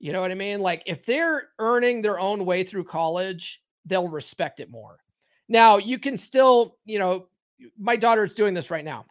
You 0.00 0.12
know 0.12 0.20
what 0.20 0.32
I 0.32 0.34
mean? 0.34 0.58
Like 0.58 0.82
if 0.84 1.06
they're 1.06 1.50
earning 1.60 2.02
their 2.02 2.18
own 2.18 2.44
way 2.44 2.64
through 2.64 2.84
college, 2.84 3.62
they'll 3.86 4.08
respect 4.08 4.58
it 4.58 4.68
more. 4.68 4.98
Now, 5.48 5.76
you 5.76 6.00
can 6.00 6.18
still, 6.18 6.78
you 6.84 6.98
know, 6.98 7.28
my 7.78 7.94
daughter's 7.94 8.34
doing 8.34 8.54
this 8.54 8.68
right 8.68 8.84
now 8.84 9.04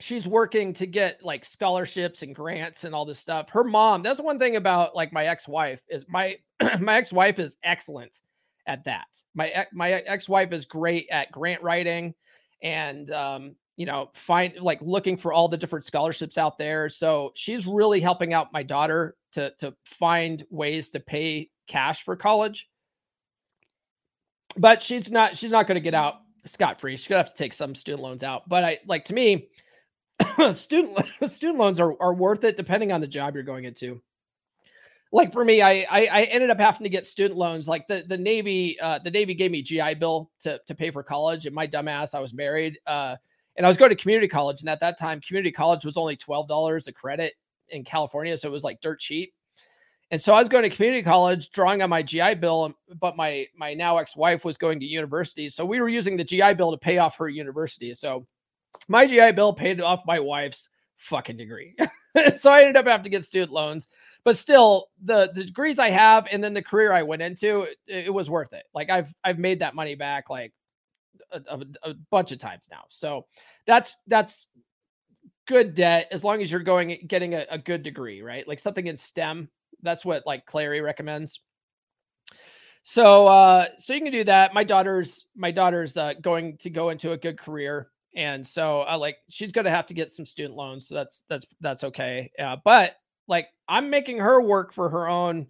she's 0.00 0.28
working 0.28 0.72
to 0.74 0.86
get 0.86 1.22
like 1.22 1.44
scholarships 1.44 2.22
and 2.22 2.34
grants 2.34 2.84
and 2.84 2.94
all 2.94 3.04
this 3.04 3.18
stuff. 3.18 3.48
Her 3.48 3.64
mom, 3.64 4.02
that's 4.02 4.20
one 4.20 4.38
thing 4.38 4.56
about 4.56 4.94
like 4.94 5.12
my 5.12 5.26
ex-wife 5.26 5.82
is 5.88 6.04
my 6.08 6.36
my 6.80 6.96
ex-wife 6.96 7.38
is 7.38 7.56
excellent 7.62 8.20
at 8.66 8.84
that. 8.84 9.06
My 9.34 9.66
my 9.72 9.92
ex-wife 9.92 10.52
is 10.52 10.64
great 10.64 11.08
at 11.10 11.32
grant 11.32 11.62
writing 11.62 12.14
and 12.62 13.10
um 13.10 13.54
you 13.76 13.84
know 13.86 14.10
find 14.14 14.58
like 14.60 14.80
looking 14.80 15.16
for 15.16 15.32
all 15.32 15.48
the 15.48 15.56
different 15.56 15.84
scholarships 15.84 16.38
out 16.38 16.58
there. 16.58 16.88
So 16.88 17.32
she's 17.34 17.66
really 17.66 18.00
helping 18.00 18.34
out 18.34 18.52
my 18.52 18.62
daughter 18.62 19.16
to 19.32 19.52
to 19.58 19.74
find 19.84 20.44
ways 20.50 20.90
to 20.90 21.00
pay 21.00 21.50
cash 21.66 22.02
for 22.02 22.16
college. 22.16 22.68
But 24.58 24.82
she's 24.82 25.10
not 25.10 25.36
she's 25.36 25.50
not 25.50 25.66
going 25.66 25.76
to 25.76 25.80
get 25.80 25.94
out 25.94 26.16
scot 26.46 26.80
free. 26.80 26.96
She's 26.96 27.08
gonna 27.08 27.22
have 27.22 27.32
to 27.32 27.36
take 27.36 27.52
some 27.52 27.74
student 27.74 28.02
loans 28.02 28.22
out, 28.22 28.48
but 28.48 28.64
I 28.64 28.78
like 28.86 29.04
to 29.06 29.14
me, 29.14 29.48
student 30.52 30.98
student 31.26 31.58
loans 31.58 31.80
are 31.80 32.00
are 32.00 32.14
worth 32.14 32.44
it 32.44 32.56
depending 32.56 32.92
on 32.92 33.00
the 33.00 33.06
job 33.06 33.34
you're 33.34 33.44
going 33.44 33.64
into. 33.64 34.00
Like 35.12 35.32
for 35.32 35.44
me, 35.44 35.62
I, 35.62 35.86
I 35.90 36.06
I, 36.06 36.22
ended 36.24 36.50
up 36.50 36.58
having 36.58 36.84
to 36.84 36.88
get 36.88 37.06
student 37.06 37.38
loans. 37.38 37.68
Like 37.68 37.86
the 37.86 38.04
the 38.06 38.18
Navy, 38.18 38.78
uh, 38.80 38.98
the 38.98 39.10
Navy 39.10 39.34
gave 39.34 39.50
me 39.50 39.62
GI 39.62 39.94
Bill 39.94 40.30
to 40.40 40.60
to 40.66 40.74
pay 40.74 40.90
for 40.90 41.02
college, 41.02 41.46
and 41.46 41.54
my 41.54 41.66
dumbass, 41.66 42.14
I 42.14 42.20
was 42.20 42.34
married, 42.34 42.78
uh, 42.86 43.16
and 43.56 43.64
I 43.64 43.68
was 43.68 43.76
going 43.76 43.90
to 43.90 43.96
community 43.96 44.28
college, 44.28 44.60
and 44.60 44.68
at 44.68 44.80
that 44.80 44.98
time, 44.98 45.20
community 45.20 45.52
college 45.52 45.84
was 45.84 45.96
only 45.96 46.16
twelve 46.16 46.48
dollars 46.48 46.88
a 46.88 46.92
credit 46.92 47.34
in 47.68 47.84
California, 47.84 48.36
so 48.36 48.48
it 48.48 48.52
was 48.52 48.64
like 48.64 48.80
dirt 48.80 49.00
cheap. 49.00 49.32
And 50.12 50.20
so 50.20 50.34
I 50.34 50.38
was 50.38 50.48
going 50.48 50.62
to 50.62 50.70
community 50.70 51.02
college, 51.02 51.50
drawing 51.50 51.82
on 51.82 51.90
my 51.90 52.00
GI 52.00 52.36
Bill, 52.36 52.72
but 53.00 53.16
my 53.16 53.46
my 53.56 53.74
now 53.74 53.98
ex 53.98 54.16
wife 54.16 54.44
was 54.44 54.56
going 54.56 54.80
to 54.80 54.86
university, 54.86 55.48
so 55.48 55.64
we 55.64 55.80
were 55.80 55.88
using 55.88 56.16
the 56.16 56.24
GI 56.24 56.54
Bill 56.54 56.72
to 56.72 56.78
pay 56.78 56.98
off 56.98 57.16
her 57.18 57.28
university. 57.28 57.94
So 57.94 58.26
my 58.88 59.06
GI 59.06 59.32
Bill 59.32 59.52
paid 59.52 59.80
off 59.80 60.02
my 60.06 60.20
wife's 60.20 60.68
fucking 60.96 61.36
degree. 61.36 61.74
so 62.34 62.52
I 62.52 62.60
ended 62.60 62.76
up 62.76 62.86
having 62.86 63.04
to 63.04 63.10
get 63.10 63.24
student 63.24 63.52
loans, 63.52 63.88
but 64.24 64.36
still, 64.36 64.88
the 65.02 65.30
the 65.34 65.44
degrees 65.44 65.78
I 65.78 65.90
have 65.90 66.26
and 66.30 66.42
then 66.42 66.54
the 66.54 66.62
career 66.62 66.92
I 66.92 67.02
went 67.02 67.22
into, 67.22 67.62
it, 67.62 67.76
it 67.86 68.14
was 68.14 68.30
worth 68.30 68.52
it. 68.52 68.64
Like 68.74 68.90
I've 68.90 69.12
I've 69.24 69.38
made 69.38 69.60
that 69.60 69.74
money 69.74 69.94
back 69.94 70.30
like 70.30 70.52
a, 71.30 71.40
a, 71.48 71.90
a 71.90 71.94
bunch 72.10 72.32
of 72.32 72.38
times 72.38 72.68
now. 72.70 72.84
So 72.88 73.26
that's 73.66 73.96
that's 74.06 74.46
good 75.46 75.74
debt 75.74 76.08
as 76.10 76.24
long 76.24 76.42
as 76.42 76.50
you're 76.50 76.60
going 76.60 77.04
getting 77.06 77.34
a, 77.34 77.46
a 77.50 77.58
good 77.58 77.82
degree, 77.82 78.22
right? 78.22 78.46
Like 78.46 78.58
something 78.58 78.86
in 78.86 78.96
STEM 78.96 79.48
that's 79.82 80.04
what 80.04 80.26
like 80.26 80.46
Clarey 80.46 80.82
recommends. 80.82 81.40
So 82.82 83.26
uh 83.26 83.68
so 83.78 83.94
you 83.94 84.00
can 84.00 84.12
do 84.12 84.24
that. 84.24 84.54
My 84.54 84.64
daughter's 84.64 85.26
my 85.34 85.50
daughter's 85.50 85.96
uh 85.96 86.14
going 86.20 86.56
to 86.58 86.70
go 86.70 86.90
into 86.90 87.12
a 87.12 87.16
good 87.16 87.38
career. 87.38 87.90
And 88.16 88.44
so 88.44 88.84
uh, 88.88 88.96
like 88.98 89.18
she's 89.28 89.52
gonna 89.52 89.70
have 89.70 89.86
to 89.86 89.94
get 89.94 90.10
some 90.10 90.24
student 90.24 90.56
loans. 90.56 90.88
So 90.88 90.94
that's 90.94 91.22
that's 91.28 91.44
that's 91.60 91.84
okay. 91.84 92.30
Uh, 92.42 92.56
but 92.64 92.96
like 93.28 93.48
I'm 93.68 93.90
making 93.90 94.18
her 94.18 94.40
work 94.40 94.72
for 94.72 94.88
her 94.88 95.06
own, 95.06 95.46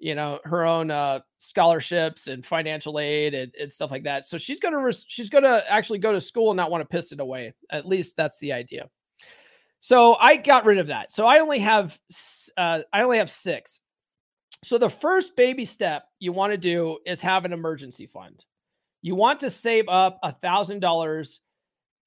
you 0.00 0.16
know, 0.16 0.40
her 0.44 0.64
own 0.64 0.90
uh 0.90 1.20
scholarships 1.38 2.26
and 2.26 2.44
financial 2.44 2.98
aid 2.98 3.34
and, 3.34 3.54
and 3.54 3.70
stuff 3.70 3.92
like 3.92 4.02
that. 4.02 4.24
So 4.24 4.36
she's 4.36 4.58
gonna 4.58 4.80
res- 4.80 5.06
she's 5.08 5.30
gonna 5.30 5.62
actually 5.68 6.00
go 6.00 6.12
to 6.12 6.20
school 6.20 6.50
and 6.50 6.56
not 6.56 6.72
want 6.72 6.82
to 6.82 6.88
piss 6.88 7.12
it 7.12 7.20
away. 7.20 7.54
At 7.70 7.86
least 7.86 8.16
that's 8.16 8.38
the 8.40 8.52
idea. 8.52 8.88
So 9.80 10.16
I 10.16 10.36
got 10.36 10.64
rid 10.64 10.78
of 10.78 10.88
that. 10.88 11.12
So 11.12 11.24
I 11.24 11.38
only 11.38 11.60
have 11.60 11.98
uh, 12.56 12.80
I 12.92 13.02
only 13.02 13.18
have 13.18 13.30
six. 13.30 13.80
So 14.64 14.76
the 14.76 14.90
first 14.90 15.36
baby 15.36 15.64
step 15.64 16.04
you 16.18 16.32
want 16.32 16.52
to 16.52 16.58
do 16.58 16.98
is 17.06 17.20
have 17.20 17.44
an 17.44 17.52
emergency 17.52 18.06
fund. 18.06 18.44
You 19.02 19.14
want 19.14 19.38
to 19.40 19.50
save 19.50 19.88
up 19.88 20.18
a 20.24 20.32
thousand 20.32 20.80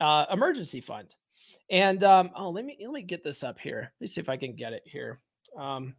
uh, 0.01 0.25
emergency 0.31 0.81
fund. 0.81 1.15
And 1.69 2.03
um, 2.03 2.31
oh, 2.35 2.49
let 2.49 2.65
me 2.65 2.77
let 2.81 2.91
me 2.91 3.03
get 3.03 3.23
this 3.23 3.43
up 3.43 3.57
here. 3.57 3.91
Let 3.95 4.01
me 4.01 4.07
see 4.07 4.19
if 4.19 4.27
I 4.27 4.35
can 4.35 4.55
get 4.55 4.73
it 4.73 4.83
here. 4.85 5.21
Um, 5.57 5.95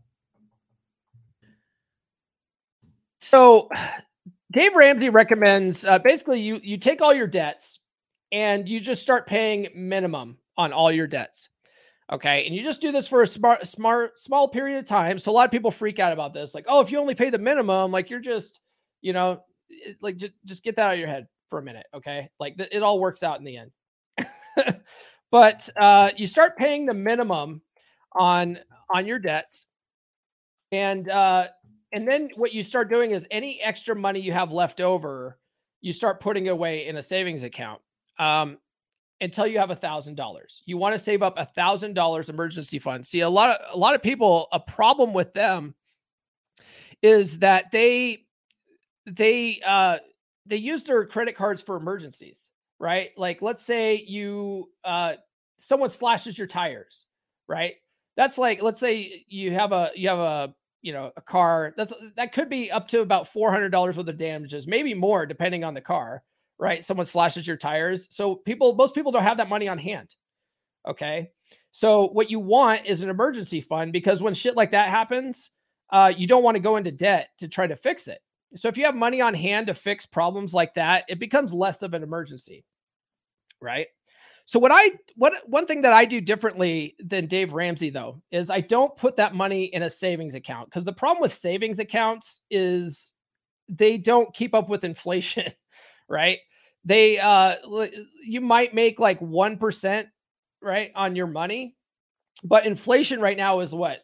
so 3.21 3.69
Dave 4.53 4.75
Ramsey 4.75 5.09
recommends 5.09 5.85
uh, 5.85 5.99
basically 5.99 6.41
you 6.41 6.61
you 6.63 6.77
take 6.77 7.01
all 7.01 7.15
your 7.15 7.27
debts 7.27 7.81
and 8.33 8.69
you 8.69 8.81
just 8.81 9.03
start 9.03 9.27
paying 9.27 9.69
minimum 9.75 10.39
on 10.57 10.73
all 10.73 10.91
your 10.91 11.07
debts. 11.07 11.49
Okay. 12.11 12.45
And 12.47 12.55
you 12.55 12.63
just 12.63 12.81
do 12.81 12.93
this 12.93 13.09
for 13.09 13.23
a 13.23 13.27
smart, 13.27 13.67
smart, 13.67 14.19
small 14.19 14.49
period 14.49 14.79
of 14.79 14.87
time. 14.87 15.19
So 15.19 15.31
a 15.31 15.35
lot 15.35 15.47
of 15.47 15.51
people 15.51 15.71
freak 15.71 15.99
out 15.99 16.13
about 16.13 16.35
this. 16.35 16.55
Like, 16.55 16.67
oh, 16.69 16.81
if 16.81 16.91
you 16.91 16.99
only 16.99 17.15
pay 17.15 17.31
the 17.31 17.39
minimum, 17.39 17.91
like 17.91 18.11
you're 18.11 18.21
just, 18.21 18.61
you 19.01 19.13
know, 19.13 19.43
like 20.01 20.17
just, 20.17 20.35
just 20.45 20.63
get 20.63 20.77
that 20.77 20.87
out 20.87 20.93
of 20.95 20.99
your 20.99 21.09
head 21.09 21.27
for 21.49 21.59
a 21.59 21.63
minute. 21.63 21.87
Okay. 21.95 22.29
Like 22.39 22.57
th- 22.57 22.69
it 22.73 22.83
all 22.83 23.01
works 23.01 23.23
out 23.23 23.39
in 23.39 23.45
the 23.45 23.57
end. 23.57 23.71
but 25.31 25.69
uh, 25.77 26.11
you 26.17 26.27
start 26.27 26.57
paying 26.57 26.87
the 26.87 26.95
minimum 26.95 27.63
on 28.13 28.59
on 28.95 29.07
your 29.07 29.19
debts. 29.19 29.67
And 30.71 31.09
uh, 31.09 31.49
and 31.93 32.09
then 32.09 32.31
what 32.37 32.53
you 32.53 32.63
start 32.63 32.91
doing 32.91 33.11
is 33.11 33.27
any 33.31 33.61
extra 33.61 33.95
money 33.95 34.21
you 34.21 34.33
have 34.33 34.53
left 34.53 34.81
over, 34.81 35.39
you 35.81 35.93
start 35.93 36.21
putting 36.21 36.49
away 36.49 36.87
in 36.87 36.97
a 36.97 37.03
savings 37.03 37.43
account. 37.43 37.81
Um, 38.19 38.59
until 39.23 39.47
you 39.47 39.59
have 39.59 39.71
a 39.71 39.77
thousand 39.77 40.17
dollars. 40.17 40.63
You 40.67 40.77
want 40.77 40.95
to 40.95 40.99
save 40.99 41.23
up 41.23 41.35
a 41.37 41.47
thousand 41.47 41.95
dollars 41.95 42.29
emergency 42.29 42.79
fund. 42.79 43.07
See, 43.07 43.21
a 43.21 43.29
lot 43.29 43.51
of 43.51 43.75
a 43.75 43.79
lot 43.79 43.95
of 43.95 44.03
people, 44.03 44.49
a 44.53 44.61
problem 44.61 45.15
with 45.15 45.33
them 45.33 45.75
is 47.03 47.39
that 47.39 47.71
they 47.71 48.25
they 49.07 49.61
uh 49.65 49.99
they 50.45 50.57
use 50.57 50.83
their 50.83 51.07
credit 51.07 51.37
cards 51.37 51.63
for 51.63 51.77
emergencies, 51.77 52.51
right? 52.83 53.09
Like 53.17 53.41
let's 53.41 53.63
say 53.63 54.05
you 54.07 54.69
uh 54.85 55.15
someone 55.59 55.89
slashes 55.89 56.37
your 56.37 56.47
tires, 56.47 57.07
right? 57.49 57.77
That's 58.19 58.37
like 58.37 58.61
let's 58.61 58.81
say 58.81 59.25
you 59.27 59.53
have 59.53 59.73
a 59.73 59.91
you 59.95 60.11
have 60.11 60.19
a 60.19 60.55
you 60.83 60.93
know 60.93 61.13
a 61.17 61.23
car 61.23 61.73
that's 61.79 61.95
that 62.17 62.35
could 62.35 62.51
be 62.51 62.71
up 62.71 62.89
to 62.89 63.01
about 63.01 63.33
$400 63.33 63.73
worth 63.73 63.97
of 63.97 64.17
damages, 64.19 64.67
maybe 64.67 64.93
more 64.93 65.25
depending 65.25 65.65
on 65.65 65.73
the 65.73 65.81
car 65.81 66.23
right? 66.63 66.85
Someone 66.85 67.07
slashes 67.07 67.45
your 67.45 67.57
tires. 67.57 68.07
So 68.11 68.37
people, 68.37 68.75
most 68.75 68.95
people 68.95 69.11
don't 69.11 69.25
have 69.25 69.39
that 69.39 69.49
money 69.49 69.67
on 69.67 69.79
hand. 69.79 70.15
Okay. 70.89 71.31
So 71.73 72.09
what 72.09 72.31
you 72.31 72.39
want 72.39 72.87
is 72.87 73.03
an 73.03 73.11
emergency 73.11 73.61
fund 73.61 73.93
because 73.93 74.23
when 74.23 74.33
shit 74.33 74.57
like 74.57 74.71
that 74.71 74.89
happens, 74.89 75.51
uh, 75.93 76.13
you 76.17 76.29
don't 76.29 76.45
want 76.45 76.55
to 76.55 76.63
go 76.63 76.77
into 76.77 76.93
debt 76.93 77.31
to 77.39 77.49
try 77.49 77.67
to 77.67 77.75
fix 77.75 78.07
it. 78.07 78.21
So 78.55 78.69
if 78.69 78.79
you 78.79 78.85
have 78.85 78.95
money 78.95 79.21
on 79.21 79.35
hand 79.35 79.67
to 79.67 79.75
fix 79.75 80.07
problems 80.07 80.55
like 80.55 80.73
that, 80.75 81.05
it 81.09 81.19
becomes 81.19 81.53
less 81.53 81.83
of 81.83 81.95
an 81.95 82.05
emergency. 82.05 82.65
Right. 83.63 83.87
So 84.45 84.59
what 84.59 84.73
I 84.73 84.91
what 85.15 85.35
one 85.47 85.67
thing 85.67 85.83
that 85.83 85.93
I 85.93 86.05
do 86.05 86.21
differently 86.21 86.97
than 86.99 87.27
Dave 87.27 87.53
Ramsey 87.53 87.91
though 87.91 88.21
is 88.33 88.51
I 88.51 88.61
don't 88.61 88.97
put 88.97 89.17
that 89.17 89.35
money 89.35 89.67
in 89.67 89.85
a 89.85 89.91
savings 89.91 90.35
account 90.35 90.69
because 90.69 90.85
the 90.85 90.93
problem 90.93 91.23
with 91.23 91.33
savings 91.33 91.79
accounts 91.79 92.43
is 92.51 93.13
they 93.69 93.97
don't 93.97 94.35
keep 94.35 94.55
up 94.55 94.69
with 94.69 94.85
inflation, 94.85 95.53
right? 96.09 96.39
they 96.85 97.19
uh 97.19 97.57
you 98.25 98.41
might 98.41 98.75
make 98.75 98.99
like 98.99 99.21
1% 99.21 100.05
right 100.61 100.91
on 100.95 101.17
your 101.17 101.27
money 101.27 101.77
but 102.45 102.67
inflation 102.67 103.21
right 103.21 103.37
now 103.37 103.61
is 103.61 103.75
what 103.75 103.99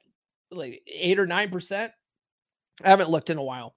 like 0.50 0.82
8 0.86 1.18
or 1.18 1.26
9% 1.26 1.90
i 2.84 2.88
haven't 2.88 3.10
looked 3.10 3.30
in 3.30 3.38
a 3.38 3.42
while 3.42 3.74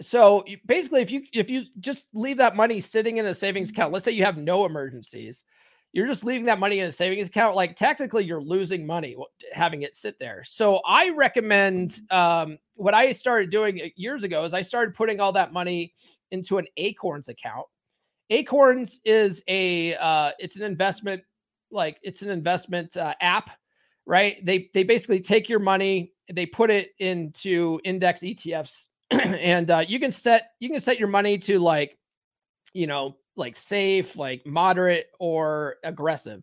so 0.00 0.44
basically 0.66 1.02
if 1.02 1.10
you 1.10 1.22
if 1.32 1.50
you 1.50 1.62
just 1.80 2.08
leave 2.14 2.38
that 2.38 2.56
money 2.56 2.80
sitting 2.80 3.18
in 3.18 3.26
a 3.26 3.34
savings 3.34 3.70
account 3.70 3.92
let's 3.92 4.04
say 4.04 4.12
you 4.12 4.24
have 4.24 4.36
no 4.36 4.64
emergencies 4.64 5.44
you're 5.92 6.06
just 6.06 6.24
leaving 6.24 6.44
that 6.46 6.60
money 6.60 6.78
in 6.78 6.86
a 6.86 6.92
savings 6.92 7.26
account 7.26 7.56
like 7.56 7.74
technically 7.74 8.24
you're 8.24 8.40
losing 8.40 8.86
money 8.86 9.16
having 9.52 9.82
it 9.82 9.96
sit 9.96 10.18
there. 10.20 10.44
So 10.44 10.80
i 10.86 11.10
recommend 11.10 12.00
um, 12.10 12.58
what 12.74 12.94
i 12.94 13.12
started 13.12 13.50
doing 13.50 13.80
uh, 13.80 13.86
years 13.96 14.24
ago 14.24 14.44
is 14.44 14.54
i 14.54 14.62
started 14.62 14.94
putting 14.94 15.20
all 15.20 15.32
that 15.32 15.52
money 15.52 15.92
into 16.30 16.58
an 16.58 16.66
acorns 16.76 17.28
account. 17.28 17.66
Acorns 18.30 19.00
is 19.04 19.42
a 19.48 19.96
uh, 19.96 20.30
it's 20.38 20.56
an 20.56 20.62
investment 20.62 21.22
like 21.70 21.98
it's 22.02 22.22
an 22.22 22.30
investment 22.30 22.96
uh, 22.96 23.14
app, 23.20 23.50
right? 24.06 24.36
They 24.44 24.70
they 24.72 24.84
basically 24.84 25.20
take 25.20 25.48
your 25.48 25.58
money, 25.58 26.12
they 26.32 26.46
put 26.46 26.70
it 26.70 26.90
into 26.98 27.80
index 27.84 28.20
ETFs, 28.20 28.86
and 29.20 29.70
uh, 29.70 29.84
you 29.86 29.98
can 29.98 30.10
set 30.10 30.52
you 30.60 30.70
can 30.70 30.80
set 30.80 30.98
your 30.98 31.08
money 31.08 31.38
to 31.38 31.58
like, 31.58 31.98
you 32.72 32.86
know, 32.86 33.16
like 33.36 33.56
safe, 33.56 34.16
like 34.16 34.46
moderate, 34.46 35.08
or 35.18 35.76
aggressive. 35.84 36.42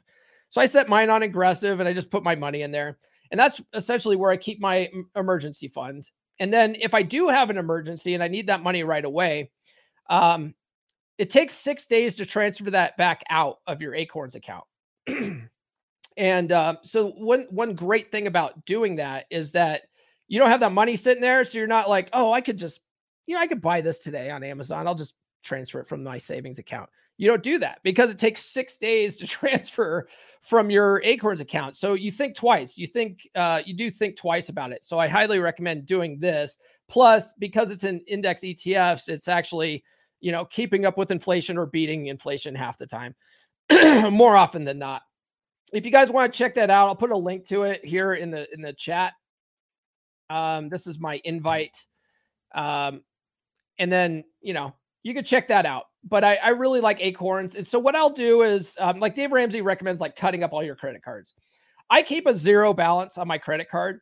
So 0.49 0.61
I 0.61 0.65
set 0.65 0.89
mine 0.89 1.09
on 1.09 1.23
aggressive, 1.23 1.79
and 1.79 1.87
I 1.87 1.93
just 1.93 2.11
put 2.11 2.23
my 2.23 2.35
money 2.35 2.61
in 2.61 2.71
there, 2.71 2.97
and 3.31 3.39
that's 3.39 3.61
essentially 3.73 4.15
where 4.15 4.31
I 4.31 4.37
keep 4.37 4.59
my 4.59 4.89
emergency 5.15 5.67
fund. 5.67 6.09
And 6.39 6.53
then 6.53 6.75
if 6.75 6.93
I 6.93 7.01
do 7.01 7.29
have 7.29 7.49
an 7.49 7.57
emergency 7.57 8.13
and 8.13 8.23
I 8.23 8.27
need 8.27 8.47
that 8.47 8.61
money 8.61 8.83
right 8.83 9.03
away, 9.03 9.49
um, 10.09 10.53
it 11.17 11.29
takes 11.29 11.53
six 11.53 11.87
days 11.87 12.15
to 12.17 12.25
transfer 12.25 12.69
that 12.71 12.95
back 12.97 13.23
out 13.29 13.57
of 13.65 13.81
your 13.81 13.95
Acorns 13.95 14.35
account. 14.35 14.65
and 16.17 16.51
uh, 16.51 16.75
so 16.83 17.09
one 17.11 17.47
one 17.49 17.73
great 17.73 18.11
thing 18.11 18.27
about 18.27 18.65
doing 18.65 18.95
that 18.97 19.25
is 19.31 19.51
that 19.53 19.83
you 20.27 20.39
don't 20.39 20.49
have 20.49 20.59
that 20.61 20.71
money 20.71 20.95
sitting 20.95 21.21
there, 21.21 21.43
so 21.45 21.57
you're 21.57 21.67
not 21.67 21.89
like, 21.89 22.09
oh, 22.13 22.31
I 22.31 22.41
could 22.41 22.57
just, 22.57 22.81
you 23.25 23.35
know, 23.35 23.41
I 23.41 23.47
could 23.47 23.61
buy 23.61 23.81
this 23.81 23.99
today 23.99 24.29
on 24.29 24.43
Amazon. 24.43 24.87
I'll 24.87 24.95
just 24.95 25.15
transfer 25.43 25.79
it 25.79 25.87
from 25.87 26.03
my 26.03 26.17
savings 26.17 26.59
account. 26.59 26.89
You 27.17 27.27
don't 27.27 27.43
do 27.43 27.57
that 27.59 27.79
because 27.83 28.11
it 28.11 28.19
takes 28.19 28.43
six 28.43 28.77
days 28.77 29.17
to 29.17 29.27
transfer 29.27 30.07
from 30.41 30.69
your 30.69 31.01
Acorns 31.03 31.41
account. 31.41 31.75
So 31.75 31.93
you 31.93 32.11
think 32.11 32.35
twice. 32.35 32.77
You 32.77 32.87
think 32.87 33.27
uh, 33.35 33.61
you 33.65 33.75
do 33.75 33.89
think 33.89 34.17
twice 34.17 34.49
about 34.49 34.71
it. 34.71 34.83
So 34.83 34.99
I 34.99 35.07
highly 35.07 35.39
recommend 35.39 35.85
doing 35.85 36.19
this. 36.19 36.57
Plus, 36.87 37.33
because 37.39 37.69
it's 37.69 37.83
an 37.83 38.01
index 38.07 38.41
ETFs, 38.41 39.09
it's 39.09 39.27
actually 39.27 39.83
you 40.19 40.31
know, 40.31 40.45
keeping 40.45 40.85
up 40.85 40.97
with 40.97 41.11
inflation 41.11 41.57
or 41.57 41.65
beating 41.65 42.07
inflation 42.07 42.55
half 42.55 42.77
the 42.77 42.87
time, 42.87 43.15
more 44.11 44.35
often 44.35 44.63
than 44.63 44.79
not. 44.79 45.01
If 45.73 45.85
you 45.85 45.91
guys 45.91 46.09
want 46.09 46.31
to 46.31 46.37
check 46.37 46.55
that 46.55 46.69
out, 46.69 46.87
I'll 46.87 46.95
put 46.95 47.11
a 47.11 47.17
link 47.17 47.47
to 47.49 47.63
it 47.63 47.83
here 47.83 48.13
in 48.13 48.31
the 48.31 48.51
in 48.53 48.61
the 48.61 48.73
chat. 48.73 49.13
Um, 50.29 50.69
this 50.69 50.87
is 50.87 50.99
my 50.99 51.21
invite. 51.23 51.85
Um, 52.55 53.01
and 53.79 53.91
then 53.91 54.23
you 54.41 54.53
know 54.53 54.73
you 55.03 55.13
can 55.13 55.23
check 55.23 55.47
that 55.47 55.65
out. 55.65 55.85
but 56.09 56.23
I, 56.23 56.35
I 56.35 56.49
really 56.49 56.81
like 56.81 56.99
Acorns. 56.99 57.55
And 57.55 57.67
so 57.67 57.79
what 57.79 57.95
I'll 57.95 58.09
do 58.09 58.41
is, 58.43 58.75
um, 58.79 58.99
like 58.99 59.15
Dave 59.15 59.31
Ramsey 59.31 59.61
recommends, 59.61 60.01
like 60.01 60.15
cutting 60.15 60.43
up 60.43 60.53
all 60.53 60.63
your 60.63 60.75
credit 60.75 61.03
cards. 61.03 61.33
I 61.89 62.01
keep 62.01 62.27
a 62.27 62.35
zero 62.35 62.73
balance 62.73 63.17
on 63.17 63.27
my 63.27 63.37
credit 63.37 63.69
card, 63.69 64.01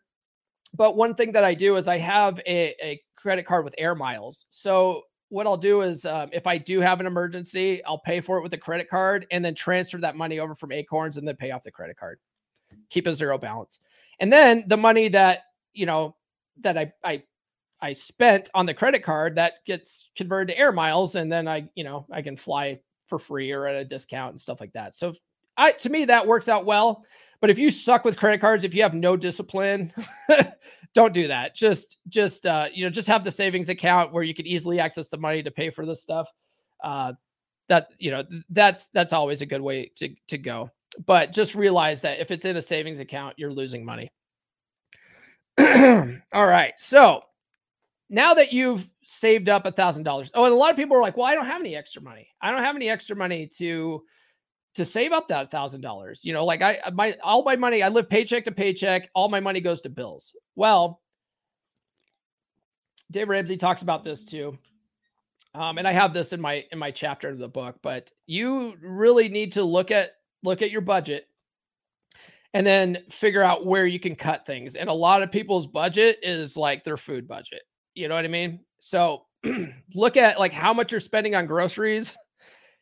but 0.74 0.96
one 0.96 1.16
thing 1.16 1.32
that 1.34 1.44
I 1.44 1.54
do 1.54 1.76
is 1.76 1.88
I 1.88 1.98
have 1.98 2.40
a, 2.40 2.76
a 2.84 3.02
credit 3.16 3.46
card 3.46 3.64
with 3.64 3.76
air 3.78 3.96
miles. 3.96 4.46
So 4.50 5.04
what 5.30 5.48
I'll 5.48 5.58
do 5.58 5.82
is, 5.82 6.06
um, 6.06 6.30
if 6.32 6.48
I 6.48 6.58
do 6.58 6.80
have 6.80 7.00
an 7.00 7.06
emergency, 7.06 7.84
I'll 7.86 8.00
pay 8.00 8.22
for 8.22 8.38
it 8.38 8.44
with 8.44 8.54
a 8.54 8.58
credit 8.58 8.90
card 8.90 9.26
and 9.32 9.44
then 9.44 9.56
transfer 9.56 9.98
that 10.00 10.16
money 10.16 10.40
over 10.40 10.56
from 10.56 10.72
Acorns 10.72 11.18
and 11.18 11.28
then 11.28 11.36
pay 11.36 11.52
off 11.52 11.64
the 11.64 11.72
credit 11.72 11.98
card. 11.98 12.20
Keep 12.90 13.08
a 13.08 13.14
zero 13.14 13.38
balance, 13.38 13.80
and 14.20 14.32
then 14.34 14.66
the 14.68 14.78
money 14.78 15.08
that 15.10 15.44
you 15.76 15.86
know 15.86 16.16
that 16.62 16.78
I 16.78 16.94
I 17.04 17.24
I 17.82 17.94
spent 17.94 18.50
on 18.54 18.66
the 18.66 18.74
credit 18.74 19.04
card 19.04 19.36
that 19.36 19.66
gets 19.66 20.10
converted 20.16 20.56
to 20.56 20.60
air 20.60 20.72
miles, 20.72 21.16
and 21.16 21.32
then 21.32 21.48
I, 21.48 21.70
you 21.76 21.84
know, 21.84 22.06
I 22.12 22.22
can 22.22 22.38
fly 22.38 22.80
for 23.08 23.20
free 23.20 23.52
or 23.52 23.68
at 23.68 23.76
a 23.76 23.86
discount 23.86 24.32
and 24.32 24.42
stuff 24.42 24.60
like 24.60 24.74
that. 24.74 24.96
So, 24.96 25.14
I 25.58 25.74
to 25.74 25.90
me 25.90 26.06
that 26.06 26.26
works 26.26 26.50
out 26.50 26.66
well. 26.66 27.04
But 27.42 27.50
if 27.50 27.60
you 27.60 27.70
suck 27.70 28.06
with 28.06 28.18
credit 28.18 28.42
cards, 28.42 28.64
if 28.64 28.74
you 28.74 28.82
have 28.82 28.94
no 28.94 29.16
discipline, 29.16 29.94
don't 30.96 31.14
do 31.14 31.28
that. 31.28 31.56
Just, 31.56 31.98
just, 32.08 32.48
uh, 32.48 32.68
you 32.74 32.86
know, 32.86 32.90
just 32.90 33.08
have 33.08 33.24
the 33.24 33.32
savings 33.32 33.70
account 33.70 34.14
where 34.14 34.24
you 34.24 34.34
can 34.34 34.48
easily 34.48 34.80
access 34.80 35.10
the 35.10 35.18
money 35.18 35.44
to 35.44 35.52
pay 35.52 35.70
for 35.70 35.86
this 35.86 36.02
stuff. 36.02 36.28
Uh, 36.84 37.14
that 37.68 37.90
you 37.98 38.12
know, 38.12 38.24
that's 38.50 38.90
that's 38.90 39.14
always 39.14 39.42
a 39.42 39.46
good 39.46 39.62
way 39.62 39.92
to 39.98 40.10
to 40.28 40.38
go. 40.38 40.72
But 41.06 41.34
just 41.34 41.56
realize 41.56 42.02
that 42.02 42.20
if 42.20 42.32
it's 42.32 42.46
in 42.46 42.56
a 42.58 42.62
savings 42.62 43.00
account, 43.00 43.36
you're 43.38 43.52
losing 43.52 43.84
money. 43.84 44.12
All 46.34 46.46
right, 46.46 46.74
so 46.78 47.22
now 48.10 48.34
that 48.36 48.54
you've 48.54 48.88
saved 49.04 49.50
up 49.50 49.66
a 49.66 49.72
thousand 49.72 50.04
dollars 50.04 50.32
oh 50.34 50.46
and 50.46 50.54
a 50.54 50.58
lot 50.58 50.72
of 50.72 50.78
people 50.78 50.98
are 50.98 51.02
like 51.02 51.18
well 51.18 51.26
i 51.26 51.36
don't 51.36 51.46
have 51.46 51.62
any 51.62 51.76
extra 51.76 52.02
money. 52.02 52.28
I 52.42 52.52
don't 52.52 52.64
have 52.64 52.76
any 52.76 52.90
extra 52.90 53.16
money 53.16 53.48
to 53.58 54.04
to 54.76 54.84
save 54.86 55.12
up 55.12 55.28
that 55.30 55.52
thousand 55.52 55.82
dollars. 55.82 56.22
You 56.24 56.34
know 56.34 56.46
like 56.46 56.62
i 56.62 56.80
my 56.94 57.16
all 57.24 57.44
my 57.44 57.56
money 57.56 57.82
i 57.84 57.90
live 57.90 58.10
paycheck 58.10 58.46
to 58.46 58.52
paycheck. 58.52 59.10
All 59.14 59.30
my 59.30 59.40
money 59.40 59.62
goes 59.62 59.82
to 59.82 59.90
bills. 59.90 60.36
Well 60.56 61.02
dave 63.12 63.30
ramsey 63.30 63.58
talks 63.58 63.82
about 63.82 64.04
this 64.04 64.24
too. 64.24 64.58
Um, 65.54 65.78
and 65.78 65.88
i 65.88 65.94
have 65.94 66.14
this 66.14 66.34
in 66.34 66.42
my 66.42 66.64
in 66.72 66.80
my 66.80 66.92
chapter 66.92 67.30
of 67.30 67.38
the 67.38 67.48
book 67.48 67.78
but 67.82 68.12
you 68.26 68.76
really 68.82 69.30
need 69.30 69.54
to 69.54 69.64
look 69.64 69.90
at 69.90 70.12
look 70.44 70.62
at 70.62 70.72
your 70.72 70.82
budget 70.82 71.28
and 72.56 72.66
then 72.66 72.98
figure 73.12 73.44
out 73.44 73.68
where 73.68 73.86
you 73.86 74.00
can 74.00 74.16
cut 74.16 74.48
things 74.48 74.76
and 74.76 74.90
a 74.90 74.94
lot 74.94 75.22
of 75.22 75.32
people's 75.32 75.68
budget 75.68 76.18
is 76.24 76.58
like 76.58 76.84
their 76.84 76.98
food 76.98 77.28
budget 77.28 77.62
you 77.96 78.10
know 78.10 78.16
what 78.16 78.26
I 78.26 78.30
mean? 78.30 78.60
So 78.80 79.24
look 79.96 80.18
at 80.18 80.38
like 80.38 80.54
how 80.54 80.74
much 80.74 80.92
you're 80.92 81.02
spending 81.02 81.34
on 81.34 81.48
groceries. 81.48 82.16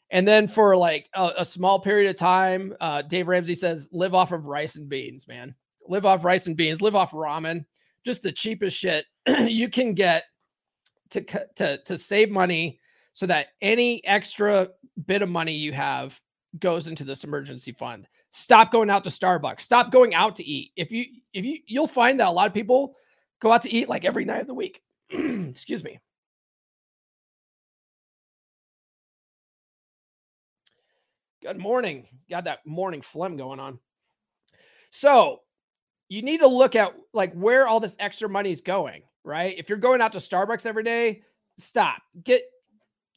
And 0.09 0.27
then 0.27 0.47
for 0.47 0.75
like 0.75 1.07
a, 1.15 1.31
a 1.37 1.45
small 1.45 1.79
period 1.79 2.09
of 2.09 2.17
time, 2.17 2.73
uh, 2.81 3.03
Dave 3.03 3.27
Ramsey 3.27 3.55
says, 3.55 3.87
live 3.91 4.13
off 4.13 4.31
of 4.31 4.47
rice 4.47 4.75
and 4.75 4.89
beans, 4.89 5.27
man. 5.27 5.55
Live 5.87 6.05
off 6.05 6.25
rice 6.25 6.47
and 6.47 6.57
beans, 6.57 6.81
live 6.81 6.95
off 6.95 7.11
ramen, 7.11 7.65
just 8.05 8.21
the 8.21 8.31
cheapest 8.31 8.77
shit 8.77 9.05
you 9.39 9.69
can 9.69 9.93
get 9.93 10.23
to, 11.11 11.21
to, 11.55 11.77
to 11.83 11.97
save 11.97 12.29
money 12.29 12.79
so 13.13 13.25
that 13.27 13.47
any 13.61 14.03
extra 14.05 14.67
bit 15.05 15.21
of 15.21 15.29
money 15.29 15.53
you 15.53 15.71
have 15.71 16.19
goes 16.59 16.87
into 16.87 17.03
this 17.03 17.23
emergency 17.23 17.71
fund. 17.71 18.07
Stop 18.35 18.71
going 18.71 18.89
out 18.89 19.03
to 19.03 19.11
Starbucks. 19.11 19.61
Stop 19.61 19.91
going 19.91 20.15
out 20.15 20.35
to 20.37 20.43
eat. 20.43 20.71
If 20.75 20.91
you 20.91 21.05
if 21.33 21.45
you 21.45 21.59
you'll 21.67 21.85
find 21.85 22.19
that 22.19 22.27
a 22.27 22.31
lot 22.31 22.47
of 22.47 22.53
people 22.53 22.95
go 23.39 23.51
out 23.51 23.61
to 23.61 23.71
eat 23.71 23.87
like 23.87 24.05
every 24.05 24.25
night 24.25 24.41
of 24.41 24.47
the 24.47 24.55
week. 24.55 24.81
Excuse 25.11 25.83
me. 25.83 25.99
Good 31.43 31.59
morning. 31.59 32.07
Got 32.27 32.45
that 32.45 32.65
morning 32.65 33.03
phlegm 33.03 33.37
going 33.37 33.59
on. 33.59 33.77
So, 34.89 35.41
you 36.09 36.23
need 36.23 36.39
to 36.39 36.47
look 36.47 36.75
at 36.75 36.93
like 37.13 37.33
where 37.33 37.67
all 37.67 37.79
this 37.79 37.95
extra 37.99 38.27
money 38.27 38.51
is 38.51 38.61
going, 38.61 39.03
right? 39.23 39.53
If 39.57 39.69
you're 39.69 39.77
going 39.77 40.01
out 40.01 40.13
to 40.13 40.19
Starbucks 40.19 40.65
every 40.65 40.83
day, 40.83 41.21
stop. 41.59 42.01
Get 42.23 42.41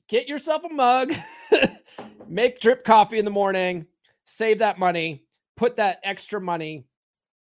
get 0.08 0.28
yourself 0.28 0.62
a 0.64 0.68
mug, 0.68 1.14
make 2.28 2.60
drip 2.60 2.84
coffee 2.84 3.18
in 3.18 3.24
the 3.24 3.30
morning, 3.30 3.86
save 4.26 4.58
that 4.58 4.78
money, 4.78 5.24
put 5.56 5.76
that 5.76 5.98
extra 6.04 6.40
money 6.40 6.84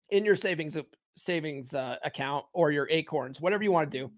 in 0.09 0.23
your 0.23 0.35
savings 0.35 0.77
savings 1.17 1.73
uh, 1.73 1.97
account 2.03 2.45
or 2.53 2.71
your 2.71 2.87
acorns, 2.89 3.41
whatever 3.41 3.63
you 3.63 3.71
want 3.71 3.91
to 3.91 3.97
do 3.97 4.11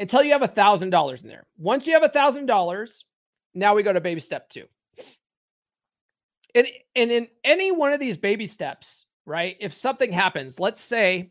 until 0.00 0.22
you 0.22 0.32
have 0.32 0.42
a 0.42 0.48
thousand 0.48 0.90
dollars 0.90 1.22
in 1.22 1.28
there. 1.28 1.46
Once 1.56 1.86
you 1.86 1.94
have 1.94 2.02
a 2.02 2.08
thousand 2.08 2.46
dollars, 2.46 3.04
now 3.54 3.74
we 3.74 3.82
go 3.82 3.92
to 3.92 4.00
baby 4.00 4.20
step 4.20 4.48
two. 4.48 4.64
And, 6.54 6.66
and 6.96 7.10
in 7.10 7.28
any 7.44 7.70
one 7.70 7.92
of 7.92 8.00
these 8.00 8.16
baby 8.16 8.46
steps, 8.46 9.06
right? 9.24 9.56
If 9.60 9.72
something 9.72 10.12
happens, 10.12 10.58
let's 10.58 10.82
say, 10.82 11.30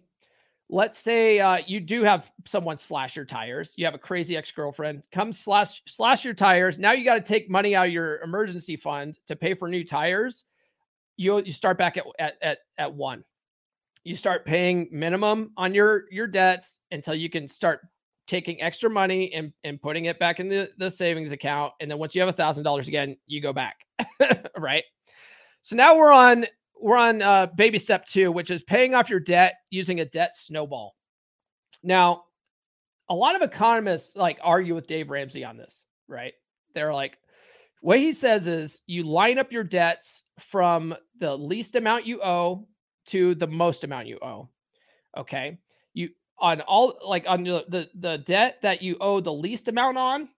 let's 0.69 0.97
say 0.97 1.39
uh, 1.39 1.59
you 1.67 1.79
do 1.79 2.03
have 2.03 2.31
someone 2.45 2.77
slash 2.77 3.15
your 3.15 3.25
tires. 3.25 3.73
You 3.75 3.85
have 3.85 3.93
a 3.93 3.99
crazy 3.99 4.37
ex 4.37 4.51
girlfriend 4.51 5.03
come 5.11 5.33
slash 5.33 5.81
slash 5.85 6.23
your 6.23 6.33
tires. 6.33 6.79
Now 6.79 6.93
you 6.93 7.03
got 7.03 7.15
to 7.15 7.21
take 7.21 7.49
money 7.49 7.75
out 7.75 7.87
of 7.87 7.93
your 7.93 8.21
emergency 8.21 8.77
fund 8.77 9.19
to 9.27 9.35
pay 9.35 9.53
for 9.53 9.67
new 9.67 9.83
tires. 9.83 10.45
You 11.21 11.41
you 11.45 11.51
start 11.51 11.77
back 11.77 11.97
at 11.97 12.05
at 12.19 12.33
at, 12.41 12.57
at 12.77 12.93
one. 12.93 13.23
You 14.03 14.15
start 14.15 14.45
paying 14.45 14.89
minimum 14.91 15.51
on 15.55 15.73
your 15.75 16.05
your 16.09 16.27
debts 16.27 16.79
until 16.89 17.13
you 17.13 17.29
can 17.29 17.47
start 17.47 17.81
taking 18.27 18.61
extra 18.61 18.89
money 18.89 19.31
and, 19.33 19.51
and 19.63 19.81
putting 19.81 20.05
it 20.05 20.17
back 20.17 20.39
in 20.39 20.47
the, 20.47 20.71
the 20.77 20.89
savings 20.89 21.33
account. 21.33 21.73
And 21.81 21.91
then 21.91 21.97
once 21.97 22.15
you 22.15 22.21
have 22.21 22.29
a 22.29 22.33
thousand 22.33 22.63
dollars 22.63 22.87
again, 22.87 23.17
you 23.27 23.41
go 23.41 23.51
back. 23.51 23.85
right. 24.57 24.83
So 25.61 25.75
now 25.75 25.97
we're 25.97 26.13
on 26.13 26.45
we're 26.81 26.97
on 26.97 27.21
uh, 27.21 27.47
baby 27.55 27.77
step 27.77 28.05
two, 28.05 28.31
which 28.31 28.49
is 28.49 28.63
paying 28.63 28.95
off 28.95 29.09
your 29.09 29.19
debt 29.19 29.55
using 29.69 29.99
a 29.99 30.05
debt 30.05 30.35
snowball. 30.35 30.95
Now, 31.83 32.23
a 33.09 33.13
lot 33.13 33.35
of 33.35 33.43
economists 33.43 34.15
like 34.15 34.39
argue 34.41 34.73
with 34.73 34.87
Dave 34.87 35.11
Ramsey 35.11 35.43
on 35.43 35.57
this, 35.57 35.83
right? 36.07 36.33
They're 36.73 36.93
like, 36.93 37.19
what 37.81 37.97
he 37.97 38.13
says 38.13 38.47
is 38.47 38.81
you 38.85 39.03
line 39.03 39.39
up 39.39 39.51
your 39.51 39.63
debts 39.63 40.23
from 40.39 40.95
the 41.19 41.35
least 41.35 41.75
amount 41.75 42.05
you 42.05 42.21
owe 42.21 42.67
to 43.07 43.35
the 43.35 43.47
most 43.47 43.83
amount 43.83 44.07
you 44.07 44.19
owe. 44.21 44.47
Okay? 45.17 45.57
You 45.93 46.09
on 46.37 46.61
all 46.61 46.97
like 47.05 47.25
on 47.27 47.43
the, 47.43 47.65
the 47.69 47.89
the 47.99 48.17
debt 48.19 48.59
that 48.61 48.81
you 48.81 48.97
owe 49.01 49.19
the 49.19 49.33
least 49.33 49.67
amount 49.67 49.97
on 49.97 50.29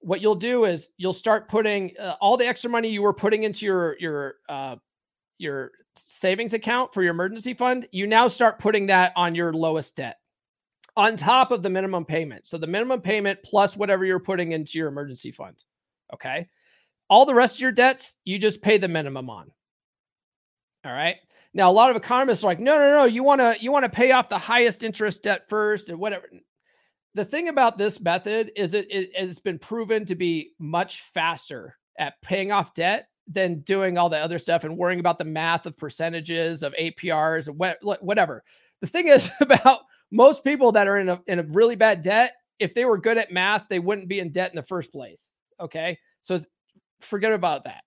what 0.00 0.20
you'll 0.20 0.34
do 0.34 0.64
is 0.64 0.88
you'll 0.96 1.12
start 1.12 1.48
putting 1.48 1.92
uh, 1.98 2.14
all 2.20 2.36
the 2.36 2.46
extra 2.46 2.70
money 2.70 2.88
you 2.88 3.02
were 3.02 3.14
putting 3.14 3.42
into 3.42 3.66
your 3.66 3.96
your 3.98 4.34
uh 4.48 4.76
your 5.38 5.72
savings 5.96 6.54
account 6.54 6.92
for 6.94 7.02
your 7.02 7.10
emergency 7.10 7.52
fund 7.52 7.88
you 7.92 8.06
now 8.06 8.28
start 8.28 8.58
putting 8.58 8.86
that 8.86 9.12
on 9.14 9.34
your 9.34 9.52
lowest 9.52 9.94
debt. 9.94 10.18
On 10.96 11.16
top 11.16 11.52
of 11.52 11.62
the 11.62 11.70
minimum 11.70 12.04
payment. 12.04 12.44
So 12.44 12.58
the 12.58 12.66
minimum 12.66 13.00
payment 13.00 13.38
plus 13.44 13.76
whatever 13.76 14.04
you're 14.04 14.18
putting 14.18 14.50
into 14.52 14.78
your 14.78 14.88
emergency 14.88 15.30
fund. 15.30 15.62
Okay 16.14 16.48
all 17.08 17.26
the 17.26 17.34
rest 17.34 17.56
of 17.56 17.60
your 17.60 17.72
debts 17.72 18.16
you 18.24 18.38
just 18.38 18.62
pay 18.62 18.78
the 18.78 18.88
minimum 18.88 19.30
on 19.30 19.50
all 20.84 20.92
right 20.92 21.16
now, 21.54 21.70
a 21.70 21.72
lot 21.72 21.90
of 21.90 21.96
economists 21.96 22.44
are 22.44 22.48
like, 22.48 22.60
no, 22.60 22.78
no, 22.78 22.90
no, 22.90 23.04
you 23.04 23.22
want 23.22 23.40
to 23.40 23.56
you 23.60 23.72
want 23.72 23.84
to 23.84 23.90
pay 23.90 24.12
off 24.12 24.28
the 24.28 24.38
highest 24.38 24.84
interest 24.84 25.22
debt 25.22 25.48
first 25.48 25.88
and 25.88 25.98
whatever. 25.98 26.28
The 27.14 27.24
thing 27.24 27.48
about 27.48 27.78
this 27.78 28.00
method 28.00 28.52
is 28.54 28.74
it, 28.74 28.86
it 28.90 29.16
has 29.16 29.38
been 29.38 29.58
proven 29.58 30.04
to 30.06 30.14
be 30.14 30.52
much 30.58 31.02
faster 31.14 31.76
at 31.98 32.20
paying 32.22 32.52
off 32.52 32.74
debt 32.74 33.08
than 33.26 33.60
doing 33.60 33.98
all 33.98 34.08
the 34.08 34.18
other 34.18 34.38
stuff 34.38 34.64
and 34.64 34.76
worrying 34.76 35.00
about 35.00 35.18
the 35.18 35.24
math 35.24 35.66
of 35.66 35.76
percentages 35.76 36.62
of 36.62 36.74
APRs 36.80 37.48
and 37.48 37.58
what, 37.58 37.78
whatever. 38.02 38.44
The 38.80 38.86
thing 38.86 39.08
is 39.08 39.30
about 39.40 39.80
most 40.12 40.44
people 40.44 40.72
that 40.72 40.86
are 40.86 40.98
in 40.98 41.08
a 41.08 41.20
in 41.26 41.38
a 41.38 41.44
really 41.44 41.76
bad 41.76 42.02
debt, 42.02 42.34
if 42.58 42.74
they 42.74 42.84
were 42.84 42.98
good 42.98 43.18
at 43.18 43.32
math, 43.32 43.64
they 43.68 43.78
wouldn't 43.78 44.08
be 44.08 44.20
in 44.20 44.32
debt 44.32 44.50
in 44.50 44.56
the 44.56 44.62
first 44.62 44.92
place. 44.92 45.30
Okay, 45.60 45.98
so 46.22 46.38
forget 47.00 47.32
about 47.32 47.64
that. 47.64 47.82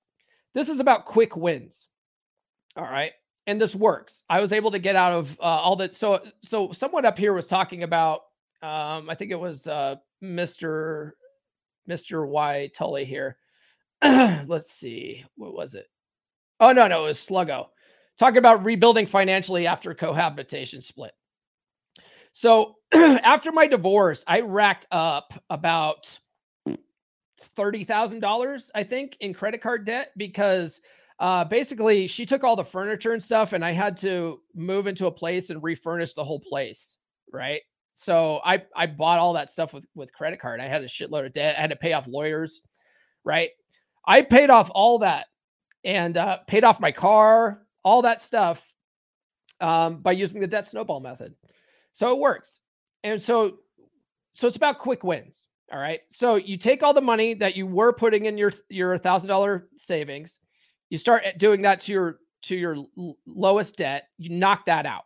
This 0.54 0.70
is 0.70 0.80
about 0.80 1.06
quick 1.06 1.36
wins. 1.36 1.88
All 2.76 2.84
right 2.84 3.12
and 3.48 3.60
this 3.60 3.76
works. 3.76 4.24
I 4.30 4.40
was 4.40 4.54
able 4.54 4.72
to 4.72 4.80
get 4.80 4.96
out 4.96 5.14
of 5.14 5.38
uh, 5.40 5.44
all 5.44 5.76
that. 5.78 5.94
So, 5.96 6.20
so 6.42 6.72
someone 6.72 7.06
up 7.06 7.18
here 7.18 7.34
was 7.34 7.48
talking 7.48 7.84
about. 7.84 8.22
Um, 8.62 9.10
I 9.10 9.16
think 9.18 9.32
it 9.32 9.40
was 9.40 9.68
uh, 9.68 9.96
Mr. 10.24 11.12
Mr. 11.90 12.28
Y 12.28 12.70
Tully 12.76 13.06
here. 13.06 13.38
Let's 14.04 14.72
see, 14.72 15.26
what 15.36 15.54
was 15.54 15.74
it? 15.74 15.88
Oh 16.60 16.72
no, 16.72 16.88
no, 16.88 17.06
it 17.06 17.08
was 17.08 17.18
Sluggo 17.18 17.68
talking 18.18 18.38
about 18.38 18.64
rebuilding 18.64 19.08
financially 19.08 19.66
after 19.66 19.96
cohabitation 19.96 20.80
split. 20.80 21.14
So 22.34 22.76
after 22.94 23.52
my 23.52 23.68
divorce, 23.68 24.24
I 24.28 24.42
racked 24.42 24.86
up 24.92 25.34
about 25.50 26.20
thirty 27.44 27.84
thousand 27.84 28.20
dollars, 28.20 28.72
I 28.76 28.84
think, 28.84 29.18
in 29.20 29.34
credit 29.34 29.62
card 29.62 29.86
debt 29.86 30.12
because 30.18 30.82
uh, 31.20 31.44
basically 31.44 32.08
she 32.08 32.26
took 32.26 32.44
all 32.44 32.56
the 32.56 32.66
furniture 32.66 33.14
and 33.14 33.22
stuff 33.22 33.54
and 33.54 33.64
i 33.64 33.72
had 33.72 33.96
to 33.96 34.42
move 34.56 34.88
into 34.88 35.06
a 35.06 35.12
place 35.12 35.52
and 35.52 35.62
refurnish 35.62 36.16
the 36.16 36.24
whole 36.24 36.40
place 36.40 36.98
right 37.32 37.62
so 37.94 38.40
i 38.44 38.60
i 38.76 38.88
bought 38.88 39.20
all 39.20 39.34
that 39.34 39.52
stuff 39.52 39.72
with 39.72 39.86
with 39.94 40.12
credit 40.14 40.40
card 40.40 40.60
i 40.60 40.68
had 40.68 40.82
a 40.82 40.88
shitload 40.88 41.24
of 41.24 41.32
debt 41.32 41.56
i 41.60 41.62
had 41.62 41.70
to 41.70 41.76
pay 41.76 41.94
off 41.94 42.08
lawyers 42.08 42.62
right? 43.24 43.50
I 44.06 44.22
paid 44.22 44.50
off 44.50 44.70
all 44.74 45.00
that 45.00 45.28
and 45.84 46.18
uh, 46.18 46.38
paid 46.48 46.64
off 46.64 46.80
my 46.80 46.92
car, 46.92 47.62
all 47.84 48.02
that 48.04 48.22
stuff 48.22 48.66
um, 49.60 49.98
by 50.02 50.12
using 50.14 50.42
the 50.42 50.48
debt 50.48 50.66
snowball 50.66 51.00
method. 51.00 51.36
So 51.94 52.12
it 52.12 52.20
works. 52.20 52.60
And 53.04 53.22
so, 53.22 53.58
so 54.34 54.48
it's 54.48 54.56
about 54.56 54.80
quick 54.80 55.04
wins. 55.04 55.46
All 55.72 55.80
right. 55.80 56.02
So 56.10 56.36
you 56.36 56.58
take 56.58 56.84
all 56.84 56.94
the 56.94 57.02
money 57.02 57.34
that 57.36 57.56
you 57.56 57.66
were 57.66 57.94
putting 57.94 58.26
in 58.26 58.38
your 58.38 58.52
your 58.70 58.98
thousand 58.98 59.30
dollar 59.30 59.70
savings, 59.78 60.40
you 60.90 60.98
start 60.98 61.24
eh, 61.26 61.32
doing 61.38 61.62
that 61.62 61.80
to 61.82 61.94
your 61.94 62.20
to 62.44 62.56
your 62.56 62.78
lowest 63.26 63.78
debt. 63.78 64.04
You 64.18 64.30
knock 64.32 64.66
that 64.66 64.86
out. 64.86 65.04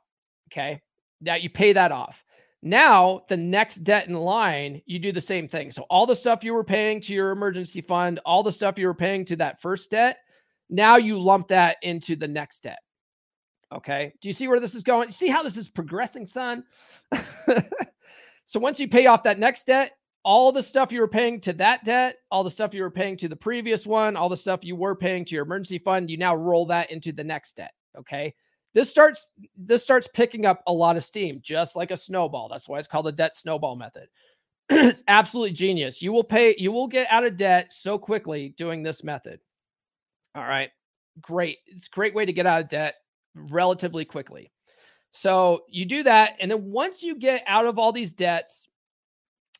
Okay. 0.52 0.82
Now 1.22 1.36
you 1.36 1.50
pay 1.50 1.74
that 1.74 1.92
off. 1.92 2.24
Now, 2.66 3.22
the 3.30 3.38
next 3.38 3.84
debt 3.84 4.08
in 4.08 4.16
line, 4.16 4.82
you 4.88 4.98
do 4.98 5.12
the 5.12 5.22
same 5.22 5.48
thing. 5.48 5.70
So, 5.70 5.84
all 5.84 6.08
the 6.08 6.16
stuff 6.16 6.44
you 6.44 6.52
were 6.52 6.64
paying 6.64 7.00
to 7.02 7.14
your 7.14 7.30
emergency 7.30 7.80
fund, 7.80 8.20
all 8.26 8.42
the 8.42 8.52
stuff 8.52 8.80
you 8.80 8.88
were 8.88 8.96
paying 8.96 9.24
to 9.26 9.36
that 9.36 9.62
first 9.62 9.92
debt, 9.92 10.18
now 10.68 10.96
you 10.96 11.20
lump 11.20 11.48
that 11.50 11.78
into 11.84 12.16
the 12.16 12.28
next 12.28 12.62
debt. 12.64 12.80
Okay. 13.72 14.14
Do 14.20 14.28
you 14.28 14.34
see 14.34 14.48
where 14.48 14.60
this 14.60 14.74
is 14.74 14.82
going? 14.82 15.12
See 15.12 15.28
how 15.28 15.44
this 15.44 15.58
is 15.58 15.70
progressing, 15.70 16.26
son? 16.26 16.64
so, 18.48 18.60
once 18.60 18.80
you 18.80 18.88
pay 18.88 19.06
off 19.06 19.22
that 19.24 19.38
next 19.38 19.68
debt, 19.68 19.92
all 20.26 20.52
the 20.52 20.64
stuff 20.64 20.92
you 20.92 21.00
were 21.00 21.08
paying 21.08 21.40
to 21.40 21.54
that 21.54 21.86
debt, 21.86 22.18
all 22.32 22.44
the 22.44 22.50
stuff 22.50 22.74
you 22.74 22.82
were 22.82 22.90
paying 22.90 23.16
to 23.16 23.30
the 23.30 23.36
previous 23.36 23.86
one, 23.86 24.18
all 24.18 24.28
the 24.28 24.36
stuff 24.36 24.64
you 24.64 24.76
were 24.76 24.96
paying 24.96 25.24
to 25.24 25.36
your 25.36 25.46
emergency 25.46 25.78
fund, 25.78 26.10
you 26.10 26.18
now 26.18 26.36
roll 26.36 26.66
that 26.66 26.90
into 26.90 27.12
the 27.12 27.24
next 27.24 27.56
debt. 27.56 27.74
Okay? 27.98 28.34
This 28.74 28.90
starts 28.90 29.30
this 29.56 29.84
starts 29.84 30.10
picking 30.14 30.48
up 30.48 30.64
a 30.68 30.74
lot 30.74 30.98
of 30.98 31.06
steam 31.06 31.40
just 31.44 31.76
like 31.76 31.92
a 31.92 31.98
snowball. 31.98 32.50
That's 32.50 32.68
why 32.68 32.80
it's 32.80 32.88
called 32.88 33.06
the 33.06 33.12
debt 33.12 33.36
snowball 33.36 33.78
method. 33.78 34.10
It's 34.72 35.04
absolutely 35.08 35.54
genius. 35.54 36.02
You 36.02 36.12
will 36.12 36.24
pay 36.24 36.56
you 36.58 36.72
will 36.72 36.88
get 36.88 37.08
out 37.12 37.24
of 37.24 37.38
debt 37.38 37.72
so 37.72 38.00
quickly 38.00 38.50
doing 38.58 38.82
this 38.82 39.04
method. 39.04 39.40
All 40.34 40.44
right. 40.44 40.72
Great. 41.22 41.60
It's 41.68 41.86
a 41.86 41.96
great 41.96 42.16
way 42.16 42.26
to 42.26 42.34
get 42.34 42.48
out 42.48 42.64
of 42.64 42.70
debt 42.70 42.96
relatively 43.36 44.06
quickly. 44.06 44.52
So 45.12 45.62
you 45.70 45.86
do 45.86 46.02
that 46.02 46.32
and 46.40 46.50
then 46.50 46.72
once 46.72 47.04
you 47.04 47.16
get 47.16 47.44
out 47.46 47.68
of 47.68 47.78
all 47.78 47.92
these 47.92 48.12
debts 48.12 48.68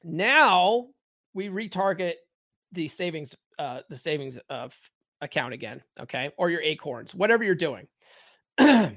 now 0.06 0.88
we 1.34 1.50
retarget 1.50 2.14
the 2.72 2.88
savings 2.88 3.36
uh 3.60 3.82
the 3.90 3.98
savings 3.98 4.38
of 4.50 4.74
account 5.22 5.54
again 5.54 5.82
okay 6.00 6.32
or 6.38 6.50
your 6.50 6.62
acorns 6.62 7.14
whatever 7.16 7.44
you're 7.44 7.56
doing 7.56 7.88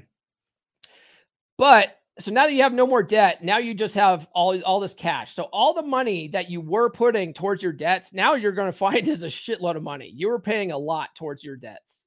But 1.59 1.97
so 2.21 2.31
now 2.31 2.47
that 2.47 2.55
you 2.55 2.63
have 2.63 2.73
no 2.73 2.87
more 2.87 3.03
debt, 3.03 3.45
now 3.45 3.59
you 3.59 3.75
just 3.75 3.95
have 3.97 4.27
all, 4.33 4.61
all 4.63 4.81
this 4.81 4.95
cash. 4.95 5.35
So 5.35 5.45
all 5.45 5.75
the 5.75 5.83
money 5.83 6.29
that 6.29 6.49
you 6.49 6.61
were 6.61 6.89
putting 6.89 7.35
towards 7.35 7.63
your 7.63 7.73
debts, 7.73 8.13
now 8.13 8.35
you're 8.35 8.53
going 8.53 8.73
to 8.73 8.79
find 8.79 9.07
is 9.07 9.23
a 9.23 9.27
shitload 9.27 9.77
of 9.77 9.83
money. 9.83 10.11
You 10.15 10.29
were 10.29 10.41
paying 10.41 10.73
a 10.73 10.79
lot 10.79 11.11
towards 11.17 11.45
your 11.45 11.57
debts. 11.57 12.07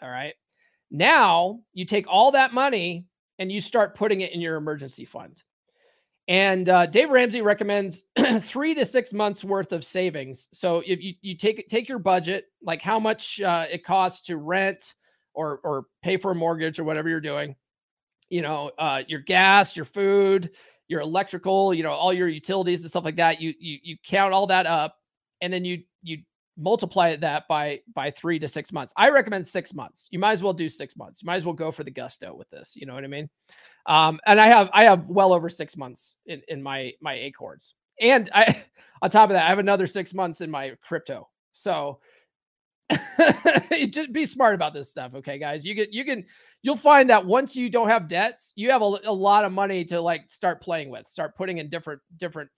All 0.00 0.10
right. 0.10 0.34
Now 0.90 1.60
you 1.72 1.84
take 1.86 2.06
all 2.08 2.32
that 2.32 2.52
money 2.52 3.06
and 3.38 3.50
you 3.50 3.60
start 3.60 3.96
putting 3.96 4.20
it 4.20 4.32
in 4.32 4.40
your 4.40 4.56
emergency 4.56 5.04
fund. 5.04 5.42
And 6.30 6.68
uh, 6.68 6.86
Dave 6.86 7.10
Ramsey 7.10 7.42
recommends 7.42 8.04
three 8.42 8.72
to 8.76 8.86
six 8.86 9.12
months 9.12 9.42
worth 9.42 9.72
of 9.72 9.84
savings. 9.84 10.48
So 10.52 10.80
if 10.86 11.02
you, 11.02 11.14
you 11.22 11.36
take 11.36 11.68
take 11.68 11.88
your 11.88 11.98
budget, 11.98 12.44
like 12.62 12.80
how 12.80 13.00
much 13.00 13.40
uh, 13.40 13.66
it 13.68 13.84
costs 13.84 14.24
to 14.28 14.36
rent 14.36 14.94
or 15.34 15.58
or 15.64 15.86
pay 16.04 16.16
for 16.16 16.30
a 16.30 16.34
mortgage 16.36 16.78
or 16.78 16.84
whatever 16.84 17.08
you're 17.08 17.20
doing, 17.20 17.56
you 18.28 18.42
know, 18.42 18.70
uh, 18.78 19.02
your 19.08 19.18
gas, 19.18 19.74
your 19.74 19.84
food, 19.84 20.50
your 20.86 21.00
electrical, 21.00 21.74
you 21.74 21.82
know, 21.82 21.90
all 21.90 22.12
your 22.12 22.28
utilities 22.28 22.82
and 22.82 22.90
stuff 22.90 23.04
like 23.04 23.16
that. 23.16 23.40
You 23.40 23.52
you 23.58 23.78
you 23.82 23.96
count 24.06 24.32
all 24.32 24.46
that 24.46 24.66
up, 24.66 24.98
and 25.40 25.52
then 25.52 25.64
you 25.64 25.82
you 26.00 26.18
multiply 26.60 27.16
that 27.16 27.48
by 27.48 27.80
by 27.94 28.10
three 28.10 28.38
to 28.38 28.46
six 28.46 28.72
months. 28.72 28.92
I 28.96 29.08
recommend 29.10 29.46
six 29.46 29.74
months. 29.74 30.08
You 30.10 30.18
might 30.18 30.32
as 30.32 30.42
well 30.42 30.52
do 30.52 30.68
six 30.68 30.96
months. 30.96 31.22
You 31.22 31.26
might 31.26 31.36
as 31.36 31.44
well 31.44 31.54
go 31.54 31.72
for 31.72 31.84
the 31.84 31.90
gusto 31.90 32.34
with 32.34 32.48
this. 32.50 32.74
You 32.76 32.86
know 32.86 32.94
what 32.94 33.04
I 33.04 33.08
mean? 33.08 33.28
Um, 33.86 34.20
and 34.26 34.40
I 34.40 34.46
have 34.48 34.70
I 34.72 34.84
have 34.84 35.06
well 35.06 35.32
over 35.32 35.48
six 35.48 35.76
months 35.76 36.16
in 36.26 36.42
in 36.48 36.62
my 36.62 36.92
my 37.00 37.14
acorns, 37.14 37.74
and 38.00 38.30
I 38.34 38.62
on 39.02 39.10
top 39.10 39.30
of 39.30 39.34
that 39.34 39.46
I 39.46 39.48
have 39.48 39.58
another 39.58 39.86
six 39.86 40.14
months 40.14 40.40
in 40.40 40.50
my 40.50 40.72
crypto. 40.82 41.28
So 41.52 42.00
just 43.90 44.12
be 44.12 44.26
smart 44.26 44.54
about 44.54 44.74
this 44.74 44.90
stuff, 44.90 45.14
okay, 45.14 45.38
guys. 45.38 45.64
You 45.64 45.74
get 45.74 45.92
you 45.92 46.04
can 46.04 46.24
you'll 46.62 46.76
find 46.76 47.08
that 47.10 47.24
once 47.24 47.56
you 47.56 47.70
don't 47.70 47.88
have 47.88 48.08
debts, 48.08 48.52
you 48.56 48.70
have 48.70 48.82
a, 48.82 48.98
a 49.04 49.12
lot 49.12 49.44
of 49.44 49.52
money 49.52 49.84
to 49.86 50.00
like 50.00 50.22
start 50.28 50.60
playing 50.60 50.90
with, 50.90 51.06
start 51.08 51.36
putting 51.36 51.58
in 51.58 51.70
different 51.70 52.00
different. 52.16 52.50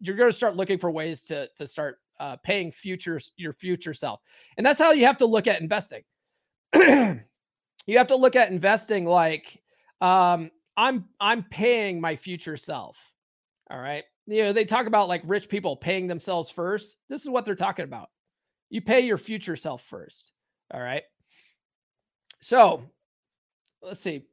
You're 0.00 0.16
going 0.16 0.30
to 0.30 0.36
start 0.36 0.56
looking 0.56 0.78
for 0.78 0.90
ways 0.90 1.20
to 1.22 1.48
to 1.58 1.66
start 1.66 1.98
uh, 2.20 2.36
paying 2.44 2.70
futures 2.70 3.32
your 3.36 3.52
future 3.52 3.94
self, 3.94 4.20
and 4.56 4.64
that's 4.64 4.78
how 4.78 4.92
you 4.92 5.06
have 5.06 5.18
to 5.18 5.26
look 5.26 5.46
at 5.46 5.60
investing. 5.60 6.02
you 6.74 7.98
have 7.98 8.06
to 8.06 8.16
look 8.16 8.36
at 8.36 8.52
investing 8.52 9.04
like 9.04 9.60
um, 10.00 10.50
I'm 10.76 11.06
I'm 11.20 11.44
paying 11.44 12.00
my 12.00 12.16
future 12.16 12.56
self. 12.56 12.98
All 13.70 13.78
right. 13.78 14.04
You 14.26 14.44
know, 14.44 14.52
they 14.52 14.64
talk 14.64 14.86
about 14.86 15.08
like 15.08 15.22
rich 15.24 15.48
people 15.48 15.76
paying 15.76 16.06
themselves 16.06 16.50
first. 16.50 16.96
This 17.08 17.22
is 17.22 17.30
what 17.30 17.44
they're 17.44 17.54
talking 17.54 17.84
about. 17.84 18.08
You 18.68 18.80
pay 18.80 19.00
your 19.00 19.18
future 19.18 19.56
self 19.56 19.82
first. 19.82 20.32
All 20.72 20.80
right. 20.80 21.02
So 22.40 22.82
let's 23.82 24.00
see. 24.00 24.24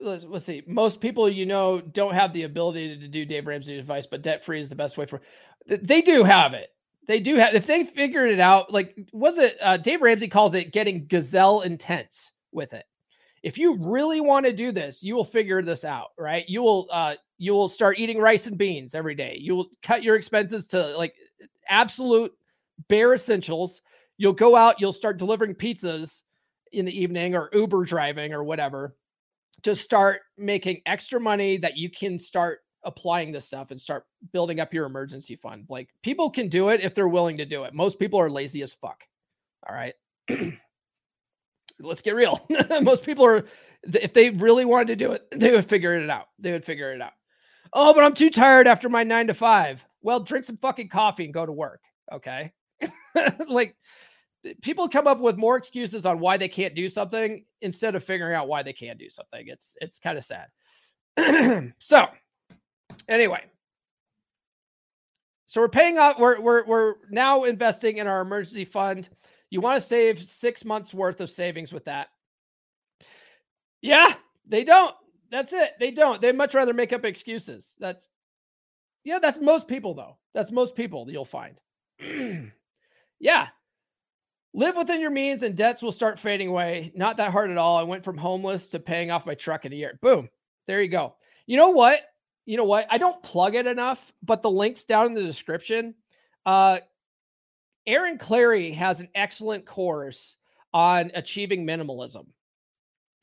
Let's, 0.00 0.24
let's 0.24 0.44
see. 0.44 0.62
Most 0.66 1.00
people 1.00 1.28
you 1.28 1.46
know 1.46 1.80
don't 1.80 2.14
have 2.14 2.32
the 2.32 2.44
ability 2.44 2.98
to 2.98 3.08
do 3.08 3.24
Dave 3.24 3.46
Ramsey 3.46 3.78
advice, 3.78 4.06
but 4.06 4.22
debt 4.22 4.44
free 4.44 4.60
is 4.60 4.68
the 4.68 4.76
best 4.76 4.96
way 4.96 5.06
for. 5.06 5.20
They 5.66 6.02
do 6.02 6.22
have 6.22 6.54
it. 6.54 6.70
They 7.06 7.20
do 7.20 7.36
have. 7.36 7.54
If 7.54 7.66
they 7.66 7.84
figured 7.84 8.30
it 8.30 8.40
out, 8.40 8.72
like 8.72 8.96
was 9.12 9.38
it 9.38 9.56
uh, 9.60 9.76
Dave 9.76 10.02
Ramsey 10.02 10.28
calls 10.28 10.54
it 10.54 10.72
getting 10.72 11.06
gazelle 11.06 11.62
intense 11.62 12.32
with 12.52 12.74
it. 12.74 12.84
If 13.42 13.58
you 13.58 13.76
really 13.80 14.20
want 14.20 14.46
to 14.46 14.52
do 14.52 14.72
this, 14.72 15.02
you 15.02 15.16
will 15.16 15.24
figure 15.24 15.62
this 15.62 15.84
out, 15.84 16.08
right? 16.18 16.44
You 16.48 16.62
will 16.62 16.88
uh 16.92 17.14
you 17.38 17.52
will 17.52 17.68
start 17.68 17.98
eating 17.98 18.18
rice 18.18 18.46
and 18.46 18.58
beans 18.58 18.94
every 18.94 19.14
day. 19.14 19.36
You 19.40 19.56
will 19.56 19.68
cut 19.82 20.02
your 20.02 20.16
expenses 20.16 20.68
to 20.68 20.96
like 20.96 21.14
absolute 21.68 22.32
bare 22.88 23.14
essentials. 23.14 23.80
You'll 24.16 24.32
go 24.32 24.54
out, 24.54 24.80
you'll 24.80 24.92
start 24.92 25.18
delivering 25.18 25.54
pizzas 25.54 26.22
in 26.72 26.84
the 26.84 27.00
evening 27.00 27.34
or 27.34 27.50
Uber 27.52 27.84
driving 27.84 28.32
or 28.32 28.44
whatever 28.44 28.94
to 29.62 29.74
start 29.74 30.20
making 30.36 30.80
extra 30.86 31.20
money 31.20 31.56
that 31.58 31.76
you 31.76 31.90
can 31.90 32.18
start 32.18 32.60
applying 32.84 33.32
this 33.32 33.46
stuff 33.46 33.70
and 33.70 33.80
start 33.80 34.04
building 34.32 34.60
up 34.60 34.72
your 34.72 34.86
emergency 34.86 35.36
fund. 35.36 35.66
Like 35.68 35.88
people 36.02 36.30
can 36.30 36.48
do 36.48 36.68
it 36.68 36.80
if 36.80 36.94
they're 36.94 37.08
willing 37.08 37.36
to 37.38 37.44
do 37.44 37.64
it. 37.64 37.74
Most 37.74 37.98
people 37.98 38.20
are 38.20 38.30
lazy 38.30 38.62
as 38.62 38.72
fuck. 38.72 39.02
All 39.68 39.74
right. 39.74 39.94
Let's 41.80 42.02
get 42.02 42.14
real. 42.14 42.46
Most 42.82 43.04
people 43.04 43.24
are, 43.24 43.44
if 43.84 44.12
they 44.12 44.30
really 44.30 44.64
wanted 44.64 44.88
to 44.88 44.96
do 44.96 45.12
it, 45.12 45.26
they 45.34 45.50
would 45.50 45.68
figure 45.68 45.94
it 45.94 46.10
out. 46.10 46.26
They 46.38 46.52
would 46.52 46.64
figure 46.64 46.92
it 46.92 47.00
out. 47.00 47.12
Oh, 47.72 47.92
but 47.92 48.04
I'm 48.04 48.14
too 48.14 48.30
tired 48.30 48.66
after 48.66 48.88
my 48.88 49.04
nine 49.04 49.26
to 49.26 49.34
five. 49.34 49.84
Well, 50.02 50.20
drink 50.20 50.44
some 50.44 50.56
fucking 50.56 50.88
coffee 50.88 51.24
and 51.24 51.34
go 51.34 51.44
to 51.44 51.52
work. 51.52 51.82
Okay. 52.12 52.52
like 53.48 53.76
people 54.62 54.88
come 54.88 55.06
up 55.06 55.20
with 55.20 55.36
more 55.36 55.56
excuses 55.56 56.06
on 56.06 56.18
why 56.18 56.36
they 56.36 56.48
can't 56.48 56.74
do 56.74 56.88
something 56.88 57.44
instead 57.60 57.94
of 57.94 58.04
figuring 58.04 58.34
out 58.34 58.48
why 58.48 58.62
they 58.62 58.72
can 58.72 58.96
do 58.96 59.10
something. 59.10 59.46
It's 59.48 59.74
it's 59.80 59.98
kind 59.98 60.18
of 60.18 60.24
sad. 60.24 61.72
so 61.78 62.06
anyway. 63.08 63.42
So 65.46 65.62
we're 65.62 65.68
paying 65.68 65.98
off, 65.98 66.18
we're 66.18 66.40
we're 66.40 66.66
we're 66.66 66.94
now 67.10 67.44
investing 67.44 67.96
in 67.96 68.06
our 68.06 68.20
emergency 68.20 68.64
fund. 68.64 69.08
You 69.50 69.60
want 69.60 69.80
to 69.80 69.86
save 69.86 70.22
six 70.22 70.64
months 70.64 70.92
worth 70.92 71.20
of 71.22 71.30
savings 71.30 71.72
with 71.72 71.86
that. 71.86 72.08
Yeah, 73.80 74.12
they 74.46 74.64
don't. 74.64 74.94
That's 75.30 75.52
it. 75.52 75.72
They 75.80 75.90
don't. 75.90 76.20
They 76.20 76.32
much 76.32 76.54
rather 76.54 76.74
make 76.74 76.92
up 76.92 77.04
excuses. 77.04 77.76
That's 77.78 78.08
yeah, 79.04 79.18
that's 79.20 79.38
most 79.38 79.68
people 79.68 79.94
though. 79.94 80.18
That's 80.34 80.50
most 80.50 80.76
people 80.76 81.06
you'll 81.08 81.24
find. 81.24 81.60
yeah, 83.20 83.48
Live 84.58 84.76
within 84.76 85.00
your 85.00 85.10
means 85.10 85.44
and 85.44 85.56
debts 85.56 85.82
will 85.82 85.92
start 85.92 86.18
fading 86.18 86.48
away. 86.48 86.90
Not 86.96 87.16
that 87.18 87.30
hard 87.30 87.52
at 87.52 87.56
all. 87.56 87.76
I 87.76 87.84
went 87.84 88.02
from 88.02 88.18
homeless 88.18 88.66
to 88.70 88.80
paying 88.80 89.08
off 89.08 89.24
my 89.24 89.36
truck 89.36 89.64
in 89.64 89.72
a 89.72 89.76
year. 89.76 90.00
Boom. 90.02 90.28
There 90.66 90.82
you 90.82 90.88
go. 90.88 91.14
You 91.46 91.56
know 91.56 91.68
what? 91.68 92.00
You 92.44 92.56
know 92.56 92.64
what? 92.64 92.88
I 92.90 92.98
don't 92.98 93.22
plug 93.22 93.54
it 93.54 93.68
enough, 93.68 94.12
but 94.20 94.42
the 94.42 94.50
links 94.50 94.84
down 94.84 95.06
in 95.06 95.14
the 95.14 95.22
description. 95.22 95.94
Uh, 96.44 96.78
Aaron 97.86 98.18
Clarey 98.18 98.74
has 98.74 98.98
an 98.98 99.08
excellent 99.14 99.64
course 99.64 100.38
on 100.74 101.12
achieving 101.14 101.64
minimalism. 101.64 102.26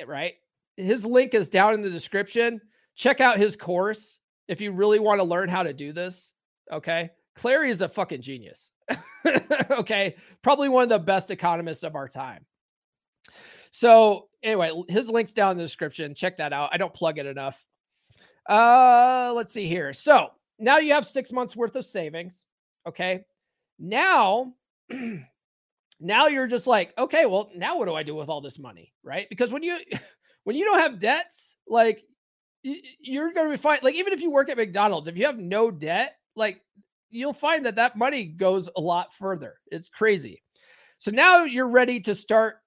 Right? 0.08 0.36
His 0.78 1.06
link 1.06 1.34
is 1.34 1.50
down 1.50 1.74
in 1.74 1.82
the 1.82 1.90
description. 1.90 2.62
Check 2.96 3.20
out 3.20 3.38
his 3.38 3.58
course 3.58 4.20
if 4.48 4.62
you 4.62 4.72
really 4.72 5.00
want 5.00 5.20
to 5.20 5.26
learn 5.26 5.50
how 5.50 5.64
to 5.64 5.74
do 5.74 5.92
this. 5.92 6.32
Okay. 6.72 7.10
Clary 7.36 7.72
is 7.72 7.82
a 7.82 7.90
fucking 7.90 8.22
genius. 8.22 8.70
okay. 9.72 10.16
Probably 10.42 10.70
one 10.70 10.84
of 10.84 10.90
the 10.90 11.00
best 11.00 11.32
economists 11.32 11.84
of 11.84 11.96
our 11.96 12.08
time. 12.08 12.46
So, 13.72 14.28
anyway, 14.44 14.72
his 14.88 15.10
link's 15.10 15.34
down 15.34 15.52
in 15.52 15.58
the 15.58 15.64
description. 15.64 16.16
Check 16.16 16.38
that 16.38 16.54
out. 16.54 16.70
I 16.72 16.78
don't 16.78 16.94
plug 16.94 17.18
it 17.18 17.26
enough. 17.26 17.64
Uh, 18.48 19.34
let's 19.36 19.52
see 19.52 19.68
here. 19.68 19.92
So, 19.92 20.30
now 20.60 20.78
you 20.78 20.94
have 20.94 21.06
six 21.06 21.32
months 21.32 21.56
worth 21.56 21.76
of 21.76 21.86
savings. 21.86 22.46
Okay. 22.88 23.26
Now, 23.80 24.54
now 26.00 26.28
you're 26.28 26.48
just 26.48 26.68
like, 26.68 26.94
okay, 26.98 27.26
well, 27.26 27.52
now 27.56 27.78
what 27.78 27.86
do 27.86 27.94
I 27.94 28.04
do 28.04 28.16
with 28.16 28.30
all 28.30 28.42
this 28.42 28.60
money? 28.60 28.94
Right? 29.04 29.28
Because 29.30 29.52
when 29.52 29.64
you 29.64 29.78
when 30.44 30.56
you 30.56 30.66
don't 30.66 30.80
have 30.80 31.00
debts, 31.00 31.58
like 31.68 32.04
you're 32.64 33.34
going 33.34 33.48
to 33.48 33.52
be 33.52 33.62
fine. 33.62 33.80
Like 33.82 33.96
even 33.96 34.14
if 34.14 34.22
you 34.22 34.32
work 34.32 34.50
at 34.50 34.58
McDonald's, 34.58 35.08
if 35.08 35.18
you 35.18 35.26
have 35.26 35.38
no 35.38 35.70
debt, 35.70 36.16
like 36.36 36.62
you'll 37.16 37.34
find 37.34 37.66
that 37.66 37.76
that 37.76 37.96
money 37.96 38.26
goes 38.26 38.70
a 38.76 38.82
lot 38.82 39.14
further. 39.14 39.56
It's 39.68 39.90
crazy. 39.90 40.44
So 41.00 41.12
now 41.12 41.44
you're 41.44 41.70
ready 41.70 42.00
to 42.02 42.16
start 42.16 42.58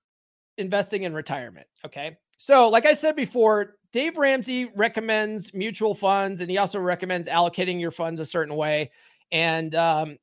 investing 0.57 1.05
in 1.05 1.15
retirement. 1.15 1.67
Okay. 1.85 2.17
So, 2.37 2.69
like 2.69 2.87
I 2.87 2.93
said 2.93 3.17
before, 3.17 3.77
Dave 3.93 4.17
Ramsey 4.17 4.67
recommends 4.77 5.53
mutual 5.55 5.95
funds, 5.95 6.41
and 6.41 6.51
he 6.51 6.59
also 6.59 6.79
recommends 6.79 7.29
allocating 7.29 7.81
your 7.81 7.91
funds 7.91 8.21
a 8.21 8.27
certain 8.27 8.55
way. 8.55 8.91
And 9.33 9.75
um, 9.75 10.19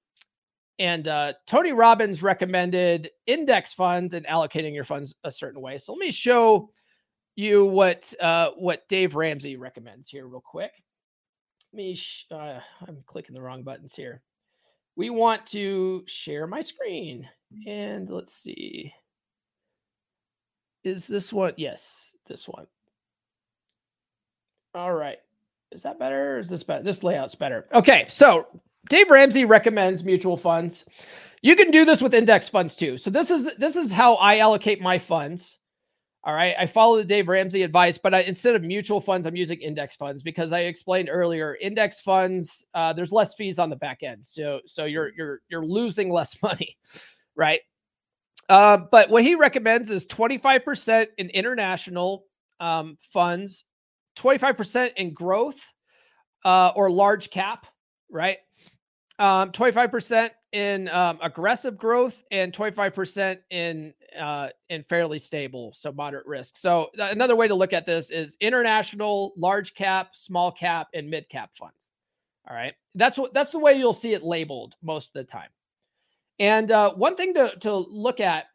and 0.80 1.08
uh, 1.08 1.34
Tony 1.48 1.72
Robbins 1.72 2.22
recommended 2.22 3.10
index 3.28 3.74
funds 3.74 4.14
and 4.14 4.26
allocating 4.28 4.74
your 4.74 4.84
funds 4.84 5.16
a 5.24 5.32
certain 5.32 5.62
way. 5.62 5.78
So 5.78 5.94
let 5.94 6.00
me 6.00 6.12
show 6.12 6.70
you 7.36 7.66
what 7.66 8.14
uh, 8.20 8.52
what 8.58 8.88
Dave 8.88 9.16
Ramsey 9.16 9.58
recommends 9.58 10.10
here, 10.10 10.28
real 10.28 10.42
quick. 10.42 10.72
Me. 11.76 11.96
Sh- 11.96 12.26
uh, 12.32 12.60
I'm 12.88 13.04
clicking 13.06 13.36
the 13.36 13.42
wrong 13.42 13.64
buttons 13.64 13.94
here. 13.94 14.22
We 14.96 15.10
want 15.10 15.46
to 15.48 16.04
share 16.08 16.48
my 16.48 16.62
screen, 16.62 17.28
and 17.68 18.10
let's 18.10 18.34
see. 18.34 18.94
Is 20.86 21.06
this 21.06 21.34
one? 21.34 21.54
Yes, 21.58 22.16
this 22.28 22.48
one. 22.48 22.66
All 24.74 24.94
right. 24.94 25.18
Is 25.72 25.84
that 25.84 26.00
better? 26.00 26.40
is 26.40 26.48
this 26.48 26.64
better? 26.64 26.84
This 26.84 27.04
layout's 27.04 27.36
better. 27.36 27.68
Okay, 27.74 28.06
so 28.08 28.48
Dave 28.90 29.10
Ramsey 29.10 29.44
recommends 29.44 30.04
mutual 30.04 30.38
funds. 30.38 30.86
You 31.42 31.56
can 31.56 31.72
do 31.72 31.84
this 31.84 32.02
with 32.02 32.14
index 32.14 32.48
funds 32.48 32.76
too. 32.76 32.98
So 32.98 33.10
this 33.10 33.30
is 33.30 33.50
this 33.58 33.76
is 33.76 33.92
how 33.92 34.16
I 34.16 34.38
allocate 34.38 34.82
my 34.82 34.98
funds. 34.98 35.58
All 36.26 36.34
right. 36.34 36.56
I 36.58 36.66
follow 36.66 36.98
the 36.98 37.04
Dave 37.04 37.28
Ramsey 37.28 37.62
advice, 37.62 38.00
but 38.00 38.16
I, 38.16 38.22
instead 38.22 38.56
of 38.56 38.64
mutual 38.64 39.00
funds, 39.00 39.28
I'm 39.28 39.36
using 39.36 39.62
index 39.62 39.96
funds 39.96 40.24
because 40.24 40.52
I 40.52 40.62
explained 40.62 41.08
earlier, 41.12 41.56
index 41.62 42.02
funds, 42.02 42.66
uh, 42.74 42.94
there's 42.94 43.12
less 43.12 43.36
fees 43.36 43.60
on 43.60 43.70
the 43.70 43.76
back 43.76 44.02
end. 44.02 44.26
So, 44.26 44.60
so 44.66 44.86
you're, 44.86 45.12
you're, 45.16 45.42
you're 45.50 45.66
losing 45.66 46.10
less 46.10 46.36
money. 46.42 46.78
Right. 47.36 47.62
Uh, 48.50 48.78
but 48.92 49.12
what 49.12 49.24
he 49.24 49.36
recommends 49.36 49.92
is 49.92 50.08
25% 50.08 51.08
in 51.20 51.30
international 51.30 52.26
um, 52.60 52.98
funds, 53.02 53.66
25% 54.18 54.94
in 54.98 55.14
growth 55.14 55.62
uh, 56.44 56.70
or 56.76 56.90
large 56.90 57.30
cap. 57.30 57.68
Right. 58.10 58.38
Um, 59.20 59.52
25% 59.52 60.32
in 60.54 60.90
um, 60.90 61.20
aggressive 61.22 61.78
growth 61.78 62.24
and 62.32 62.52
25% 62.52 63.38
in 63.52 63.94
uh, 64.16 64.50
in 64.70 64.84
fairly 64.84 65.20
stable, 65.20 65.72
so 65.76 65.92
moderate 65.92 66.26
risk. 66.26 66.58
So 66.58 66.90
th- 66.96 67.12
another 67.12 67.36
way 67.36 67.48
to 67.48 67.56
look 67.56 67.74
at 67.74 67.86
this 67.86 68.12
is 68.12 68.38
international, 68.40 69.34
large 69.38 69.74
cap, 69.74 70.16
small 70.16 70.52
cap, 70.52 70.88
and 70.94 71.10
mid 71.10 71.30
cap 71.30 71.52
funds. 71.54 71.90
All 72.50 72.56
right, 72.56 72.74
that's 72.94 73.18
what 73.18 73.34
that's 73.34 73.52
the 73.52 73.60
way 73.60 73.74
you'll 73.74 73.94
see 73.94 74.14
it 74.14 74.24
labeled 74.24 74.76
most 74.82 75.10
of 75.10 75.14
the 75.14 75.24
time. 75.24 75.50
And 76.40 76.72
uh, 76.72 76.94
one 76.94 77.16
thing 77.16 77.34
to 77.34 77.56
to 77.62 77.76
look 77.76 78.20
at 78.20 78.46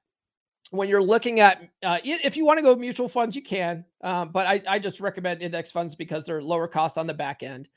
when 0.70 0.88
you're 0.88 1.02
looking 1.02 1.40
at 1.40 1.62
uh, 1.82 1.98
if 2.02 2.36
you 2.36 2.44
want 2.46 2.58
to 2.58 2.62
go 2.62 2.76
mutual 2.76 3.08
funds, 3.08 3.34
you 3.34 3.42
can, 3.42 3.84
um, 4.02 4.30
but 4.32 4.46
I, 4.46 4.62
I 4.68 4.78
just 4.78 5.00
recommend 5.00 5.42
index 5.42 5.70
funds 5.70 5.94
because 5.94 6.24
they're 6.24 6.42
lower 6.42 6.68
cost 6.68 6.96
on 6.96 7.06
the 7.06 7.14
back 7.14 7.42
end. 7.42 7.68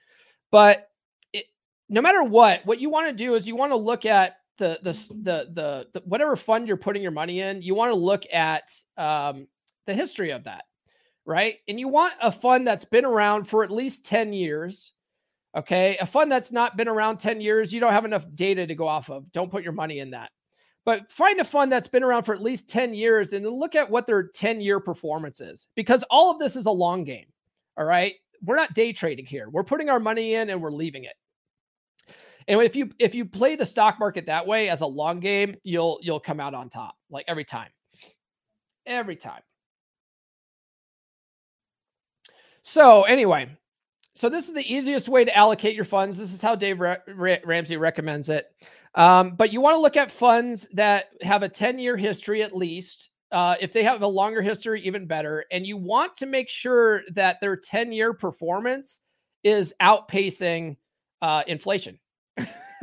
But 0.51 0.89
it, 1.33 1.45
no 1.89 2.01
matter 2.01 2.23
what, 2.23 2.63
what 2.65 2.79
you 2.79 2.91
want 2.91 3.07
to 3.07 3.13
do 3.13 3.33
is 3.33 3.47
you 3.47 3.55
want 3.55 3.71
to 3.71 3.77
look 3.77 4.05
at 4.05 4.37
the, 4.57 4.79
the 4.83 4.91
the 4.91 5.47
the 5.53 5.87
the, 5.93 6.01
whatever 6.05 6.35
fund 6.35 6.67
you're 6.67 6.77
putting 6.77 7.01
your 7.01 7.11
money 7.11 7.41
in, 7.41 7.61
you 7.61 7.75
want 7.75 7.91
to 7.91 7.97
look 7.97 8.23
at 8.31 8.71
um, 8.97 9.47
the 9.87 9.93
history 9.93 10.31
of 10.31 10.43
that, 10.45 10.63
right? 11.25 11.55
And 11.67 11.79
you 11.79 11.87
want 11.87 12.13
a 12.21 12.31
fund 12.31 12.67
that's 12.67 12.85
been 12.85 13.05
around 13.05 13.45
for 13.45 13.63
at 13.63 13.71
least 13.71 14.05
ten 14.05 14.33
years. 14.33 14.91
Okay, 15.55 15.97
a 16.01 16.05
fund 16.05 16.31
that's 16.31 16.51
not 16.51 16.77
been 16.77 16.87
around 16.87 17.17
ten 17.17 17.41
years, 17.41 17.73
you 17.73 17.79
don't 17.79 17.93
have 17.93 18.05
enough 18.05 18.25
data 18.35 18.65
to 18.67 18.75
go 18.75 18.87
off 18.87 19.09
of. 19.09 19.31
Don't 19.31 19.51
put 19.51 19.63
your 19.63 19.73
money 19.73 19.99
in 19.99 20.11
that. 20.11 20.31
But 20.85 21.11
find 21.11 21.39
a 21.39 21.45
fund 21.45 21.71
that's 21.71 21.87
been 21.87 22.03
around 22.03 22.23
for 22.23 22.35
at 22.35 22.41
least 22.41 22.69
10 22.69 22.93
years 22.93 23.31
and 23.31 23.45
then 23.45 23.53
look 23.53 23.75
at 23.75 23.89
what 23.89 24.05
their 24.05 24.27
10 24.27 24.59
year 24.59 24.79
performance 24.79 25.39
is 25.39 25.67
because 25.75 26.03
all 26.09 26.29
of 26.29 26.39
this 26.39 26.55
is 26.55 26.65
a 26.65 26.71
long 26.71 27.05
game. 27.05 27.25
All 27.77 27.85
right. 27.85 28.15
We're 28.41 28.57
not 28.57 28.73
day 28.73 28.91
trading 28.91 29.25
here. 29.25 29.49
We're 29.49 29.63
putting 29.63 29.89
our 29.89 29.99
money 29.99 30.33
in 30.35 30.49
and 30.49 30.61
we're 30.61 30.71
leaving 30.71 31.05
it. 31.05 31.13
And 32.47 32.61
if 32.61 32.75
you 32.75 32.89
if 32.99 33.15
you 33.15 33.25
play 33.25 33.55
the 33.55 33.65
stock 33.65 33.99
market 33.99 34.25
that 34.25 34.45
way 34.45 34.69
as 34.69 34.81
a 34.81 34.85
long 34.85 35.19
game, 35.19 35.55
you'll 35.63 35.99
you'll 36.01 36.19
come 36.19 36.39
out 36.39 36.53
on 36.53 36.69
top 36.69 36.95
like 37.09 37.25
every 37.27 37.45
time. 37.45 37.69
Every 38.85 39.15
time. 39.15 39.41
So, 42.63 43.03
anyway, 43.03 43.49
so 44.15 44.29
this 44.29 44.47
is 44.47 44.53
the 44.53 44.73
easiest 44.73 45.09
way 45.09 45.25
to 45.25 45.35
allocate 45.37 45.75
your 45.75 45.85
funds. 45.85 46.17
This 46.17 46.33
is 46.33 46.41
how 46.41 46.55
Dave 46.55 46.79
Ra- 46.79 46.97
Ra- 47.07 47.37
Ramsey 47.43 47.77
recommends 47.77 48.29
it. 48.29 48.45
Um, 48.95 49.31
but 49.35 49.51
you 49.51 49.59
want 49.59 49.75
to 49.75 49.81
look 49.81 49.97
at 49.97 50.11
funds 50.11 50.67
that 50.73 51.05
have 51.21 51.43
a 51.43 51.49
10 51.49 51.79
year 51.79 51.97
history 51.97 52.43
at 52.43 52.55
least. 52.55 53.09
Uh, 53.31 53.55
if 53.59 53.73
they 53.73 53.83
have 53.83 54.01
a 54.03 54.07
longer 54.07 54.43
history, 54.43 54.81
even 54.85 55.07
better. 55.07 55.45
And 55.51 55.65
you 55.65 55.75
want 55.75 56.15
to 56.17 56.27
make 56.27 56.49
sure 56.49 57.01
that 57.15 57.37
their 57.41 57.55
10 57.55 57.91
year 57.91 58.13
performance 58.13 59.01
is 59.43 59.73
outpacing 59.81 60.77
uh, 61.23 61.41
inflation. 61.47 61.97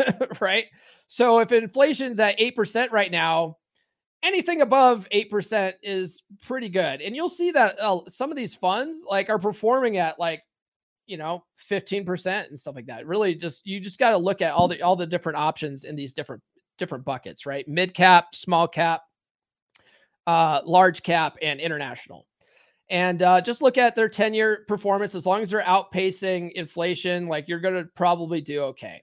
right? 0.41 0.67
So 1.07 1.41
if 1.41 1.53
inflation's 1.53 2.21
at 2.21 2.39
8% 2.39 2.91
right 2.93 3.11
now, 3.11 3.57
anything 4.23 4.61
above 4.63 5.09
8% 5.13 5.73
is 5.83 6.23
pretty 6.47 6.69
good. 6.69 7.01
And 7.01 7.17
you'll 7.17 7.29
see 7.29 7.51
that 7.53 7.77
uh, 7.81 8.01
some 8.09 8.31
of 8.31 8.37
these 8.37 8.55
funds 8.55 9.05
like 9.09 9.29
are 9.31 9.39
performing 9.39 9.97
at 9.97 10.19
like 10.19 10.43
you 11.07 11.17
know 11.17 11.45
15% 11.69 12.49
and 12.49 12.59
stuff 12.59 12.77
like 12.77 12.87
that. 12.87 13.07
Really 13.07 13.35
just 13.35 13.67
you 13.67 13.81
just 13.81 13.99
got 13.99 14.11
to 14.11 14.17
look 14.17 14.43
at 14.43 14.53
all 14.53 14.69
the 14.69 14.81
all 14.83 14.97
the 14.97 15.07
different 15.07 15.39
options 15.39 15.85
in 15.85 15.97
these 15.97 16.13
different 16.13 16.43
different 16.79 17.05
buckets, 17.05 17.47
right? 17.47 17.67
Mid 17.67 17.95
cap, 17.95 18.35
small 18.35 18.69
cap, 18.69 19.03
uh 20.27 20.61
large 20.65 21.03
cap 21.03 21.37
and 21.43 21.61
international. 21.61 22.27
And 22.91 23.23
uh, 23.23 23.41
just 23.41 23.63
look 23.63 23.79
at 23.79 23.95
their 23.95 24.09
10 24.09 24.35
year 24.35 24.65
performance. 24.67 25.15
As 25.15 25.25
long 25.25 25.43
as 25.43 25.51
they're 25.51 25.63
outpacing 25.63 26.51
inflation, 26.53 27.29
like 27.29 27.47
you're 27.47 27.61
going 27.61 27.75
to 27.75 27.85
probably 27.95 28.41
do 28.41 28.63
okay. 28.65 29.01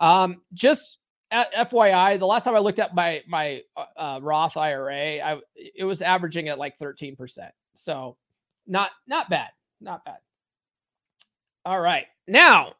Um, 0.00 0.42
just 0.54 0.98
FYI, 1.32 2.18
the 2.18 2.26
last 2.26 2.44
time 2.44 2.54
I 2.54 2.60
looked 2.60 2.78
at 2.78 2.94
my 2.94 3.22
my 3.28 3.62
uh, 3.76 4.00
uh 4.00 4.18
Roth 4.22 4.56
IRA, 4.56 5.20
I 5.20 5.40
it 5.56 5.84
was 5.84 6.02
averaging 6.02 6.48
at 6.48 6.58
like 6.58 6.78
13%. 6.78 7.50
So 7.74 8.16
not 8.66 8.90
not 9.06 9.28
bad. 9.28 9.50
Not 9.80 10.04
bad. 10.04 10.18
All 11.64 11.80
right. 11.80 12.06
Now, 12.26 12.74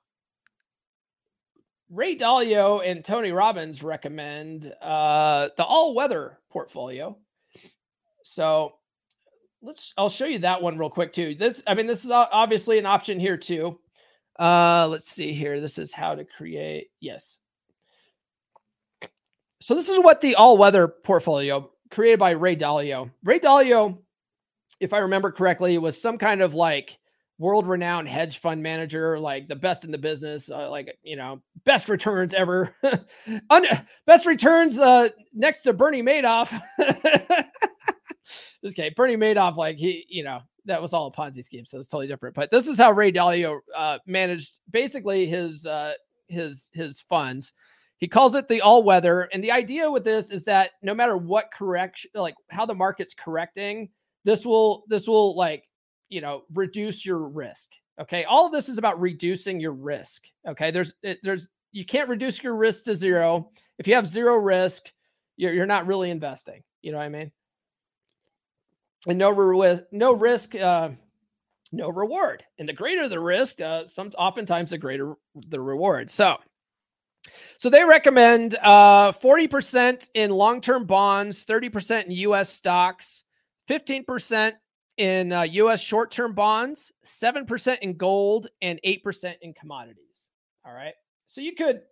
Ray 1.91 2.16
Dalio 2.16 2.87
and 2.87 3.05
Tony 3.05 3.33
Robbins 3.33 3.83
recommend 3.83 4.73
uh, 4.83 5.49
the 5.57 5.64
all 5.64 5.95
weather 5.95 6.39
portfolio. 6.51 7.16
So 8.25 8.75
let's, 9.62 9.95
I'll 9.97 10.11
show 10.11 10.27
you 10.27 10.39
that 10.41 10.61
one 10.61 10.77
real 10.77 10.91
quick 10.91 11.12
too. 11.12 11.35
This, 11.35 11.62
I 11.66 11.75
mean, 11.75 11.87
this 11.87 12.05
is 12.05 12.11
obviously 12.11 12.79
an 12.79 12.87
option 12.87 13.19
here 13.19 13.39
too. 13.39 13.79
Uh, 14.39 14.86
let's 14.89 15.11
see 15.11 15.32
here. 15.32 15.61
This 15.61 15.78
is 15.78 15.93
how 15.93 16.14
to 16.14 16.24
create. 16.24 16.89
Yes. 17.01 17.39
So 19.61 19.74
this 19.74 19.89
is 19.89 19.99
what 19.99 20.20
the 20.20 20.36
all-weather 20.36 20.89
portfolio 20.89 21.70
created 21.91 22.18
by 22.18 22.30
Ray 22.30 22.55
Dalio. 22.55 23.11
Ray 23.24 23.41
Dalio, 23.41 23.99
if 24.80 24.93
I 24.93 24.99
remember 24.99 25.32
correctly, 25.32 25.76
was 25.78 26.01
some 26.01 26.18
kind 26.18 26.41
of 26.41 26.55
like 26.55 26.99
world-renowned 27.39 28.09
hedge 28.09 28.39
fund 28.39 28.62
manager, 28.62 29.18
like 29.18 29.49
the 29.49 29.57
best 29.57 29.84
in 29.84 29.91
the 29.91 29.99
business, 29.99 30.51
uh, 30.51 30.70
like 30.70 30.97
you 31.03 31.16
know, 31.16 31.41
best 31.64 31.89
returns 31.89 32.34
ever, 32.34 32.74
best 34.07 34.26
returns 34.26 34.78
uh, 34.78 35.09
next 35.32 35.62
to 35.62 35.72
Bernie 35.72 36.03
Madoff. 36.03 36.51
guy, 38.76 38.91
Bernie 38.95 39.16
Madoff, 39.16 39.57
like 39.57 39.76
he, 39.76 40.05
you 40.09 40.24
know, 40.24 40.41
that 40.69 40.81
was 40.81 40.93
all 40.93 41.09
a 41.09 41.12
Ponzi 41.12 41.43
scheme, 41.43 41.64
so 41.64 41.79
it's 41.79 41.89
totally 41.89 42.07
different. 42.07 42.35
But 42.35 42.51
this 42.51 42.66
is 42.66 42.79
how 42.79 42.93
Ray 42.93 43.11
Dalio 43.11 43.59
uh, 43.77 43.99
managed 44.07 44.61
basically 44.71 45.27
his 45.27 45.66
uh, 45.66 45.95
his 46.29 46.71
his 46.73 47.01
funds. 47.01 47.53
He 47.99 48.07
calls 48.07 48.37
it 48.37 48.47
the 48.47 48.61
all 48.61 48.85
weather, 48.85 49.23
and 49.33 49.43
the 49.43 49.51
idea 49.51 49.91
with 49.91 50.05
this 50.05 50.31
is 50.31 50.45
that 50.45 50.71
no 50.83 50.95
matter 50.95 51.16
what 51.16 51.51
correction, 51.53 52.11
like 52.14 52.37
how 52.49 52.64
the 52.64 52.75
market's 52.75 53.14
correcting, 53.14 53.89
this 54.25 54.47
will 54.47 54.85
this 54.89 55.09
will 55.09 55.37
like 55.37 55.64
you 56.09 56.21
know 56.21 56.43
reduce 56.55 57.05
your 57.05 57.29
risk. 57.29 57.71
Okay, 58.01 58.25
all 58.25 58.47
of 58.47 58.53
this 58.53 58.69
is 58.69 58.79
about 58.79 59.01
reducing 59.01 59.59
your 59.59 59.73
risk. 59.73 60.27
Okay, 60.47 60.71
there's 60.71 60.95
it, 61.03 61.19
there's 61.23 61.49
you 61.73 61.85
can't 61.85 62.09
reduce 62.09 62.43
your 62.43 62.55
risk 62.55 62.85
to 62.85 62.95
zero. 62.95 63.51
If 63.79 63.89
you 63.89 63.95
have 63.95 64.07
zero 64.07 64.37
risk, 64.37 64.93
you're 65.37 65.53
you're 65.53 65.66
not 65.66 65.87
really 65.87 66.11
investing. 66.11 66.62
You 66.83 66.93
know 66.93 66.99
what 66.99 67.05
I 67.05 67.09
mean? 67.09 67.33
And 69.07 69.18
no 69.18 69.30
risk, 69.30 69.84
no 69.92 70.12
risk, 70.12 70.55
uh, 70.55 70.90
no 71.72 71.88
reward. 71.88 72.44
And 72.59 72.68
the 72.68 72.72
greater 72.72 73.09
the 73.09 73.20
risk, 73.20 73.61
uh, 73.61 73.86
some 73.86 74.11
oftentimes 74.18 74.70
the 74.70 74.78
greater 74.78 75.14
the 75.49 75.61
reward. 75.61 76.11
So 76.11 76.36
So 77.59 77.70
they 77.70 77.84
recommend 77.84 78.57
uh, 78.62 79.12
40% 79.12 80.09
in 80.14 80.30
long 80.30 80.61
term 80.61 80.84
bonds, 80.84 81.44
30% 81.44 82.07
in 82.07 82.11
US 82.12 82.49
stocks, 82.51 83.24
15% 83.68 84.53
in 84.96 85.32
uh, 85.32 85.42
US 85.42 85.80
short 85.80 86.11
term 86.11 86.34
bonds, 86.34 86.92
7% 87.05 87.78
in 87.80 87.96
gold, 87.96 88.49
and 88.62 88.80
8% 88.84 89.34
in 89.42 89.53
commodities. 89.55 90.30
All 90.66 90.72
right. 90.72 90.94
So 91.26 91.40
you 91.40 91.55
could 91.55 91.82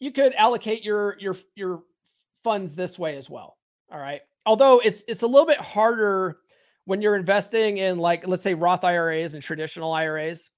you 0.00 0.12
could 0.12 0.34
allocate 0.34 0.84
your 0.84 1.16
your 1.18 1.36
your 1.54 1.82
funds 2.44 2.74
this 2.74 2.98
way 2.98 3.16
as 3.16 3.28
well. 3.28 3.56
All 3.92 3.98
right. 3.98 4.20
Although 4.48 4.78
it's 4.78 5.04
it's 5.06 5.20
a 5.20 5.26
little 5.26 5.46
bit 5.46 5.60
harder 5.60 6.38
when 6.86 7.02
you're 7.02 7.16
investing 7.16 7.76
in 7.76 7.98
like 7.98 8.26
let's 8.26 8.40
say 8.40 8.54
Roth 8.54 8.82
IRAs 8.82 9.34
and 9.34 9.42
traditional 9.42 9.92
IRAs. 9.92 10.48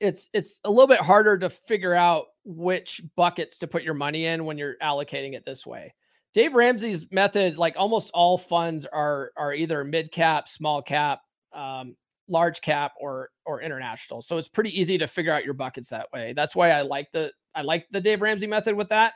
It's 0.00 0.28
it's 0.34 0.60
a 0.64 0.70
little 0.70 0.86
bit 0.86 1.00
harder 1.00 1.38
to 1.38 1.48
figure 1.48 1.94
out 1.94 2.26
which 2.44 3.00
buckets 3.16 3.56
to 3.58 3.66
put 3.66 3.82
your 3.82 3.94
money 3.94 4.26
in 4.26 4.44
when 4.44 4.58
you're 4.58 4.74
allocating 4.82 5.32
it 5.32 5.46
this 5.46 5.64
way. 5.64 5.94
Dave 6.34 6.52
Ramsey's 6.52 7.10
method, 7.10 7.56
like 7.56 7.74
almost 7.78 8.10
all 8.12 8.36
funds 8.36 8.84
are 8.84 9.30
are 9.38 9.54
either 9.54 9.82
mid 9.82 10.12
cap, 10.12 10.46
small 10.46 10.82
cap, 10.82 11.20
um, 11.54 11.96
large 12.28 12.60
cap, 12.60 12.92
or 13.00 13.30
or 13.46 13.62
international. 13.62 14.20
So 14.20 14.36
it's 14.36 14.46
pretty 14.46 14.78
easy 14.78 14.98
to 14.98 15.06
figure 15.06 15.32
out 15.32 15.42
your 15.42 15.54
buckets 15.54 15.88
that 15.88 16.08
way. 16.12 16.34
That's 16.36 16.54
why 16.54 16.68
I 16.68 16.82
like 16.82 17.10
the 17.14 17.32
I 17.54 17.62
like 17.62 17.86
the 17.90 18.00
Dave 18.02 18.20
Ramsey 18.20 18.46
method 18.46 18.76
with 18.76 18.90
that. 18.90 19.14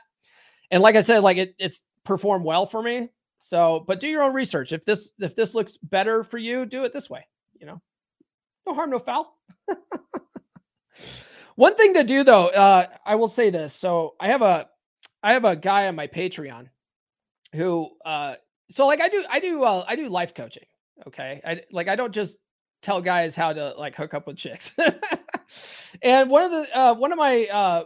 And 0.71 0.81
like 0.81 0.95
I 0.95 1.01
said, 1.01 1.19
like 1.19 1.37
it, 1.37 1.53
it's 1.59 1.83
performed 2.03 2.45
well 2.45 2.65
for 2.65 2.81
me. 2.81 3.09
So, 3.43 3.83
but 3.87 3.99
do 3.99 4.07
your 4.07 4.21
own 4.21 4.35
research. 4.35 4.71
If 4.71 4.85
this 4.85 5.13
if 5.17 5.35
this 5.35 5.55
looks 5.55 5.75
better 5.75 6.23
for 6.23 6.37
you, 6.37 6.63
do 6.63 6.83
it 6.83 6.93
this 6.93 7.09
way. 7.09 7.27
You 7.59 7.65
know, 7.65 7.81
no 8.67 8.75
harm, 8.75 8.91
no 8.91 8.99
foul. 8.99 9.35
One 11.55 11.75
thing 11.75 11.95
to 11.95 12.03
do 12.03 12.23
though, 12.23 12.49
uh, 12.49 12.85
I 13.03 13.15
will 13.15 13.27
say 13.27 13.49
this. 13.49 13.73
So 13.73 14.13
I 14.19 14.27
have 14.27 14.43
a 14.43 14.67
I 15.23 15.33
have 15.33 15.43
a 15.43 15.55
guy 15.55 15.87
on 15.87 15.95
my 15.95 16.05
Patreon 16.05 16.69
who 17.53 17.89
uh 18.05 18.35
so 18.69 18.85
like 18.85 19.01
I 19.01 19.09
do 19.09 19.25
I 19.27 19.39
do 19.39 19.63
uh, 19.63 19.85
I 19.87 19.95
do 19.95 20.07
life 20.07 20.35
coaching. 20.35 20.65
Okay. 21.07 21.41
I 21.43 21.61
like 21.71 21.87
I 21.87 21.95
don't 21.95 22.13
just 22.13 22.37
tell 22.83 23.01
guys 23.01 23.35
how 23.35 23.53
to 23.53 23.73
like 23.75 23.95
hook 23.95 24.13
up 24.13 24.27
with 24.27 24.37
chicks. 24.37 24.71
and 26.03 26.29
one 26.29 26.43
of 26.43 26.51
the 26.51 26.77
uh 26.77 26.93
one 26.93 27.11
of 27.11 27.17
my 27.17 27.45
uh 27.45 27.83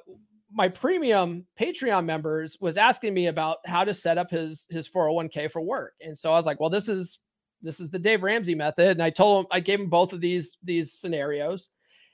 my 0.55 0.69
premium 0.69 1.45
Patreon 1.59 2.05
members 2.05 2.57
was 2.61 2.77
asking 2.77 3.13
me 3.13 3.27
about 3.27 3.57
how 3.65 3.83
to 3.83 3.93
set 3.93 4.17
up 4.17 4.31
his 4.31 4.65
his 4.69 4.89
401k 4.89 5.51
for 5.51 5.61
work. 5.61 5.93
And 6.01 6.17
so 6.17 6.31
I 6.31 6.37
was 6.37 6.45
like, 6.45 6.61
well, 6.61 6.69
this 6.69 6.87
is 6.87 7.19
this 7.61 7.81
is 7.81 7.89
the 7.89 7.99
Dave 7.99 8.23
Ramsey 8.23 8.55
method. 8.55 8.91
And 8.91 9.03
I 9.03 9.09
told 9.09 9.45
him 9.45 9.47
I 9.51 9.59
gave 9.59 9.79
him 9.81 9.89
both 9.89 10.13
of 10.13 10.21
these 10.21 10.57
these 10.63 10.93
scenarios. 10.93 11.69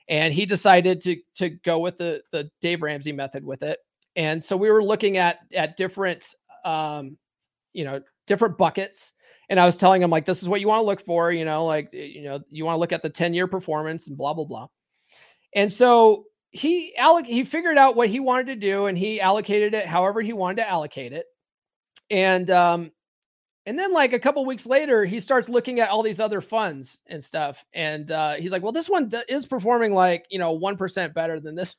And 0.08 0.34
he 0.34 0.44
decided 0.44 1.00
to 1.02 1.16
to 1.36 1.50
go 1.50 1.78
with 1.78 1.98
the 1.98 2.22
the 2.32 2.50
Dave 2.60 2.82
Ramsey 2.82 3.12
method 3.12 3.44
with 3.44 3.62
it. 3.62 3.78
And 4.16 4.42
so 4.42 4.56
we 4.56 4.70
were 4.70 4.82
looking 4.82 5.18
at 5.18 5.38
at 5.54 5.76
different 5.76 6.24
um, 6.64 7.16
you 7.72 7.84
know, 7.84 8.00
different 8.26 8.58
buckets. 8.58 9.12
And 9.48 9.60
I 9.60 9.66
was 9.66 9.76
telling 9.76 10.02
him 10.02 10.10
like 10.10 10.24
this 10.24 10.42
is 10.42 10.48
what 10.48 10.60
you 10.60 10.66
want 10.66 10.80
to 10.80 10.86
look 10.86 11.04
for, 11.04 11.30
you 11.30 11.44
know, 11.44 11.64
like 11.64 11.90
you 11.92 12.22
know, 12.22 12.40
you 12.50 12.64
want 12.64 12.74
to 12.74 12.80
look 12.80 12.92
at 12.92 13.02
the 13.02 13.10
10 13.10 13.34
year 13.34 13.46
performance 13.46 14.08
and 14.08 14.16
blah 14.16 14.34
blah 14.34 14.44
blah. 14.44 14.66
And 15.54 15.70
so 15.70 16.24
he 16.52 16.94
alloc- 16.98 17.26
he 17.26 17.44
figured 17.44 17.78
out 17.78 17.96
what 17.96 18.08
he 18.10 18.20
wanted 18.20 18.46
to 18.48 18.56
do 18.56 18.86
and 18.86 18.96
he 18.96 19.20
allocated 19.20 19.74
it 19.74 19.86
however 19.86 20.20
he 20.20 20.32
wanted 20.34 20.56
to 20.56 20.68
allocate 20.68 21.12
it. 21.12 21.26
And 22.10 22.50
um 22.50 22.92
and 23.66 23.78
then 23.78 23.92
like 23.92 24.12
a 24.12 24.20
couple 24.20 24.44
weeks 24.46 24.66
later 24.66 25.04
he 25.04 25.20
starts 25.20 25.48
looking 25.48 25.80
at 25.80 25.90
all 25.90 26.02
these 26.02 26.20
other 26.20 26.40
funds 26.40 27.00
and 27.08 27.24
stuff 27.24 27.64
and 27.74 28.10
uh 28.12 28.34
he's 28.34 28.52
like, 28.52 28.62
"Well, 28.62 28.72
this 28.72 28.90
one 28.90 29.08
d- 29.08 29.22
is 29.28 29.46
performing 29.46 29.94
like, 29.94 30.26
you 30.30 30.38
know, 30.38 30.52
1% 30.58 31.14
better 31.14 31.40
than 31.40 31.54
this." 31.54 31.76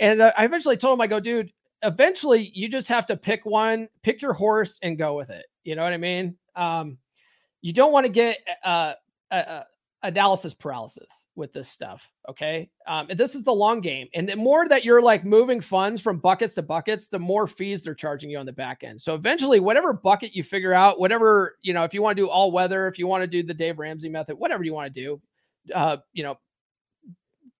And 0.00 0.20
uh, 0.22 0.32
I 0.36 0.44
eventually 0.44 0.76
told 0.76 0.98
him 0.98 1.02
I 1.02 1.06
go, 1.06 1.20
"Dude, 1.20 1.52
eventually 1.82 2.50
you 2.54 2.68
just 2.68 2.88
have 2.88 3.06
to 3.06 3.16
pick 3.16 3.46
one, 3.46 3.88
pick 4.02 4.22
your 4.22 4.34
horse 4.34 4.78
and 4.82 4.98
go 4.98 5.16
with 5.16 5.30
it." 5.30 5.46
You 5.64 5.76
know 5.76 5.84
what 5.84 5.92
I 5.94 5.98
mean? 5.98 6.36
Um 6.56 6.98
you 7.62 7.72
don't 7.72 7.92
want 7.92 8.06
to 8.06 8.12
get 8.12 8.38
uh, 8.64 8.94
uh, 9.30 9.62
analysis 10.04 10.52
paralysis 10.52 11.26
with 11.34 11.52
this 11.52 11.68
stuff. 11.68 12.08
Okay. 12.28 12.70
Um, 12.86 13.08
this 13.16 13.34
is 13.34 13.42
the 13.42 13.52
long 13.52 13.80
game. 13.80 14.06
And 14.14 14.28
the 14.28 14.36
more 14.36 14.68
that 14.68 14.84
you're 14.84 15.02
like 15.02 15.24
moving 15.24 15.60
funds 15.60 16.00
from 16.00 16.18
buckets 16.18 16.54
to 16.54 16.62
buckets, 16.62 17.08
the 17.08 17.18
more 17.18 17.46
fees 17.46 17.82
they're 17.82 17.94
charging 17.94 18.30
you 18.30 18.38
on 18.38 18.46
the 18.46 18.52
back 18.52 18.84
end. 18.84 19.00
So 19.00 19.14
eventually, 19.14 19.60
whatever 19.60 19.94
bucket 19.94 20.34
you 20.34 20.44
figure 20.44 20.74
out, 20.74 21.00
whatever, 21.00 21.56
you 21.62 21.72
know, 21.72 21.84
if 21.84 21.94
you 21.94 22.02
want 22.02 22.16
to 22.16 22.22
do 22.22 22.28
all 22.28 22.52
weather, 22.52 22.86
if 22.86 22.98
you 22.98 23.06
want 23.06 23.22
to 23.22 23.26
do 23.26 23.42
the 23.42 23.54
Dave 23.54 23.78
Ramsey 23.78 24.10
method, 24.10 24.36
whatever 24.36 24.62
you 24.62 24.74
want 24.74 24.92
to 24.92 25.00
do, 25.00 25.20
uh, 25.74 25.96
you 26.12 26.22
know, 26.22 26.38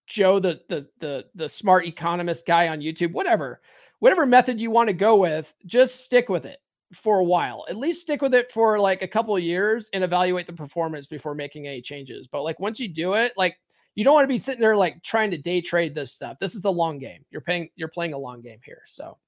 Joe, 0.07 0.39
the, 0.39 0.61
the, 0.69 0.87
the, 1.01 1.25
the 1.35 1.49
smart 1.49 1.87
economist 1.87 2.47
guy 2.47 2.69
on 2.69 2.81
YouTube, 2.81 3.13
whatever, 3.13 3.63
whatever 4.01 4.27
method 4.27 4.61
you 4.61 4.71
want 4.71 4.89
to 4.89 4.93
go 4.93 5.17
with, 5.17 5.53
just 5.65 6.05
stick 6.05 6.29
with 6.29 6.45
it 6.45 6.59
for 6.95 7.21
a 7.21 7.25
while. 7.25 7.67
At 7.69 7.77
least 7.77 8.03
stick 8.03 8.23
with 8.23 8.35
it 8.35 8.51
for 8.51 8.79
like 8.79 9.03
a 9.03 9.09
couple 9.09 9.39
years 9.39 9.91
and 9.93 10.03
evaluate 10.05 10.47
the 10.47 10.53
performance 10.53 11.07
before 11.07 11.35
making 11.35 11.67
any 11.67 11.83
changes. 11.83 12.27
But 12.27 12.43
like 12.43 12.61
once 12.61 12.81
you 12.81 12.89
do 12.89 13.15
it, 13.15 13.33
like 13.37 13.59
you 13.95 14.05
don't 14.05 14.15
want 14.15 14.25
to 14.25 14.29
be 14.29 14.39
sitting 14.39 14.61
there 14.61 14.77
like 14.77 15.03
trying 15.03 15.31
to 15.31 15.39
day 15.39 15.61
trade 15.61 15.95
this 15.95 16.13
stuff. 16.13 16.39
This 16.41 16.55
is 16.55 16.63
the 16.63 16.73
long 16.73 16.99
game. 16.99 17.25
You're 17.31 17.41
paying 17.41 17.69
you're 17.77 17.89
playing 17.89 18.15
a 18.15 18.19
long 18.19 18.41
game 18.41 18.61
here. 18.65 18.83
So 18.87 19.19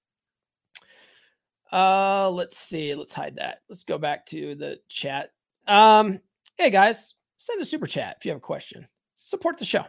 uh 1.73 2.31
let's 2.31 2.59
see. 2.59 2.95
Let's 2.95 3.15
hide 3.15 3.37
that. 3.37 3.63
Let's 3.69 3.85
go 3.85 3.99
back 3.99 4.27
to 4.27 4.55
the 4.55 4.79
chat. 4.89 5.33
Um 5.67 6.21
hey 6.57 6.71
guys, 6.71 7.15
send 7.37 7.61
a 7.61 7.65
super 7.65 7.87
chat 7.87 8.17
if 8.19 8.25
you 8.25 8.31
have 8.31 8.39
a 8.39 8.41
question. 8.41 8.87
Support 9.15 9.59
the 9.59 9.65
show. 9.65 9.85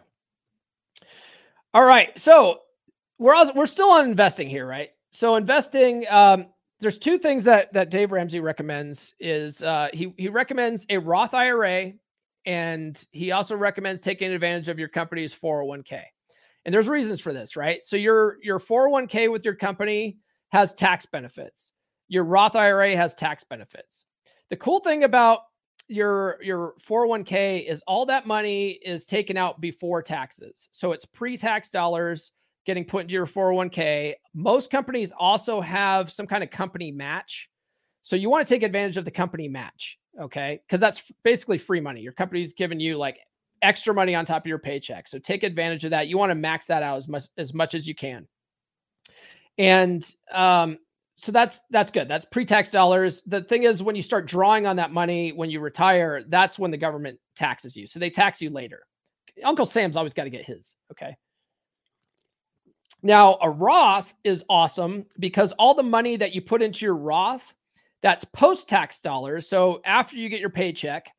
All 1.73 1.83
right. 1.83 2.17
So 2.17 2.61
we're 3.19 3.35
also, 3.35 3.53
we're 3.53 3.65
still 3.65 3.89
on 3.89 4.09
investing 4.09 4.49
here, 4.49 4.67
right? 4.67 4.89
So 5.09 5.35
investing 5.35 6.05
um 6.09 6.47
there's 6.79 6.99
two 6.99 7.17
things 7.17 7.43
that 7.45 7.73
that 7.73 7.89
Dave 7.89 8.11
Ramsey 8.11 8.39
recommends 8.39 9.13
is 9.19 9.63
uh, 9.63 9.89
he 9.93 10.13
he 10.17 10.29
recommends 10.29 10.85
a 10.89 10.97
Roth 10.97 11.33
IRA 11.33 11.93
and 12.45 13.03
he 13.11 13.31
also 13.31 13.55
recommends 13.55 14.01
taking 14.01 14.31
advantage 14.31 14.69
of 14.69 14.79
your 14.79 14.87
company's 14.87 15.33
401k. 15.33 16.01
And 16.65 16.73
there's 16.73 16.87
reasons 16.87 17.19
for 17.19 17.33
this, 17.33 17.55
right? 17.55 17.83
So 17.83 17.97
your 17.97 18.37
your 18.43 18.59
401k 18.59 19.31
with 19.31 19.43
your 19.43 19.55
company 19.55 20.17
has 20.49 20.73
tax 20.73 21.05
benefits. 21.05 21.71
Your 22.07 22.23
Roth 22.23 22.55
IRA 22.55 22.95
has 22.95 23.15
tax 23.15 23.43
benefits. 23.43 24.05
The 24.49 24.55
cool 24.55 24.79
thing 24.79 25.03
about 25.03 25.39
your 25.87 26.37
your 26.41 26.73
401k 26.79 27.67
is 27.67 27.81
all 27.87 28.05
that 28.05 28.27
money 28.27 28.79
is 28.83 29.05
taken 29.05 29.35
out 29.35 29.59
before 29.59 30.01
taxes. 30.01 30.69
So 30.71 30.91
it's 30.91 31.05
pre-tax 31.05 31.71
dollars 31.71 32.31
getting 32.67 32.85
put 32.85 33.03
into 33.03 33.13
your 33.13 33.25
401k. 33.25 34.13
Most 34.35 34.69
companies 34.69 35.13
also 35.17 35.61
have 35.61 36.11
some 36.11 36.27
kind 36.27 36.43
of 36.43 36.51
company 36.51 36.91
match. 36.91 37.49
So 38.03 38.15
you 38.15 38.29
want 38.29 38.45
to 38.45 38.53
take 38.53 38.61
advantage 38.61 38.97
of 38.97 39.05
the 39.05 39.11
company 39.11 39.47
match, 39.47 39.97
okay? 40.21 40.59
Because 40.67 40.81
that's 40.81 41.09
basically 41.23 41.57
free 41.57 41.79
money. 41.79 42.01
Your 42.01 42.11
company's 42.11 42.53
giving 42.53 42.79
you 42.79 42.97
like 42.97 43.19
extra 43.61 43.93
money 43.93 44.13
on 44.15 44.25
top 44.25 44.43
of 44.43 44.47
your 44.47 44.59
paycheck. 44.59 45.07
So 45.07 45.17
take 45.17 45.43
advantage 45.43 45.85
of 45.85 45.91
that. 45.91 46.07
You 46.07 46.17
want 46.17 46.29
to 46.29 46.35
max 46.35 46.65
that 46.65 46.83
out 46.83 46.97
as 46.97 47.07
much 47.07 47.23
as 47.37 47.53
much 47.53 47.73
as 47.73 47.87
you 47.87 47.95
can. 47.95 48.27
And 49.57 50.05
um, 50.31 50.77
so 51.15 51.31
that's 51.31 51.61
that's 51.71 51.89
good. 51.89 52.09
That's 52.09 52.25
pre-tax 52.25 52.69
dollars. 52.69 53.23
The 53.25 53.43
thing 53.43 53.63
is, 53.63 53.81
when 53.81 53.95
you 53.95 54.01
start 54.01 54.27
drawing 54.27 54.67
on 54.67 54.75
that 54.75 54.91
money 54.91 55.31
when 55.31 55.49
you 55.49 55.61
retire, 55.61 56.23
that's 56.27 56.59
when 56.59 56.69
the 56.69 56.77
government 56.77 57.17
taxes 57.35 57.77
you. 57.77 57.87
So 57.87 57.97
they 57.97 58.09
tax 58.09 58.41
you 58.41 58.49
later. 58.49 58.83
Uncle 59.43 59.65
Sam's 59.65 59.95
always 59.95 60.13
got 60.13 60.25
to 60.25 60.29
get 60.29 60.45
his. 60.45 60.75
Okay. 60.91 61.15
Now, 63.03 63.37
a 63.41 63.49
Roth 63.49 64.13
is 64.23 64.43
awesome 64.49 65.05
because 65.19 65.51
all 65.53 65.75
the 65.75 65.83
money 65.83 66.17
that 66.17 66.33
you 66.33 66.41
put 66.41 66.61
into 66.61 66.85
your 66.85 66.95
Roth, 66.95 67.53
that's 68.01 68.25
post 68.25 68.67
tax 68.67 69.01
dollars. 69.01 69.47
So 69.47 69.81
after 69.85 70.15
you 70.15 70.29
get 70.29 70.39
your 70.39 70.49
paycheck, 70.49 71.11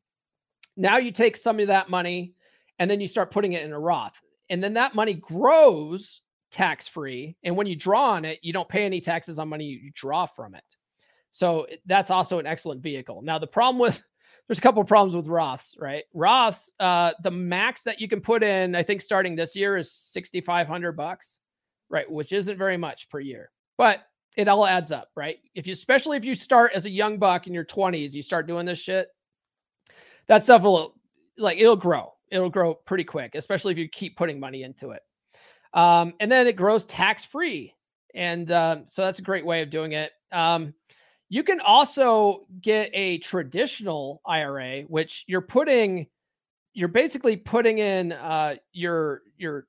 now 0.75 0.97
you 0.97 1.11
take 1.11 1.37
some 1.37 1.59
of 1.59 1.67
that 1.67 1.89
money 1.89 2.33
and 2.79 2.89
then 2.89 2.99
you 3.01 3.07
start 3.07 3.31
putting 3.31 3.53
it 3.53 3.63
in 3.63 3.71
a 3.71 3.79
Roth. 3.79 4.13
And 4.49 4.63
then 4.63 4.73
that 4.73 4.95
money 4.95 5.13
grows 5.13 6.21
tax 6.51 6.87
free. 6.87 7.35
And 7.43 7.55
when 7.55 7.67
you 7.67 7.75
draw 7.75 8.11
on 8.11 8.25
it, 8.25 8.39
you 8.41 8.53
don't 8.53 8.69
pay 8.69 8.85
any 8.85 9.01
taxes 9.01 9.39
on 9.39 9.49
money 9.49 9.65
you 9.65 9.91
draw 9.93 10.25
from 10.25 10.55
it. 10.55 10.63
So 11.31 11.67
that's 11.85 12.09
also 12.09 12.39
an 12.39 12.47
excellent 12.47 12.81
vehicle. 12.81 13.21
Now, 13.21 13.39
the 13.39 13.47
problem 13.47 13.79
with 13.79 14.01
there's 14.47 14.57
a 14.57 14.61
couple 14.61 14.81
of 14.81 14.87
problems 14.87 15.15
with 15.15 15.27
Roths, 15.27 15.75
right? 15.77 16.05
Roths, 16.15 16.71
uh, 16.79 17.11
the 17.21 17.29
max 17.29 17.83
that 17.83 18.01
you 18.01 18.07
can 18.07 18.19
put 18.19 18.41
in, 18.41 18.75
I 18.75 18.81
think 18.81 18.99
starting 18.99 19.35
this 19.35 19.55
year 19.55 19.77
is 19.77 19.91
6,500 19.91 20.93
bucks 20.93 21.38
right? 21.89 22.09
Which 22.09 22.33
isn't 22.33 22.57
very 22.57 22.77
much 22.77 23.09
per 23.09 23.19
year, 23.19 23.51
but 23.77 24.01
it 24.37 24.47
all 24.47 24.65
adds 24.65 24.91
up, 24.91 25.09
right? 25.15 25.37
If 25.55 25.67
you, 25.67 25.73
especially 25.73 26.17
if 26.17 26.25
you 26.25 26.35
start 26.35 26.71
as 26.73 26.85
a 26.85 26.89
young 26.89 27.17
buck 27.17 27.47
in 27.47 27.53
your 27.53 27.65
20s, 27.65 28.13
you 28.13 28.21
start 28.21 28.47
doing 28.47 28.65
this 28.65 28.79
shit, 28.79 29.09
that 30.27 30.43
stuff 30.43 30.61
will 30.61 30.95
like 31.37 31.57
it'll 31.57 31.75
grow. 31.75 32.13
It'll 32.31 32.49
grow 32.49 32.75
pretty 32.75 33.03
quick, 33.03 33.33
especially 33.35 33.71
if 33.71 33.77
you 33.77 33.89
keep 33.89 34.15
putting 34.15 34.39
money 34.39 34.63
into 34.63 34.91
it. 34.91 35.01
Um, 35.73 36.13
and 36.19 36.31
then 36.31 36.47
it 36.47 36.55
grows 36.55 36.85
tax 36.85 37.25
free. 37.25 37.73
And 38.13 38.51
uh, 38.51 38.77
so 38.85 39.03
that's 39.03 39.19
a 39.19 39.23
great 39.23 39.45
way 39.45 39.61
of 39.61 39.69
doing 39.69 39.93
it. 39.93 40.11
Um, 40.31 40.73
you 41.29 41.43
can 41.43 41.59
also 41.59 42.45
get 42.61 42.89
a 42.93 43.19
traditional 43.19 44.21
IRA, 44.25 44.81
which 44.83 45.25
you're 45.27 45.41
putting, 45.41 46.07
you're 46.73 46.87
basically 46.87 47.37
putting 47.37 47.79
in 47.79 48.13
uh, 48.13 48.55
your 48.73 49.21
your 49.37 49.67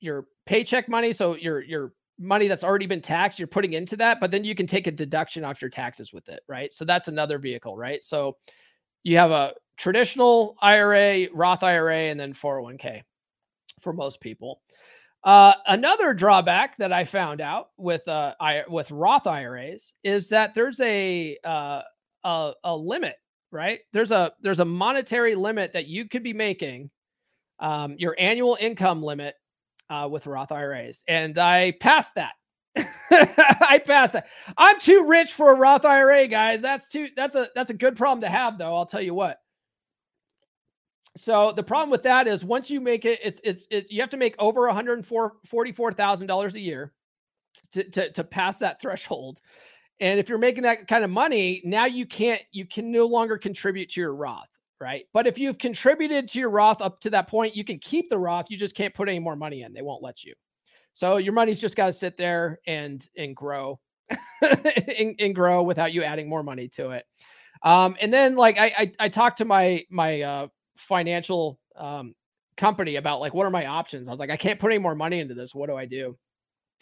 your 0.00 0.26
paycheck 0.46 0.88
money. 0.88 1.12
So 1.12 1.36
your 1.36 1.62
your 1.62 1.92
money 2.18 2.48
that's 2.48 2.64
already 2.64 2.86
been 2.86 3.02
taxed, 3.02 3.38
you're 3.38 3.48
putting 3.48 3.74
into 3.74 3.96
that, 3.96 4.20
but 4.20 4.30
then 4.30 4.44
you 4.44 4.54
can 4.54 4.66
take 4.66 4.86
a 4.86 4.92
deduction 4.92 5.44
off 5.44 5.60
your 5.60 5.70
taxes 5.70 6.12
with 6.12 6.28
it, 6.28 6.40
right? 6.48 6.72
So 6.72 6.84
that's 6.84 7.08
another 7.08 7.38
vehicle, 7.38 7.76
right? 7.76 8.02
So 8.02 8.36
you 9.02 9.18
have 9.18 9.30
a 9.30 9.52
traditional 9.76 10.56
IRA, 10.62 11.26
Roth 11.32 11.62
IRA, 11.62 12.10
and 12.10 12.18
then 12.18 12.32
401k 12.32 13.02
for 13.80 13.92
most 13.92 14.20
people. 14.20 14.62
Uh, 15.24 15.54
another 15.66 16.14
drawback 16.14 16.76
that 16.78 16.92
I 16.92 17.04
found 17.04 17.40
out 17.40 17.70
with 17.76 18.06
uh, 18.06 18.34
I, 18.40 18.62
with 18.68 18.90
Roth 18.90 19.26
IRAs 19.26 19.92
is 20.04 20.28
that 20.28 20.54
there's 20.54 20.80
a, 20.80 21.36
uh, 21.44 21.82
a 22.24 22.52
a 22.64 22.76
limit, 22.76 23.16
right? 23.50 23.80
There's 23.92 24.12
a 24.12 24.32
there's 24.40 24.60
a 24.60 24.64
monetary 24.64 25.34
limit 25.34 25.72
that 25.72 25.86
you 25.86 26.08
could 26.08 26.22
be 26.22 26.32
making, 26.32 26.90
um, 27.58 27.96
your 27.98 28.14
annual 28.18 28.56
income 28.60 29.02
limit 29.02 29.34
uh, 29.90 30.08
with 30.10 30.26
Roth 30.26 30.52
IRAs, 30.52 31.04
and 31.08 31.38
I 31.38 31.72
passed 31.80 32.14
that. 32.16 32.32
I 33.10 33.80
passed 33.84 34.12
that. 34.14 34.26
I'm 34.58 34.78
too 34.80 35.06
rich 35.06 35.32
for 35.32 35.52
a 35.52 35.56
Roth 35.56 35.84
IRA, 35.84 36.26
guys. 36.26 36.60
That's 36.60 36.88
too. 36.88 37.08
That's 37.16 37.36
a 37.36 37.48
that's 37.54 37.70
a 37.70 37.74
good 37.74 37.96
problem 37.96 38.20
to 38.22 38.28
have, 38.28 38.58
though. 38.58 38.76
I'll 38.76 38.86
tell 38.86 39.02
you 39.02 39.14
what. 39.14 39.38
So 41.16 41.52
the 41.52 41.62
problem 41.62 41.90
with 41.90 42.02
that 42.02 42.28
is 42.28 42.44
once 42.44 42.70
you 42.70 42.80
make 42.80 43.04
it, 43.06 43.18
it's 43.24 43.40
it's, 43.42 43.66
it's 43.70 43.90
you 43.90 44.02
have 44.02 44.10
to 44.10 44.18
make 44.18 44.34
over 44.38 44.66
one 44.66 44.74
hundred 44.74 45.06
forty-four 45.06 45.92
thousand 45.92 46.26
dollars 46.26 46.54
a 46.54 46.60
year 46.60 46.92
to, 47.72 47.84
to 47.90 48.12
to 48.12 48.24
pass 48.24 48.58
that 48.58 48.80
threshold. 48.80 49.40
And 49.98 50.20
if 50.20 50.28
you're 50.28 50.38
making 50.38 50.64
that 50.64 50.88
kind 50.88 51.04
of 51.04 51.10
money, 51.10 51.62
now 51.64 51.86
you 51.86 52.04
can't 52.04 52.42
you 52.52 52.66
can 52.66 52.92
no 52.92 53.06
longer 53.06 53.38
contribute 53.38 53.88
to 53.90 54.00
your 54.00 54.14
Roth, 54.14 54.48
right? 54.80 55.04
But 55.12 55.26
if 55.26 55.38
you've 55.38 55.58
contributed 55.58 56.28
to 56.28 56.38
your 56.38 56.50
Roth 56.50 56.80
up 56.80 57.00
to 57.00 57.10
that 57.10 57.28
point, 57.28 57.56
you 57.56 57.64
can 57.64 57.78
keep 57.78 58.08
the 58.10 58.18
Roth. 58.18 58.50
You 58.50 58.56
just 58.56 58.74
can't 58.74 58.94
put 58.94 59.08
any 59.08 59.18
more 59.18 59.36
money 59.36 59.62
in. 59.62 59.72
They 59.72 59.82
won't 59.82 60.02
let 60.02 60.24
you. 60.24 60.34
So 60.92 61.18
your 61.18 61.32
money's 61.32 61.60
just 61.60 61.76
got 61.76 61.86
to 61.86 61.92
sit 61.92 62.16
there 62.16 62.60
and 62.66 63.06
and 63.16 63.36
grow 63.36 63.78
and, 64.42 65.14
and, 65.18 65.34
grow 65.34 65.62
without 65.62 65.92
you 65.92 66.02
adding 66.04 66.28
more 66.28 66.42
money 66.42 66.68
to 66.68 66.90
it. 66.92 67.04
Um, 67.62 67.96
and 68.00 68.12
then 68.12 68.36
like 68.36 68.56
I, 68.56 68.72
I 68.78 68.92
I 69.00 69.08
talked 69.08 69.38
to 69.38 69.44
my 69.44 69.84
my 69.90 70.22
uh 70.22 70.48
financial 70.76 71.58
um, 71.76 72.14
company 72.56 72.96
about 72.96 73.20
like 73.20 73.34
what 73.34 73.46
are 73.46 73.50
my 73.50 73.66
options. 73.66 74.08
I 74.08 74.10
was 74.10 74.20
like, 74.20 74.30
I 74.30 74.36
can't 74.36 74.60
put 74.60 74.72
any 74.72 74.78
more 74.78 74.94
money 74.94 75.20
into 75.20 75.34
this. 75.34 75.54
What 75.54 75.68
do 75.68 75.76
I 75.76 75.86
do? 75.86 76.16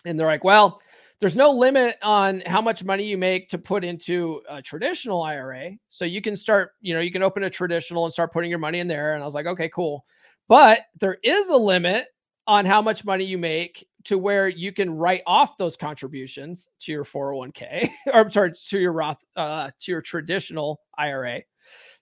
And 0.05 0.19
they're 0.19 0.27
like, 0.27 0.45
well, 0.45 0.81
there's 1.25 1.37
no 1.37 1.51
limit 1.51 1.97
on 2.03 2.43
how 2.45 2.61
much 2.61 2.85
money 2.85 3.03
you 3.03 3.17
make 3.17 3.49
to 3.49 3.57
put 3.57 3.83
into 3.83 4.43
a 4.47 4.61
traditional 4.61 5.23
IRA. 5.23 5.71
So 5.89 6.05
you 6.05 6.21
can 6.21 6.37
start, 6.37 6.73
you 6.83 6.93
know, 6.93 7.01
you 7.01 7.11
can 7.11 7.23
open 7.23 7.45
a 7.45 7.49
traditional 7.49 8.05
and 8.05 8.13
start 8.13 8.31
putting 8.31 8.51
your 8.51 8.59
money 8.59 8.79
in 8.79 8.87
there. 8.89 9.15
And 9.15 9.23
I 9.23 9.25
was 9.25 9.33
like, 9.33 9.47
okay, 9.47 9.71
cool. 9.71 10.05
But 10.49 10.81
there 11.01 11.17
is 11.25 11.49
a 11.49 11.57
limit 11.57 12.09
on 12.47 12.67
how 12.67 12.83
much 12.83 13.07
money 13.07 13.25
you 13.25 13.39
make 13.39 13.89
to 14.05 14.19
where 14.19 14.49
you 14.49 14.71
can 14.71 14.91
write 14.91 15.23
off 15.27 15.57
those 15.57 15.79
contributions 15.79 16.69
to 16.81 16.93
your 16.93 17.05
401k 17.05 17.89
or 18.09 18.21
I'm 18.21 18.31
sorry, 18.31 18.53
to 18.53 18.79
your 18.79 18.93
Roth, 18.93 19.25
uh, 19.35 19.71
to 19.81 19.93
your 19.93 20.03
traditional 20.03 20.83
IRA. 20.99 21.41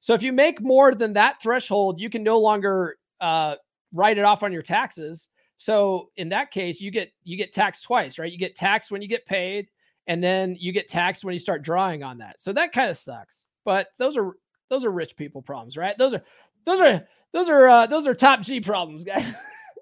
So 0.01 0.15
if 0.15 0.25
you 0.25 0.33
make 0.33 0.61
more 0.61 0.97
than 0.97 1.13
that 1.13 1.41
threshold, 1.41 2.01
you 2.01 2.11
can 2.11 2.25
no 2.25 2.41
longer 2.41 2.97
uh, 3.21 3.55
write 3.93 4.19
it 4.19 4.25
off 4.25 4.43
on 4.43 4.53
your 4.53 4.63
taxes. 4.63 5.29
So 5.63 6.11
in 6.17 6.29
that 6.31 6.51
case, 6.51 6.81
you 6.81 6.91
get 6.91 7.13
you 7.23 7.37
get 7.37 7.53
taxed 7.53 7.85
twice, 7.85 8.19
right? 8.19 8.33
You 8.33 8.37
get 8.37 8.57
taxed 8.57 8.91
when 8.91 9.01
you 9.01 9.07
get 9.07 9.25
paid, 9.27 9.69
and 10.09 10.23
then 10.23 10.57
you 10.59 10.73
get 10.73 10.89
taxed 10.89 11.25
when 11.25 11.35
you 11.35 11.39
start 11.39 11.63
drawing 11.63 12.03
on 12.03 12.19
that. 12.19 12.41
So 12.41 12.53
that 12.53 12.73
kind 12.73 12.91
of 12.91 12.97
sucks. 12.97 13.49
But 13.65 13.87
those 13.97 14.17
are 14.17 14.33
those 14.71 14.85
are 14.85 14.91
rich 14.91 15.17
people 15.17 15.41
problems, 15.41 15.77
right? 15.77 15.97
Those 15.97 16.15
are 16.15 16.23
those 16.67 16.81
are 16.81 17.07
those 17.33 17.49
are 17.49 17.69
uh, 17.69 17.87
those 17.87 18.09
are 18.09 18.15
top 18.15 18.41
G 18.41 18.61
problems, 18.61 19.05
guys. 19.05 19.33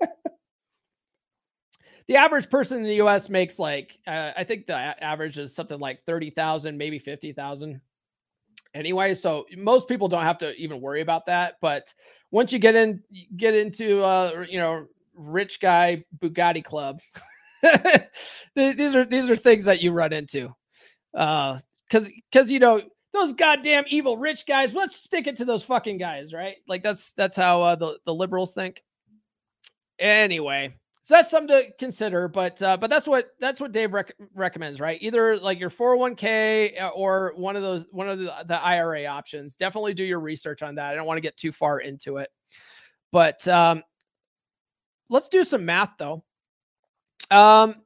the 2.08 2.16
average 2.16 2.50
person 2.50 2.80
in 2.80 2.84
the 2.84 2.96
U.S. 2.96 3.30
makes 3.30 3.58
like 3.58 3.98
uh, 4.06 4.32
I 4.36 4.44
think 4.44 4.66
the 4.66 4.74
average 4.74 5.38
is 5.38 5.54
something 5.54 5.80
like 5.80 6.04
thirty 6.04 6.28
thousand, 6.28 6.76
maybe 6.76 6.98
fifty 6.98 7.32
thousand 7.32 7.80
anyway. 8.74 9.14
So 9.14 9.46
most 9.56 9.88
people 9.88 10.08
don't 10.08 10.24
have 10.24 10.38
to 10.38 10.52
even 10.56 10.82
worry 10.82 11.00
about 11.00 11.24
that. 11.24 11.54
But 11.62 11.94
once 12.30 12.52
you 12.52 12.58
get 12.58 12.74
in, 12.74 13.02
get 13.38 13.54
into 13.54 14.02
uh, 14.02 14.44
you 14.46 14.58
know, 14.58 14.84
rich 15.20 15.60
guy 15.60 16.04
Bugatti 16.18 16.64
club, 16.64 17.00
these 18.54 18.94
are 18.94 19.04
these 19.04 19.30
are 19.30 19.36
things 19.36 19.64
that 19.66 19.82
you 19.82 19.92
run 19.92 20.12
into. 20.12 20.54
Uh, 21.14 21.58
because 21.88 22.10
because 22.30 22.50
you 22.50 22.60
know 22.60 22.80
those 23.12 23.32
goddamn 23.32 23.84
evil 23.88 24.16
rich 24.16 24.46
guys. 24.46 24.74
Let's 24.74 24.96
stick 24.96 25.26
it 25.26 25.36
to 25.38 25.44
those 25.44 25.64
fucking 25.64 25.98
guys, 25.98 26.32
right? 26.32 26.56
Like 26.68 26.82
that's 26.82 27.12
that's 27.14 27.36
how 27.36 27.62
uh, 27.62 27.74
the 27.74 27.98
the 28.04 28.14
liberals 28.14 28.52
think. 28.52 28.82
Anyway, 29.98 30.72
so 31.02 31.14
that's 31.14 31.30
something 31.30 31.48
to 31.48 31.64
consider, 31.78 32.28
but 32.28 32.62
uh, 32.62 32.76
but 32.76 32.88
that's 32.88 33.06
what 33.06 33.26
that's 33.40 33.60
what 33.60 33.72
Dave 33.72 33.92
rec- 33.92 34.14
recommends, 34.34 34.80
right? 34.80 34.98
Either 35.02 35.38
like 35.38 35.58
your 35.58 35.70
401k 35.70 36.80
uh, 36.80 36.88
or 36.88 37.32
one 37.36 37.56
of 37.56 37.62
those 37.62 37.86
one 37.90 38.08
of 38.08 38.18
the, 38.18 38.32
the 38.46 38.62
IRA 38.62 39.06
options. 39.06 39.56
Definitely 39.56 39.94
do 39.94 40.04
your 40.04 40.20
research 40.20 40.62
on 40.62 40.76
that. 40.76 40.92
I 40.92 40.94
don't 40.94 41.06
want 41.06 41.18
to 41.18 41.22
get 41.22 41.36
too 41.36 41.52
far 41.52 41.80
into 41.80 42.18
it, 42.18 42.30
but 43.12 43.46
um, 43.48 43.82
let's 45.10 45.28
do 45.28 45.44
some 45.44 45.66
math 45.66 45.90
though. 45.98 46.24
Um, 47.30 47.76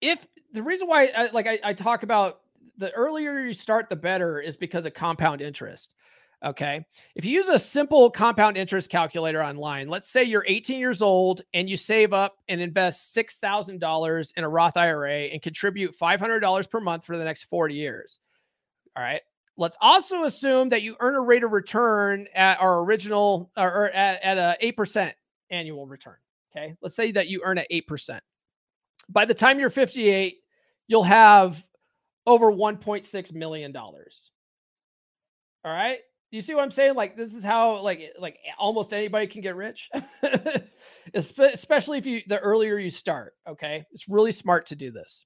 if 0.00 0.26
the 0.52 0.62
reason 0.62 0.86
why 0.86 1.06
I, 1.06 1.30
like 1.32 1.46
I, 1.46 1.58
I 1.64 1.74
talk 1.74 2.04
about 2.04 2.40
the 2.78 2.92
earlier 2.92 3.40
you 3.40 3.52
start, 3.52 3.88
the 3.88 3.96
better 3.96 4.40
is 4.40 4.56
because 4.56 4.86
of 4.86 4.94
compound 4.94 5.40
interest. 5.40 5.96
Okay. 6.42 6.82
If 7.14 7.26
you 7.26 7.32
use 7.32 7.48
a 7.48 7.58
simple 7.58 8.10
compound 8.10 8.56
interest 8.56 8.88
calculator 8.88 9.44
online, 9.44 9.88
let's 9.88 10.08
say 10.08 10.24
you're 10.24 10.44
18 10.48 10.78
years 10.78 11.02
old 11.02 11.42
and 11.52 11.68
you 11.68 11.76
save 11.76 12.14
up 12.14 12.36
and 12.48 12.62
invest 12.62 13.14
$6,000 13.14 14.32
in 14.36 14.44
a 14.44 14.48
Roth 14.48 14.78
IRA 14.78 15.24
and 15.24 15.42
contribute 15.42 15.94
$500 15.94 16.70
per 16.70 16.80
month 16.80 17.04
for 17.04 17.18
the 17.18 17.24
next 17.24 17.44
40 17.44 17.74
years. 17.74 18.20
All 18.96 19.02
right. 19.02 19.20
Let's 19.58 19.76
also 19.82 20.24
assume 20.24 20.70
that 20.70 20.80
you 20.80 20.96
earn 21.00 21.14
a 21.14 21.20
rate 21.20 21.44
of 21.44 21.52
return 21.52 22.26
at 22.34 22.58
our 22.58 22.80
original 22.80 23.50
or, 23.58 23.90
at, 23.90 24.22
at 24.22 24.38
a 24.38 24.72
8% 24.72 25.12
annual 25.50 25.86
return. 25.86 26.16
Okay. 26.50 26.74
Let's 26.82 26.96
say 26.96 27.12
that 27.12 27.28
you 27.28 27.42
earn 27.44 27.58
at 27.58 27.70
8%. 27.70 28.20
By 29.08 29.24
the 29.24 29.34
time 29.34 29.58
you're 29.58 29.70
58, 29.70 30.36
you'll 30.88 31.02
have 31.02 31.64
over 32.26 32.52
$1.6 32.52 33.32
million. 33.32 33.76
All 33.76 33.96
right 35.64 35.98
you 36.30 36.40
see 36.40 36.54
what 36.54 36.62
I'm 36.62 36.70
saying? 36.70 36.94
Like 36.94 37.16
this 37.16 37.34
is 37.34 37.42
how 37.42 37.78
like 37.78 38.12
like 38.18 38.38
almost 38.58 38.92
anybody 38.92 39.26
can 39.26 39.40
get 39.40 39.56
rich, 39.56 39.90
especially 41.14 41.98
if 41.98 42.06
you 42.06 42.22
the 42.28 42.38
earlier 42.38 42.78
you 42.78 42.90
start. 42.90 43.34
Okay, 43.48 43.84
it's 43.92 44.08
really 44.08 44.32
smart 44.32 44.66
to 44.66 44.76
do 44.76 44.92
this. 44.92 45.24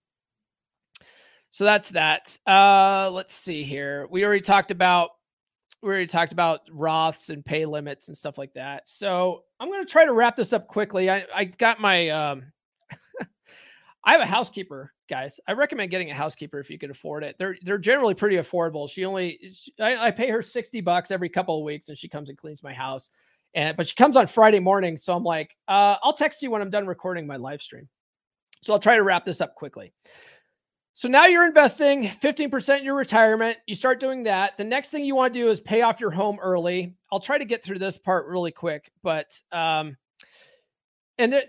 So 1.50 1.64
that's 1.64 1.90
that. 1.90 2.36
Uh, 2.46 3.10
let's 3.12 3.34
see 3.34 3.62
here. 3.62 4.08
We 4.10 4.24
already 4.24 4.40
talked 4.40 4.70
about 4.70 5.10
we 5.82 5.90
already 5.90 6.06
talked 6.06 6.32
about 6.32 6.60
Roths 6.70 7.28
and 7.28 7.44
pay 7.44 7.66
limits 7.66 8.08
and 8.08 8.16
stuff 8.16 8.38
like 8.38 8.54
that. 8.54 8.88
So 8.88 9.44
I'm 9.64 9.70
going 9.70 9.82
to 9.82 9.90
try 9.90 10.04
to 10.04 10.12
wrap 10.12 10.36
this 10.36 10.52
up 10.52 10.68
quickly. 10.68 11.08
I 11.08 11.24
I 11.34 11.44
got 11.44 11.80
my 11.80 12.10
um, 12.10 12.52
I 14.04 14.12
have 14.12 14.20
a 14.20 14.26
housekeeper 14.26 14.92
guys. 15.08 15.40
I 15.48 15.52
recommend 15.52 15.90
getting 15.90 16.10
a 16.10 16.14
housekeeper 16.14 16.60
if 16.60 16.68
you 16.68 16.78
can 16.78 16.90
afford 16.90 17.24
it. 17.24 17.36
They're 17.38 17.56
they're 17.62 17.78
generally 17.78 18.12
pretty 18.12 18.36
affordable. 18.36 18.90
She 18.90 19.06
only 19.06 19.38
she, 19.54 19.72
I, 19.80 20.08
I, 20.08 20.10
pay 20.10 20.28
her 20.28 20.42
60 20.42 20.82
bucks 20.82 21.10
every 21.10 21.30
couple 21.30 21.58
of 21.58 21.64
weeks 21.64 21.88
and 21.88 21.96
she 21.96 22.10
comes 22.10 22.28
and 22.28 22.36
cleans 22.36 22.62
my 22.62 22.74
house. 22.74 23.08
And 23.54 23.74
but 23.74 23.86
she 23.86 23.94
comes 23.94 24.18
on 24.18 24.26
Friday 24.26 24.60
morning. 24.60 24.98
So 24.98 25.14
I'm 25.14 25.24
like, 25.24 25.56
uh, 25.66 25.96
I'll 26.02 26.12
text 26.12 26.42
you 26.42 26.50
when 26.50 26.60
I'm 26.60 26.68
done 26.68 26.86
recording 26.86 27.26
my 27.26 27.36
live 27.36 27.62
stream. 27.62 27.88
So 28.60 28.74
I'll 28.74 28.78
try 28.78 28.96
to 28.96 29.02
wrap 29.02 29.24
this 29.24 29.40
up 29.40 29.54
quickly. 29.54 29.94
So 30.97 31.09
now 31.09 31.26
you're 31.26 31.45
investing 31.45 32.05
15% 32.05 32.78
in 32.78 32.84
your 32.84 32.95
retirement. 32.95 33.59
You 33.66 33.74
start 33.74 33.99
doing 33.99 34.22
that. 34.24 34.57
The 34.57 34.64
next 34.64 34.90
thing 34.90 35.05
you 35.05 35.16
want 35.16 35.34
to 35.34 35.40
do 35.40 35.51
is 35.51 35.61
pay 35.61 35.82
off 35.82 36.01
your 36.01 36.12
home 36.12 36.38
early. 36.40 36.95
I'll 37.12 37.18
try 37.18 37.36
to 37.36 37.45
get 37.45 37.64
through 37.64 37.80
this 37.80 37.99
part 37.99 38.26
really 38.26 38.53
quick, 38.53 38.92
but 39.03 39.40
um 39.53 39.97
and 41.18 41.32
there, 41.32 41.45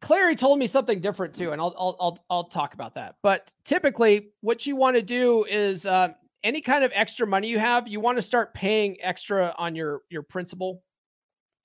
Clarey 0.00 0.38
told 0.38 0.58
me 0.58 0.66
something 0.66 1.00
different 1.00 1.34
too, 1.34 1.52
and 1.52 1.60
I'll 1.60 1.74
I'll 1.78 1.96
I'll, 2.00 2.18
I'll 2.30 2.44
talk 2.44 2.74
about 2.74 2.94
that. 2.94 3.16
But 3.22 3.52
typically, 3.64 4.30
what 4.40 4.66
you 4.66 4.76
want 4.76 4.96
to 4.96 5.02
do 5.02 5.44
is 5.44 5.84
uh, 5.84 6.08
any 6.42 6.60
kind 6.60 6.84
of 6.84 6.90
extra 6.94 7.26
money 7.26 7.48
you 7.48 7.58
have, 7.58 7.86
you 7.86 8.00
want 8.00 8.16
to 8.18 8.22
start 8.22 8.54
paying 8.54 8.96
extra 9.02 9.54
on 9.58 9.74
your 9.74 10.00
your 10.08 10.22
principal. 10.22 10.82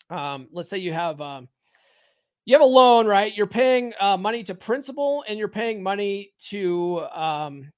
Um, 0.10 0.48
let's 0.52 0.70
say 0.70 0.78
you 0.78 0.94
have 0.94 1.22
um, 1.22 1.48
you 2.46 2.54
have 2.54 2.62
a 2.62 2.66
loan, 2.66 3.08
right? 3.08 3.36
You're 3.36 3.48
paying 3.48 3.94
uh, 4.00 4.18
money 4.18 4.44
to 4.44 4.56
principal, 4.56 5.26
and 5.28 5.38
you're 5.38 5.48
paying 5.48 5.82
money 5.82 6.32
to 6.50 7.02
um, 7.14 7.72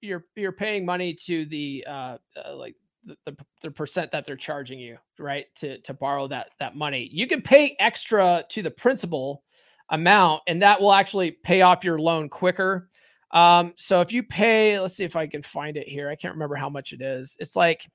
you're 0.00 0.24
you're 0.36 0.52
paying 0.52 0.84
money 0.84 1.14
to 1.26 1.46
the 1.46 1.84
uh, 1.88 2.18
uh 2.44 2.54
like 2.54 2.74
the, 3.04 3.16
the, 3.24 3.36
the 3.62 3.70
percent 3.70 4.10
that 4.10 4.26
they're 4.26 4.36
charging 4.36 4.78
you, 4.78 4.98
right? 5.18 5.46
To 5.56 5.78
to 5.80 5.94
borrow 5.94 6.28
that 6.28 6.50
that 6.60 6.76
money, 6.76 7.08
you 7.10 7.26
can 7.26 7.40
pay 7.40 7.76
extra 7.80 8.44
to 8.50 8.62
the 8.62 8.70
principal 8.70 9.42
amount, 9.90 10.42
and 10.46 10.60
that 10.62 10.80
will 10.80 10.92
actually 10.92 11.30
pay 11.30 11.62
off 11.62 11.84
your 11.84 11.98
loan 11.98 12.28
quicker. 12.28 12.90
Um, 13.30 13.74
so 13.76 14.00
if 14.00 14.12
you 14.12 14.22
pay, 14.22 14.78
let's 14.78 14.96
see 14.96 15.04
if 15.04 15.16
I 15.16 15.26
can 15.26 15.42
find 15.42 15.76
it 15.76 15.88
here. 15.88 16.08
I 16.08 16.14
can't 16.14 16.34
remember 16.34 16.56
how 16.56 16.68
much 16.68 16.92
it 16.92 17.00
is. 17.00 17.36
It's 17.40 17.56
like 17.56 17.86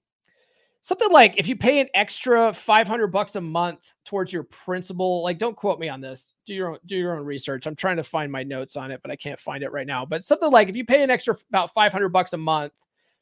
something 0.84 1.12
like 1.12 1.38
if 1.38 1.48
you 1.48 1.56
pay 1.56 1.80
an 1.80 1.88
extra 1.94 2.54
500 2.54 3.08
bucks 3.08 3.36
a 3.36 3.42
month 3.42 3.80
towards 4.06 4.32
your 4.32 4.44
principal 4.44 5.24
like 5.24 5.40
don't 5.40 5.56
quote 5.56 5.80
me 5.80 5.90
on 5.90 6.02
this. 6.02 6.34
Do 6.46 6.54
your 6.54 6.72
own 6.72 6.78
do 6.86 6.96
your 6.96 7.18
own 7.18 7.26
research. 7.26 7.66
I'm 7.66 7.76
trying 7.76 7.98
to 7.98 8.04
find 8.04 8.32
my 8.32 8.44
notes 8.44 8.76
on 8.76 8.92
it 8.92 9.02
but 9.02 9.10
i 9.10 9.16
can't 9.16 9.40
find 9.40 9.64
it 9.64 9.72
right 9.72 9.88
now. 9.88 10.06
But 10.06 10.24
something 10.24 10.52
like 10.52 10.70
if 10.70 10.76
you 10.76 10.86
pay 10.86 11.02
an 11.02 11.10
extra 11.10 11.36
about 11.50 11.74
500 11.74 12.10
bucks 12.10 12.34
a 12.34 12.38
month 12.38 12.74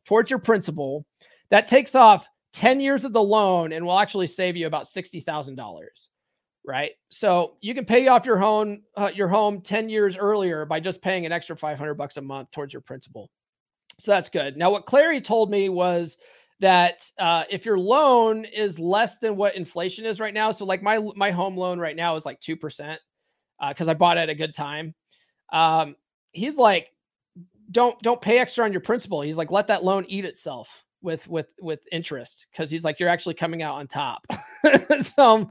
towards 0.06 0.30
your 0.30 0.40
principal 0.40 1.06
that 1.50 1.68
takes 1.68 1.96
off 1.96 2.28
10 2.54 2.82
years 2.82 3.06
of 3.06 3.14
the 3.14 3.24
loan 3.24 3.72
and 3.72 3.86
will 3.86 4.00
actually 4.00 4.28
save 4.28 4.58
you 4.58 4.68
about 4.68 4.86
$60,000 4.86 5.86
right? 6.64 6.92
So 7.10 7.58
you 7.62 7.74
can 7.74 7.86
pay 7.86 8.08
off 8.08 8.26
your 8.26 8.38
home 8.38 8.82
uh, 8.96 9.10
your 9.14 9.28
home 9.28 9.62
10 9.62 9.90
years 9.90 10.18
earlier 10.18 10.66
by 10.66 10.80
just 10.80 11.02
paying 11.02 11.26
an 11.26 11.32
extra 11.32 11.56
500 11.56 11.96
bucks 11.96 12.18
a 12.18 12.22
month 12.22 12.52
towards 12.52 12.74
your 12.74 12.82
principal. 12.82 13.30
So 14.00 14.12
that's 14.12 14.30
good. 14.30 14.58
Now 14.58 14.72
what 14.72 14.88
Clarey 14.88 15.24
told 15.24 15.52
me 15.52 15.70
was 15.70 16.18
that 16.62 17.04
uh, 17.20 17.44
if 17.50 17.66
your 17.66 17.78
loan 17.78 18.46
is 18.46 18.80
less 18.80 19.18
than 19.18 19.36
what 19.36 19.56
inflation 19.56 20.06
is 20.06 20.20
right 20.20 20.34
now, 20.34 20.52
so 20.52 20.64
like 20.64 20.82
my 20.82 21.00
my 21.16 21.32
home 21.32 21.58
loan 21.58 21.80
right 21.80 21.96
now 21.96 22.16
is 22.16 22.26
like 22.26 22.40
two 22.40 22.56
percent 22.56 23.02
because 23.70 23.88
uh, 23.88 23.92
I 23.92 23.94
bought 23.96 24.18
it 24.18 24.22
at 24.22 24.30
a 24.30 24.36
good 24.36 24.56
time. 24.56 24.94
Um, 25.52 25.96
he's 26.32 26.58
like, 26.58 26.90
don't 27.72 28.00
don't 28.02 28.22
pay 28.22 28.40
extra 28.40 28.64
on 28.64 28.72
your 28.72 28.82
principal. 28.82 29.22
He's 29.22 29.38
like, 29.38 29.52
let 29.52 29.68
that 29.68 29.84
loan 29.84 30.06
eat 30.08 30.24
itself 30.24 30.70
with 31.02 31.28
with 31.28 31.48
with 31.60 31.82
interest 31.92 32.46
because 32.52 32.70
he's 32.70 32.84
like, 32.84 33.00
you're 33.00 33.10
actually 33.10 33.36
coming 33.36 33.64
out 33.64 33.76
on 33.76 33.88
top. 33.88 34.26
so 35.02 35.50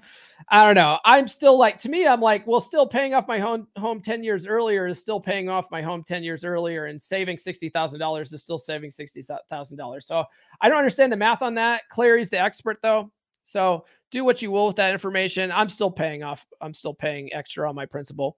I 0.52 0.64
don't 0.64 0.74
know. 0.74 0.98
I'm 1.04 1.28
still 1.28 1.56
like 1.56 1.78
to 1.78 1.88
me, 1.88 2.08
I'm 2.08 2.20
like, 2.20 2.44
well, 2.44 2.60
still 2.60 2.86
paying 2.86 3.14
off 3.14 3.28
my 3.28 3.38
home 3.38 3.68
home 3.78 4.00
10 4.00 4.24
years 4.24 4.46
earlier 4.46 4.86
is 4.86 4.98
still 4.98 5.20
paying 5.20 5.48
off 5.48 5.70
my 5.70 5.80
home 5.80 6.02
10 6.02 6.24
years 6.24 6.44
earlier 6.44 6.86
and 6.86 7.00
saving 7.00 7.36
$60,000 7.36 8.34
is 8.34 8.42
still 8.42 8.58
saving 8.58 8.90
$60,000. 8.90 10.02
So 10.02 10.24
I 10.60 10.68
don't 10.68 10.78
understand 10.78 11.12
the 11.12 11.16
math 11.16 11.42
on 11.42 11.54
that. 11.54 11.82
Clarey's 11.92 12.30
the 12.30 12.40
expert 12.40 12.78
though. 12.82 13.12
So 13.44 13.84
do 14.10 14.24
what 14.24 14.42
you 14.42 14.50
will 14.50 14.66
with 14.66 14.76
that 14.76 14.92
information. 14.92 15.52
I'm 15.52 15.68
still 15.68 15.90
paying 15.90 16.24
off, 16.24 16.44
I'm 16.60 16.74
still 16.74 16.94
paying 16.94 17.32
extra 17.32 17.68
on 17.68 17.76
my 17.76 17.86
principal. 17.86 18.36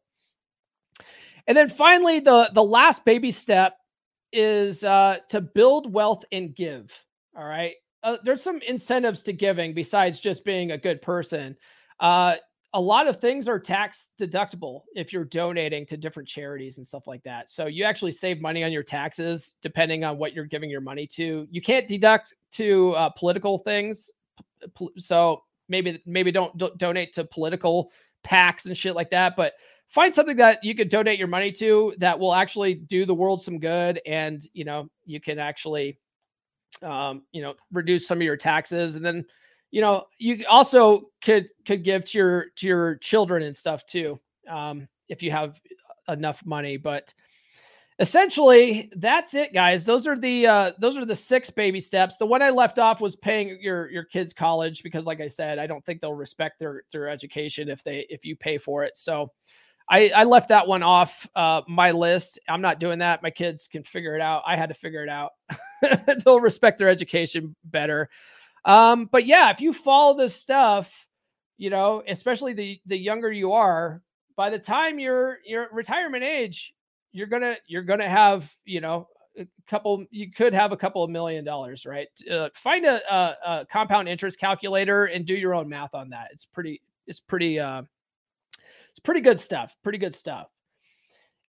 And 1.46 1.56
then 1.56 1.68
finally, 1.68 2.20
the 2.20 2.50
the 2.52 2.62
last 2.62 3.04
baby 3.04 3.30
step 3.30 3.76
is 4.32 4.84
uh, 4.84 5.18
to 5.30 5.40
build 5.40 5.92
wealth 5.92 6.24
and 6.30 6.54
give. 6.54 6.92
All 7.36 7.44
right. 7.44 7.74
Uh, 8.02 8.16
there's 8.24 8.42
some 8.42 8.60
incentives 8.66 9.22
to 9.22 9.32
giving 9.32 9.74
besides 9.74 10.20
just 10.20 10.44
being 10.44 10.72
a 10.72 10.78
good 10.78 11.00
person. 11.02 11.56
Uh, 12.00 12.36
a 12.74 12.80
lot 12.80 13.06
of 13.06 13.20
things 13.20 13.48
are 13.48 13.58
tax 13.58 14.08
deductible 14.18 14.82
if 14.94 15.12
you're 15.12 15.26
donating 15.26 15.84
to 15.86 15.96
different 15.96 16.26
charities 16.28 16.78
and 16.78 16.86
stuff 16.86 17.06
like 17.06 17.22
that. 17.22 17.50
So 17.50 17.66
you 17.66 17.84
actually 17.84 18.12
save 18.12 18.40
money 18.40 18.64
on 18.64 18.72
your 18.72 18.82
taxes 18.82 19.56
depending 19.60 20.04
on 20.04 20.16
what 20.16 20.32
you're 20.32 20.46
giving 20.46 20.70
your 20.70 20.80
money 20.80 21.06
to. 21.08 21.46
You 21.50 21.60
can't 21.60 21.86
deduct 21.86 22.34
to 22.52 22.92
uh, 22.92 23.10
political 23.10 23.58
things. 23.58 24.10
So 24.96 25.42
maybe 25.68 26.02
maybe 26.06 26.32
don't, 26.32 26.56
don't 26.56 26.78
donate 26.78 27.12
to 27.14 27.24
political 27.24 27.92
PACs 28.24 28.66
and 28.66 28.76
shit 28.76 28.94
like 28.94 29.10
that. 29.10 29.34
But 29.36 29.52
find 29.88 30.14
something 30.14 30.36
that 30.38 30.64
you 30.64 30.74
could 30.74 30.88
donate 30.88 31.18
your 31.18 31.28
money 31.28 31.52
to 31.52 31.94
that 31.98 32.18
will 32.18 32.34
actually 32.34 32.74
do 32.74 33.04
the 33.04 33.14
world 33.14 33.42
some 33.42 33.58
good, 33.58 34.00
and 34.06 34.42
you 34.54 34.64
know 34.64 34.88
you 35.04 35.20
can 35.20 35.38
actually 35.38 35.98
um, 36.80 37.22
you 37.32 37.42
know, 37.42 37.54
reduce 37.70 38.06
some 38.06 38.18
of 38.18 38.22
your 38.22 38.36
taxes, 38.36 38.96
and 38.96 39.04
then, 39.04 39.24
you 39.72 39.80
know, 39.80 40.04
you 40.18 40.44
also 40.48 41.08
could 41.24 41.48
could 41.66 41.82
give 41.82 42.04
to 42.04 42.18
your 42.18 42.46
to 42.56 42.66
your 42.66 42.96
children 42.96 43.42
and 43.42 43.56
stuff 43.56 43.84
too, 43.86 44.20
um, 44.48 44.86
if 45.08 45.22
you 45.22 45.32
have 45.32 45.60
enough 46.08 46.44
money. 46.44 46.76
But 46.76 47.12
essentially, 47.98 48.90
that's 48.96 49.32
it, 49.32 49.54
guys. 49.54 49.86
Those 49.86 50.06
are 50.06 50.16
the 50.16 50.46
uh, 50.46 50.72
those 50.78 50.98
are 50.98 51.06
the 51.06 51.16
six 51.16 51.48
baby 51.48 51.80
steps. 51.80 52.18
The 52.18 52.26
one 52.26 52.42
I 52.42 52.50
left 52.50 52.78
off 52.78 53.00
was 53.00 53.16
paying 53.16 53.58
your 53.62 53.90
your 53.90 54.04
kids 54.04 54.34
college 54.34 54.82
because, 54.82 55.06
like 55.06 55.22
I 55.22 55.28
said, 55.28 55.58
I 55.58 55.66
don't 55.66 55.84
think 55.86 56.02
they'll 56.02 56.12
respect 56.12 56.60
their 56.60 56.82
their 56.92 57.08
education 57.08 57.70
if 57.70 57.82
they 57.82 58.06
if 58.10 58.26
you 58.26 58.36
pay 58.36 58.58
for 58.58 58.84
it. 58.84 58.96
So. 58.96 59.32
I, 59.90 60.10
I 60.14 60.24
left 60.24 60.48
that 60.50 60.66
one 60.66 60.84
off 60.84 61.28
uh, 61.34 61.62
my 61.68 61.90
list. 61.90 62.38
I'm 62.48 62.62
not 62.62 62.78
doing 62.78 63.00
that. 63.00 63.20
My 63.20 63.30
kids 63.30 63.66
can 63.66 63.82
figure 63.82 64.14
it 64.14 64.22
out. 64.22 64.42
I 64.46 64.56
had 64.56 64.68
to 64.68 64.74
figure 64.74 65.02
it 65.02 65.08
out. 65.08 65.32
They'll 66.24 66.40
respect 66.40 66.78
their 66.78 66.88
education 66.88 67.54
better. 67.64 68.08
Um, 68.64 69.08
but 69.10 69.26
yeah, 69.26 69.50
if 69.50 69.60
you 69.60 69.72
follow 69.72 70.16
this 70.16 70.34
stuff, 70.34 71.08
you 71.58 71.70
know, 71.70 72.02
especially 72.08 72.52
the 72.52 72.80
the 72.86 72.96
younger 72.96 73.30
you 73.30 73.52
are, 73.52 74.02
by 74.36 74.50
the 74.50 74.58
time 74.58 74.98
you're 74.98 75.38
you're 75.44 75.68
retirement 75.72 76.24
age, 76.24 76.74
you're 77.12 77.26
gonna 77.26 77.56
you're 77.66 77.82
gonna 77.82 78.08
have 78.08 78.50
you 78.64 78.80
know 78.80 79.08
a 79.38 79.46
couple 79.66 80.04
you 80.10 80.30
could 80.30 80.52
have 80.52 80.72
a 80.72 80.76
couple 80.76 81.02
of 81.02 81.08
million 81.08 81.42
dollars 81.42 81.86
right 81.86 82.08
uh, 82.30 82.50
find 82.54 82.84
a, 82.84 83.00
a, 83.10 83.36
a, 83.46 83.66
compound 83.66 84.06
interest 84.06 84.38
calculator 84.38 85.06
and 85.06 85.24
do 85.24 85.32
your 85.32 85.54
own 85.54 85.66
math 85.66 85.94
on 85.94 86.10
that 86.10 86.28
it's 86.32 86.44
pretty 86.44 86.82
it's 87.06 87.18
pretty 87.18 87.58
uh 87.58 87.80
it's 88.92 89.00
pretty 89.00 89.22
good 89.22 89.40
stuff. 89.40 89.74
Pretty 89.82 89.98
good 89.98 90.14
stuff. 90.14 90.48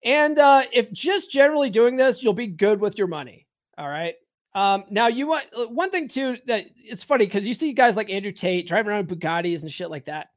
And 0.03 0.39
uh, 0.39 0.63
if 0.71 0.91
just 0.91 1.29
generally 1.29 1.69
doing 1.69 1.97
this, 1.97 2.23
you'll 2.23 2.33
be 2.33 2.47
good 2.47 2.79
with 2.79 2.97
your 2.97 3.07
money. 3.07 3.47
All 3.77 3.87
right. 3.87 4.15
Um, 4.55 4.83
now 4.89 5.07
you 5.07 5.27
want 5.27 5.45
uh, 5.57 5.65
one 5.65 5.89
thing 5.89 6.07
too 6.07 6.37
that 6.45 6.65
it's 6.75 7.03
funny 7.03 7.25
because 7.25 7.47
you 7.47 7.53
see 7.53 7.73
guys 7.73 7.95
like 7.95 8.09
Andrew 8.09 8.31
Tate 8.31 8.67
driving 8.67 8.91
around 8.91 9.07
Bugattis 9.07 9.63
and 9.63 9.71
shit 9.71 9.89
like 9.89 10.05
that. 10.05 10.27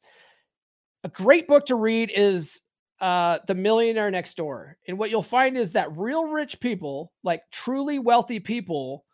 A 1.05 1.09
great 1.09 1.47
book 1.47 1.67
to 1.67 1.75
read 1.75 2.11
is 2.15 2.61
uh, 3.01 3.39
The 3.47 3.55
Millionaire 3.55 4.11
Next 4.11 4.37
Door. 4.37 4.79
And 4.89 4.99
what 4.99 5.11
you'll 5.11 5.23
find 5.23 5.57
is 5.57 5.73
that 5.73 5.97
real 5.97 6.29
rich 6.29 6.61
people, 6.61 7.13
like 7.23 7.43
truly 7.51 7.99
wealthy 7.99 8.41
people, 8.41 9.05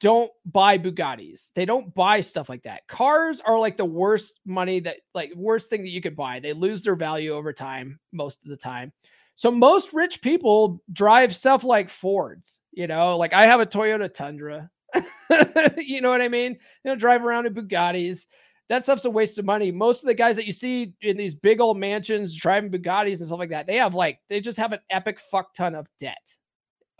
don't 0.00 0.30
buy 0.46 0.78
Bugattis. 0.78 1.50
They 1.54 1.64
don't 1.64 1.94
buy 1.94 2.20
stuff 2.20 2.48
like 2.48 2.62
that. 2.62 2.86
Cars 2.86 3.40
are 3.40 3.58
like 3.58 3.76
the 3.76 3.84
worst 3.84 4.40
money 4.46 4.80
that 4.80 4.96
like 5.14 5.32
worst 5.34 5.70
thing 5.70 5.82
that 5.82 5.90
you 5.90 6.00
could 6.00 6.16
buy. 6.16 6.40
They 6.40 6.52
lose 6.52 6.82
their 6.82 6.96
value 6.96 7.32
over 7.32 7.52
time 7.52 7.98
most 8.12 8.42
of 8.42 8.50
the 8.50 8.56
time. 8.56 8.92
So 9.34 9.50
most 9.50 9.92
rich 9.92 10.22
people 10.22 10.82
drive 10.92 11.34
stuff 11.34 11.64
like 11.64 11.90
Fords, 11.90 12.60
you 12.76 12.86
know, 12.86 13.16
like 13.16 13.32
I 13.32 13.46
have 13.46 13.60
a 13.60 13.66
Toyota 13.66 14.12
Tundra. 14.12 14.70
you 15.76 16.00
know 16.00 16.10
what 16.10 16.22
I 16.22 16.28
mean? 16.28 16.52
You 16.84 16.90
know, 16.90 16.96
drive 16.96 17.24
around 17.24 17.46
in 17.46 17.54
Bugattis. 17.54 18.26
That 18.68 18.82
stuff's 18.82 19.04
a 19.04 19.10
waste 19.10 19.38
of 19.38 19.44
money. 19.44 19.70
Most 19.70 20.02
of 20.02 20.06
the 20.06 20.14
guys 20.14 20.36
that 20.36 20.46
you 20.46 20.52
see 20.52 20.94
in 21.02 21.16
these 21.16 21.34
big 21.34 21.60
old 21.60 21.76
mansions 21.76 22.34
driving 22.34 22.70
Bugattis 22.70 23.18
and 23.18 23.26
stuff 23.26 23.38
like 23.38 23.50
that, 23.50 23.66
they 23.66 23.76
have 23.76 23.94
like 23.94 24.20
they 24.28 24.40
just 24.40 24.58
have 24.58 24.72
an 24.72 24.80
epic 24.90 25.20
fuck 25.30 25.54
ton 25.54 25.74
of 25.74 25.86
debt. 26.00 26.16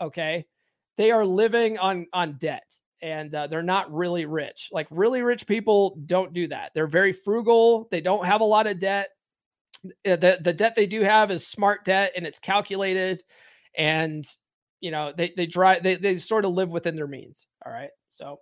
Okay 0.01 0.45
they 0.97 1.11
are 1.11 1.25
living 1.25 1.77
on 1.77 2.07
on 2.13 2.37
debt 2.39 2.65
and 3.01 3.33
uh, 3.35 3.47
they're 3.47 3.61
not 3.61 3.93
really 3.93 4.25
rich. 4.25 4.69
Like 4.71 4.87
really 4.89 5.21
rich 5.21 5.45
people 5.45 5.97
don't 6.05 6.33
do 6.33 6.47
that. 6.47 6.71
They're 6.73 6.87
very 6.87 7.13
frugal. 7.13 7.87
They 7.91 8.01
don't 8.01 8.25
have 8.25 8.41
a 8.41 8.45
lot 8.45 8.67
of 8.67 8.79
debt. 8.79 9.09
The 10.03 10.39
the 10.41 10.53
debt 10.53 10.73
they 10.75 10.87
do 10.87 11.01
have 11.01 11.31
is 11.31 11.47
smart 11.47 11.85
debt 11.85 12.13
and 12.15 12.25
it's 12.25 12.39
calculated 12.39 13.23
and 13.77 14.25
you 14.85 14.91
know 14.91 15.11
they 15.17 15.33
they 15.35 15.47
drive 15.47 15.81
they 15.81 15.95
they 15.95 16.15
sort 16.15 16.45
of 16.45 16.51
live 16.51 16.69
within 16.69 16.95
their 16.95 17.07
means. 17.07 17.47
All 17.65 17.71
right. 17.71 17.89
So 18.07 18.39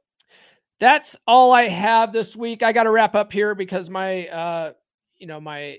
that's 0.78 1.16
all 1.26 1.54
I 1.54 1.70
have 1.70 2.12
this 2.12 2.36
week. 2.36 2.64
I 2.64 2.74
got 2.74 2.84
to 2.84 2.91
wrap 2.91 3.16
up 3.16 3.32
here 3.32 3.56
because 3.56 3.89
my 3.89 4.28
uh 4.28 4.74
you 5.16 5.26
know 5.26 5.39
my 5.39 5.78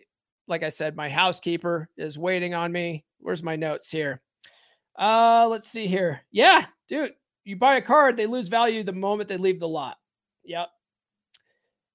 like 0.48 0.62
I 0.62 0.70
said 0.70 0.96
my 0.96 1.10
housekeeper 1.10 1.90
is 1.98 2.18
waiting 2.18 2.54
on 2.54 2.72
me. 2.72 3.04
Where's 3.18 3.42
my 3.42 3.56
notes 3.56 3.90
here? 3.90 4.22
Uh, 4.98 5.46
let's 5.50 5.68
see 5.68 5.86
here. 5.86 6.22
Yeah, 6.32 6.64
dude, 6.88 7.12
you 7.44 7.56
buy 7.56 7.76
a 7.76 7.82
card, 7.82 8.16
they 8.16 8.26
lose 8.26 8.48
value 8.48 8.82
the 8.82 8.92
moment 8.92 9.28
they 9.28 9.36
leave 9.36 9.60
the 9.60 9.68
lot. 9.68 9.98
Yep. 10.44 10.68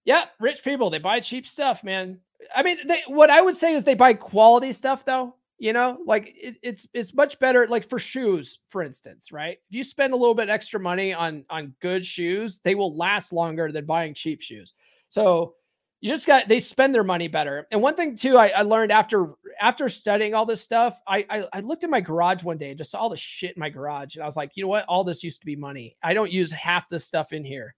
yep 0.05 0.29
rich 0.39 0.63
people, 0.63 0.91
they 0.91 0.99
buy 0.99 1.21
cheap 1.21 1.47
stuff, 1.47 1.83
man. 1.83 2.19
I 2.55 2.61
mean, 2.61 2.77
they, 2.87 3.01
what 3.07 3.31
I 3.31 3.41
would 3.41 3.55
say 3.55 3.73
is 3.73 3.83
they 3.83 3.95
buy 3.95 4.13
quality 4.13 4.73
stuff 4.73 5.05
though. 5.05 5.33
You 5.61 5.73
know, 5.73 5.97
like 6.05 6.33
it, 6.35 6.55
it's 6.63 6.87
it's 6.93 7.13
much 7.13 7.37
better. 7.39 7.67
Like 7.67 7.87
for 7.87 7.99
shoes, 7.99 8.59
for 8.69 8.81
instance, 8.81 9.31
right? 9.31 9.57
If 9.69 9.75
you 9.75 9.83
spend 9.83 10.13
a 10.13 10.15
little 10.15 10.33
bit 10.33 10.49
extra 10.49 10.79
money 10.79 11.13
on 11.13 11.43
on 11.49 11.73
good 11.81 12.05
shoes, 12.05 12.59
they 12.63 12.75
will 12.75 12.95
last 12.95 13.33
longer 13.33 13.69
than 13.71 13.85
buying 13.85 14.13
cheap 14.13 14.41
shoes. 14.41 14.73
So 15.09 15.55
you 15.99 16.09
just 16.09 16.25
got 16.25 16.47
they 16.47 16.61
spend 16.61 16.95
their 16.95 17.03
money 17.03 17.27
better. 17.27 17.67
And 17.71 17.81
one 17.81 17.95
thing 17.95 18.15
too, 18.15 18.37
I, 18.37 18.47
I 18.47 18.61
learned 18.61 18.93
after 18.93 19.27
after 19.59 19.89
studying 19.89 20.33
all 20.33 20.45
this 20.45 20.61
stuff, 20.61 20.97
I, 21.05 21.25
I, 21.29 21.43
I 21.51 21.59
looked 21.59 21.83
at 21.83 21.89
my 21.89 21.99
garage 21.99 22.41
one 22.41 22.57
day 22.57 22.69
and 22.69 22.77
just 22.77 22.91
saw 22.91 22.99
all 22.99 23.09
the 23.09 23.17
shit 23.17 23.57
in 23.57 23.59
my 23.59 23.69
garage, 23.69 24.15
and 24.15 24.23
I 24.23 24.25
was 24.25 24.37
like, 24.37 24.51
you 24.55 24.63
know 24.63 24.69
what? 24.69 24.85
All 24.85 25.03
this 25.03 25.23
used 25.23 25.41
to 25.41 25.45
be 25.45 25.57
money. 25.57 25.97
I 26.01 26.13
don't 26.13 26.31
use 26.31 26.53
half 26.53 26.87
this 26.87 27.03
stuff 27.03 27.33
in 27.33 27.43
here. 27.43 27.75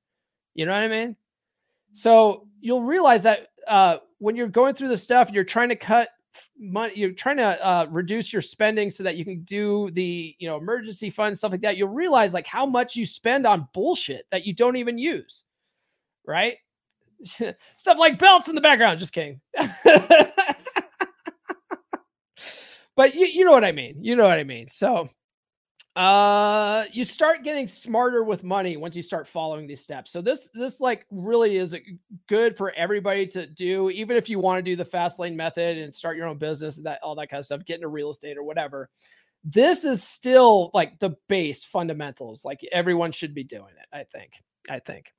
You 0.53 0.67
know 0.67 0.73
what 0.73 0.83
I 0.83 0.87
mean? 0.87 1.15
So 1.93 2.47
you'll 2.59 2.83
realize 2.83 3.23
that 3.23 3.47
uh, 3.67 3.97
when 4.19 4.35
you're 4.35 4.47
going 4.47 4.75
through 4.75 4.89
the 4.89 4.97
stuff, 4.97 5.31
you're 5.31 5.43
trying 5.43 5.69
to 5.69 5.75
cut 5.75 6.09
money, 6.57 6.93
you're 6.95 7.11
trying 7.11 7.37
to 7.37 7.65
uh, 7.65 7.87
reduce 7.89 8.31
your 8.31 8.41
spending 8.41 8.89
so 8.89 9.03
that 9.03 9.15
you 9.15 9.25
can 9.25 9.41
do 9.43 9.89
the 9.93 10.35
you 10.39 10.47
know 10.47 10.57
emergency 10.57 11.09
fund 11.09 11.37
stuff 11.37 11.51
like 11.51 11.61
that. 11.61 11.77
You'll 11.77 11.89
realize 11.89 12.33
like 12.33 12.47
how 12.47 12.65
much 12.65 12.95
you 12.95 13.05
spend 13.05 13.45
on 13.45 13.67
bullshit 13.73 14.25
that 14.31 14.45
you 14.45 14.53
don't 14.53 14.75
even 14.75 14.97
use, 14.97 15.43
right? 16.25 16.57
stuff 17.75 17.97
like 17.97 18.19
belts 18.19 18.47
in 18.47 18.55
the 18.55 18.61
background. 18.61 18.99
Just 18.99 19.13
kidding. 19.13 19.39
but 22.95 23.15
you, 23.15 23.25
you 23.25 23.45
know 23.45 23.51
what 23.51 23.65
I 23.65 23.71
mean. 23.71 24.03
You 24.03 24.15
know 24.15 24.27
what 24.27 24.39
I 24.39 24.43
mean. 24.43 24.67
So, 24.69 25.09
uh 25.97 26.85
you 26.93 27.03
start 27.03 27.43
getting 27.43 27.67
smarter 27.67 28.23
with 28.23 28.45
money 28.45 28.77
once 28.77 28.95
you 28.95 29.01
start 29.01 29.27
following 29.27 29.67
these 29.67 29.81
steps 29.81 30.09
so 30.09 30.21
this 30.21 30.49
this 30.53 30.79
like 30.79 31.05
really 31.11 31.57
is 31.57 31.75
good 32.29 32.55
for 32.55 32.71
everybody 32.77 33.27
to 33.27 33.45
do 33.45 33.89
even 33.89 34.15
if 34.15 34.29
you 34.29 34.39
want 34.39 34.57
to 34.57 34.61
do 34.61 34.77
the 34.77 34.85
fast 34.85 35.19
lane 35.19 35.35
method 35.35 35.77
and 35.77 35.93
start 35.93 36.15
your 36.15 36.27
own 36.27 36.37
business 36.37 36.77
and 36.77 36.85
that 36.85 36.99
all 37.03 37.13
that 37.13 37.29
kind 37.29 37.39
of 37.39 37.45
stuff 37.45 37.65
get 37.65 37.75
into 37.75 37.89
real 37.89 38.09
estate 38.09 38.37
or 38.37 38.43
whatever 38.43 38.89
this 39.43 39.83
is 39.83 40.01
still 40.01 40.71
like 40.73 40.97
the 40.99 41.13
base 41.27 41.65
fundamentals 41.65 42.45
like 42.45 42.65
everyone 42.71 43.11
should 43.11 43.33
be 43.33 43.43
doing 43.43 43.73
it 43.77 43.87
i 43.93 44.03
think 44.03 44.31
i 44.69 44.79
think 44.79 45.11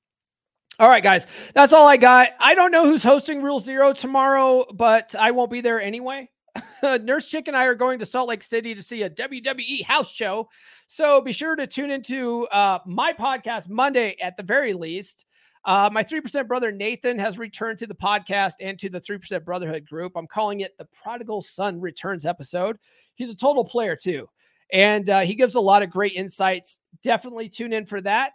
all 0.79 0.89
right, 0.89 1.03
guys, 1.03 1.27
that's 1.55 1.73
all 1.73 1.87
I 1.87 1.99
got. 1.99 2.31
I 2.41 2.55
don't 2.55 2.73
know 2.73 2.87
who's 2.87 3.03
hosting 3.03 3.43
Rule 3.43 3.61
Zero 3.61 3.93
tomorrow, 3.93 4.65
but 4.73 5.15
I 5.15 5.31
won't 5.31 5.51
be 5.51 5.61
there 5.61 5.81
anyway. 5.81 6.31
Nurse 6.83 7.29
Chick 7.29 7.49
and 7.49 7.57
I 7.57 7.65
are 7.65 7.75
going 7.75 7.99
to 7.99 8.07
Salt 8.07 8.29
Lake 8.29 8.43
City 8.43 8.75
to 8.75 8.83
see 8.83 9.03
a 9.03 9.11
WWE 9.11 9.85
house 9.85 10.13
show. 10.13 10.49
So 10.87 11.21
be 11.21 11.33
sure 11.33 11.57
to 11.57 11.67
tune 11.67 11.91
into 11.91 12.47
uh, 12.49 12.81
my 12.87 13.13
podcast 13.13 13.69
Monday 13.69 14.17
at 14.21 14.37
the 14.37 14.43
very 14.43 14.75
least. 14.75 15.27
Uh, 15.65 15.89
my 15.93 16.03
3% 16.03 16.49
brother 16.49 16.73
Nathan 16.73 17.19
has 17.19 17.39
returned 17.39 17.79
to 17.79 17.87
the 17.87 17.95
podcast 17.95 18.55
and 18.61 18.79
to 18.81 18.89
the 18.89 19.01
3% 19.01 19.45
Brotherhood 19.45 19.89
group. 19.89 20.13
I'm 20.17 20.27
calling 20.27 20.61
it 20.61 20.77
the 20.77 20.87
Prodigal 20.87 21.41
Son 21.41 21.81
Returns 21.81 22.27
episode. 22.27 22.79
He's 23.15 23.31
a 23.31 23.37
total 23.37 23.65
player, 23.65 23.95
too. 23.95 24.29
And 24.73 25.09
uh, 25.09 25.21
he 25.21 25.35
gives 25.35 25.55
a 25.55 25.61
lot 25.61 25.83
of 25.83 25.91
great 25.91 26.15
insights. 26.15 26.81
Definitely 27.03 27.49
tune 27.49 27.73
in 27.73 27.87
for 27.87 28.01
that. 28.01 28.33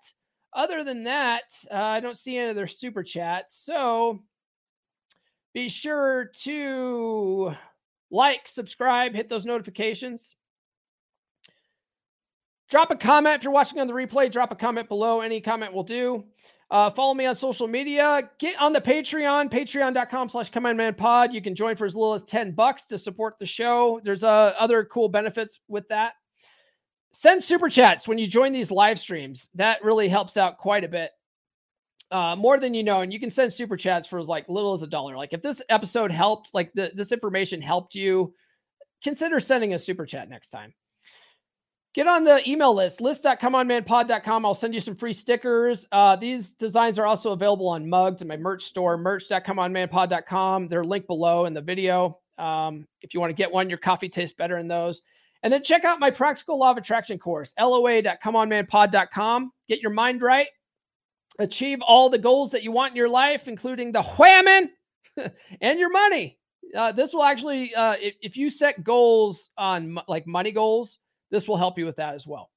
Other 0.54 0.84
than 0.84 1.04
that, 1.04 1.44
uh, 1.70 1.76
I 1.76 2.00
don't 2.00 2.18
see 2.18 2.38
any 2.38 2.50
other 2.50 2.68
super 2.68 3.04
chats. 3.04 3.58
So 3.58 4.24
be 5.54 5.68
sure 5.68 6.32
to 6.44 7.56
like, 8.12 8.48
subscribe, 8.48 9.14
hit 9.14 9.30
those 9.30 9.46
notifications. 9.46 10.36
Drop 12.70 12.92
a 12.92 12.96
comment 12.96 13.38
if 13.38 13.44
you're 13.44 13.54
watching 13.54 13.80
on 13.80 13.88
the 13.88 13.94
replay. 13.94 14.32
Drop 14.32 14.52
a 14.52 14.56
comment 14.56 14.90
below. 14.90 15.22
Any 15.22 15.40
comment 15.40 15.74
will 15.74 15.84
do. 15.84 16.26
Uh, 16.70 16.90
follow 16.92 17.14
me 17.14 17.26
on 17.26 17.34
social 17.34 17.68
media. 17.68 18.30
Get 18.40 18.58
on 18.60 18.74
the 18.74 18.82
Patreon, 18.82 19.50
patreon.com 19.50 20.28
slash 20.28 20.52
pod. 20.98 21.34
You 21.34 21.42
can 21.42 21.56
join 21.56 21.78
for 21.78 21.86
as 21.86 21.96
little 21.96 22.14
as 22.14 22.24
10 22.24 22.52
bucks 22.52 22.86
to 22.88 22.98
support 22.98 23.40
the 23.40 23.46
show. 23.46 24.02
There's 24.04 24.26
uh, 24.26 24.54
other 24.60 24.84
cool 24.84 25.08
benefits 25.08 25.62
with 25.70 25.88
that. 25.88 26.14
Send 27.14 27.42
super 27.42 27.70
chats 27.70 28.06
when 28.06 28.18
you 28.18 28.28
join 28.28 28.52
these 28.52 28.70
live 28.70 29.00
streams. 29.00 29.50
That 29.56 29.82
really 29.82 30.10
helps 30.10 30.36
out 30.36 30.58
quite 30.58 30.84
a 30.84 30.90
bit 30.90 31.12
uh, 32.12 32.36
more 32.36 32.60
than 32.60 32.74
you 32.74 32.84
know, 32.84 33.02
and 33.02 33.12
you 33.12 33.20
can 33.20 33.30
send 33.30 33.52
super 33.52 33.76
chats 33.76 34.08
for 34.08 34.20
as 34.20 34.28
like 34.28 34.48
little 34.48 34.74
as 34.74 34.82
a 34.82 34.88
dollar. 34.88 35.18
Like 35.18 35.34
if 35.34 35.42
this 35.42 35.62
episode 35.70 36.12
helped, 36.12 36.54
like 36.54 36.72
the, 36.74 36.92
this 36.96 37.12
information 37.12 37.62
helped 37.62 37.96
you, 37.96 38.34
consider 39.04 39.40
sending 39.40 39.74
a 39.74 39.80
super 39.80 40.06
chat 40.06 40.30
next 40.30 40.50
time. 40.50 40.74
Get 41.94 42.08
on 42.08 42.24
the 42.24 42.48
email 42.48 42.76
list, 42.76 43.02
list.comeonmanpod.com. 43.02 44.46
I'll 44.46 44.54
send 44.54 44.74
you 44.74 44.80
some 44.80 44.96
free 44.96 45.14
stickers. 45.14 45.88
Uh, 45.92 46.16
these 46.16 46.54
designs 46.54 47.00
are 47.00 47.08
also 47.08 47.32
available 47.32 47.68
on 47.68 47.90
mugs 47.90 48.22
in 48.22 48.28
my 48.28 48.38
merch 48.38 48.64
store, 48.66 48.98
merch.comeonmanpod.com. 48.98 50.68
They're 50.68 50.86
linked 50.86 51.08
below 51.08 51.46
in 51.46 51.56
the 51.56 51.62
video. 51.62 52.20
Um, 52.38 52.86
if 53.02 53.16
you 53.16 53.20
want 53.20 53.32
to 53.32 53.36
get 53.36 53.52
one, 53.52 53.68
your 53.68 53.80
coffee 53.80 54.10
tastes 54.10 54.36
better 54.38 54.60
in 54.60 54.68
those. 54.68 55.02
And 55.42 55.52
then 55.52 55.64
check 55.64 55.86
out 55.86 56.00
my 56.00 56.12
practical 56.12 56.60
law 56.60 56.72
of 56.72 56.78
attraction 56.78 57.18
course, 57.18 57.54
loa.comeonmanpod.com. 57.60 59.52
Get 59.68 59.82
your 59.82 59.92
mind 59.92 60.22
right 60.22 60.48
achieve 61.40 61.82
all 61.82 62.10
the 62.10 62.18
goals 62.18 62.52
that 62.52 62.64
you 62.64 62.72
want 62.72 62.92
in 62.92 62.98
your 62.98 63.10
life, 63.10 63.48
including 63.48 63.92
the 63.92 64.02
whamming 64.02 64.70
and 65.62 65.80
your 65.80 65.92
money. 65.92 66.38
Uh, 66.76 66.92
this 66.92 67.14
will 67.14 67.24
actually, 67.24 67.74
uh, 67.76 67.96
if, 68.00 68.16
if, 68.22 68.38
you 68.38 68.50
set 68.50 68.84
goals 68.84 69.50
on 69.58 69.98
like 70.08 70.28
money 70.28 70.52
goals, 70.52 71.00
this 71.32 71.48
will 71.48 71.58
help 71.58 71.78
you 71.78 71.86
with 71.86 71.96
that 71.96 72.14
as 72.14 72.28
well. 72.28 72.50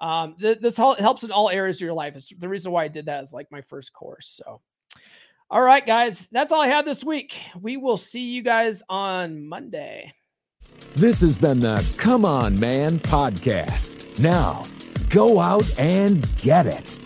Um, 0.00 0.36
th- 0.38 0.58
this 0.60 0.76
helps 0.76 1.22
in 1.22 1.30
all 1.30 1.48
areas 1.48 1.76
of 1.76 1.80
your 1.80 1.94
life. 1.94 2.16
It's 2.16 2.28
the 2.36 2.48
reason 2.48 2.70
why 2.70 2.84
I 2.84 2.88
did 2.88 3.06
that 3.06 3.22
is 3.22 3.32
like 3.32 3.50
my 3.50 3.62
first 3.62 3.92
course. 3.94 4.38
So, 4.42 4.60
all 5.48 5.62
right, 5.62 5.86
guys, 5.86 6.28
that's 6.32 6.52
all 6.52 6.60
I 6.60 6.68
have 6.68 6.84
this 6.84 7.02
week. 7.02 7.38
We 7.60 7.76
will 7.76 7.96
see 7.96 8.32
you 8.32 8.42
guys 8.42 8.82
on 8.90 9.46
Monday. 9.46 10.12
This 10.94 11.20
has 11.22 11.38
been 11.38 11.60
the 11.60 11.86
Come 11.96 12.24
On 12.24 12.58
Man 12.58 12.98
podcast. 12.98 14.18
Now, 14.18 14.64
go 15.08 15.40
out 15.40 15.78
and 15.78 16.26
get 16.38 16.66
it. 16.66 16.98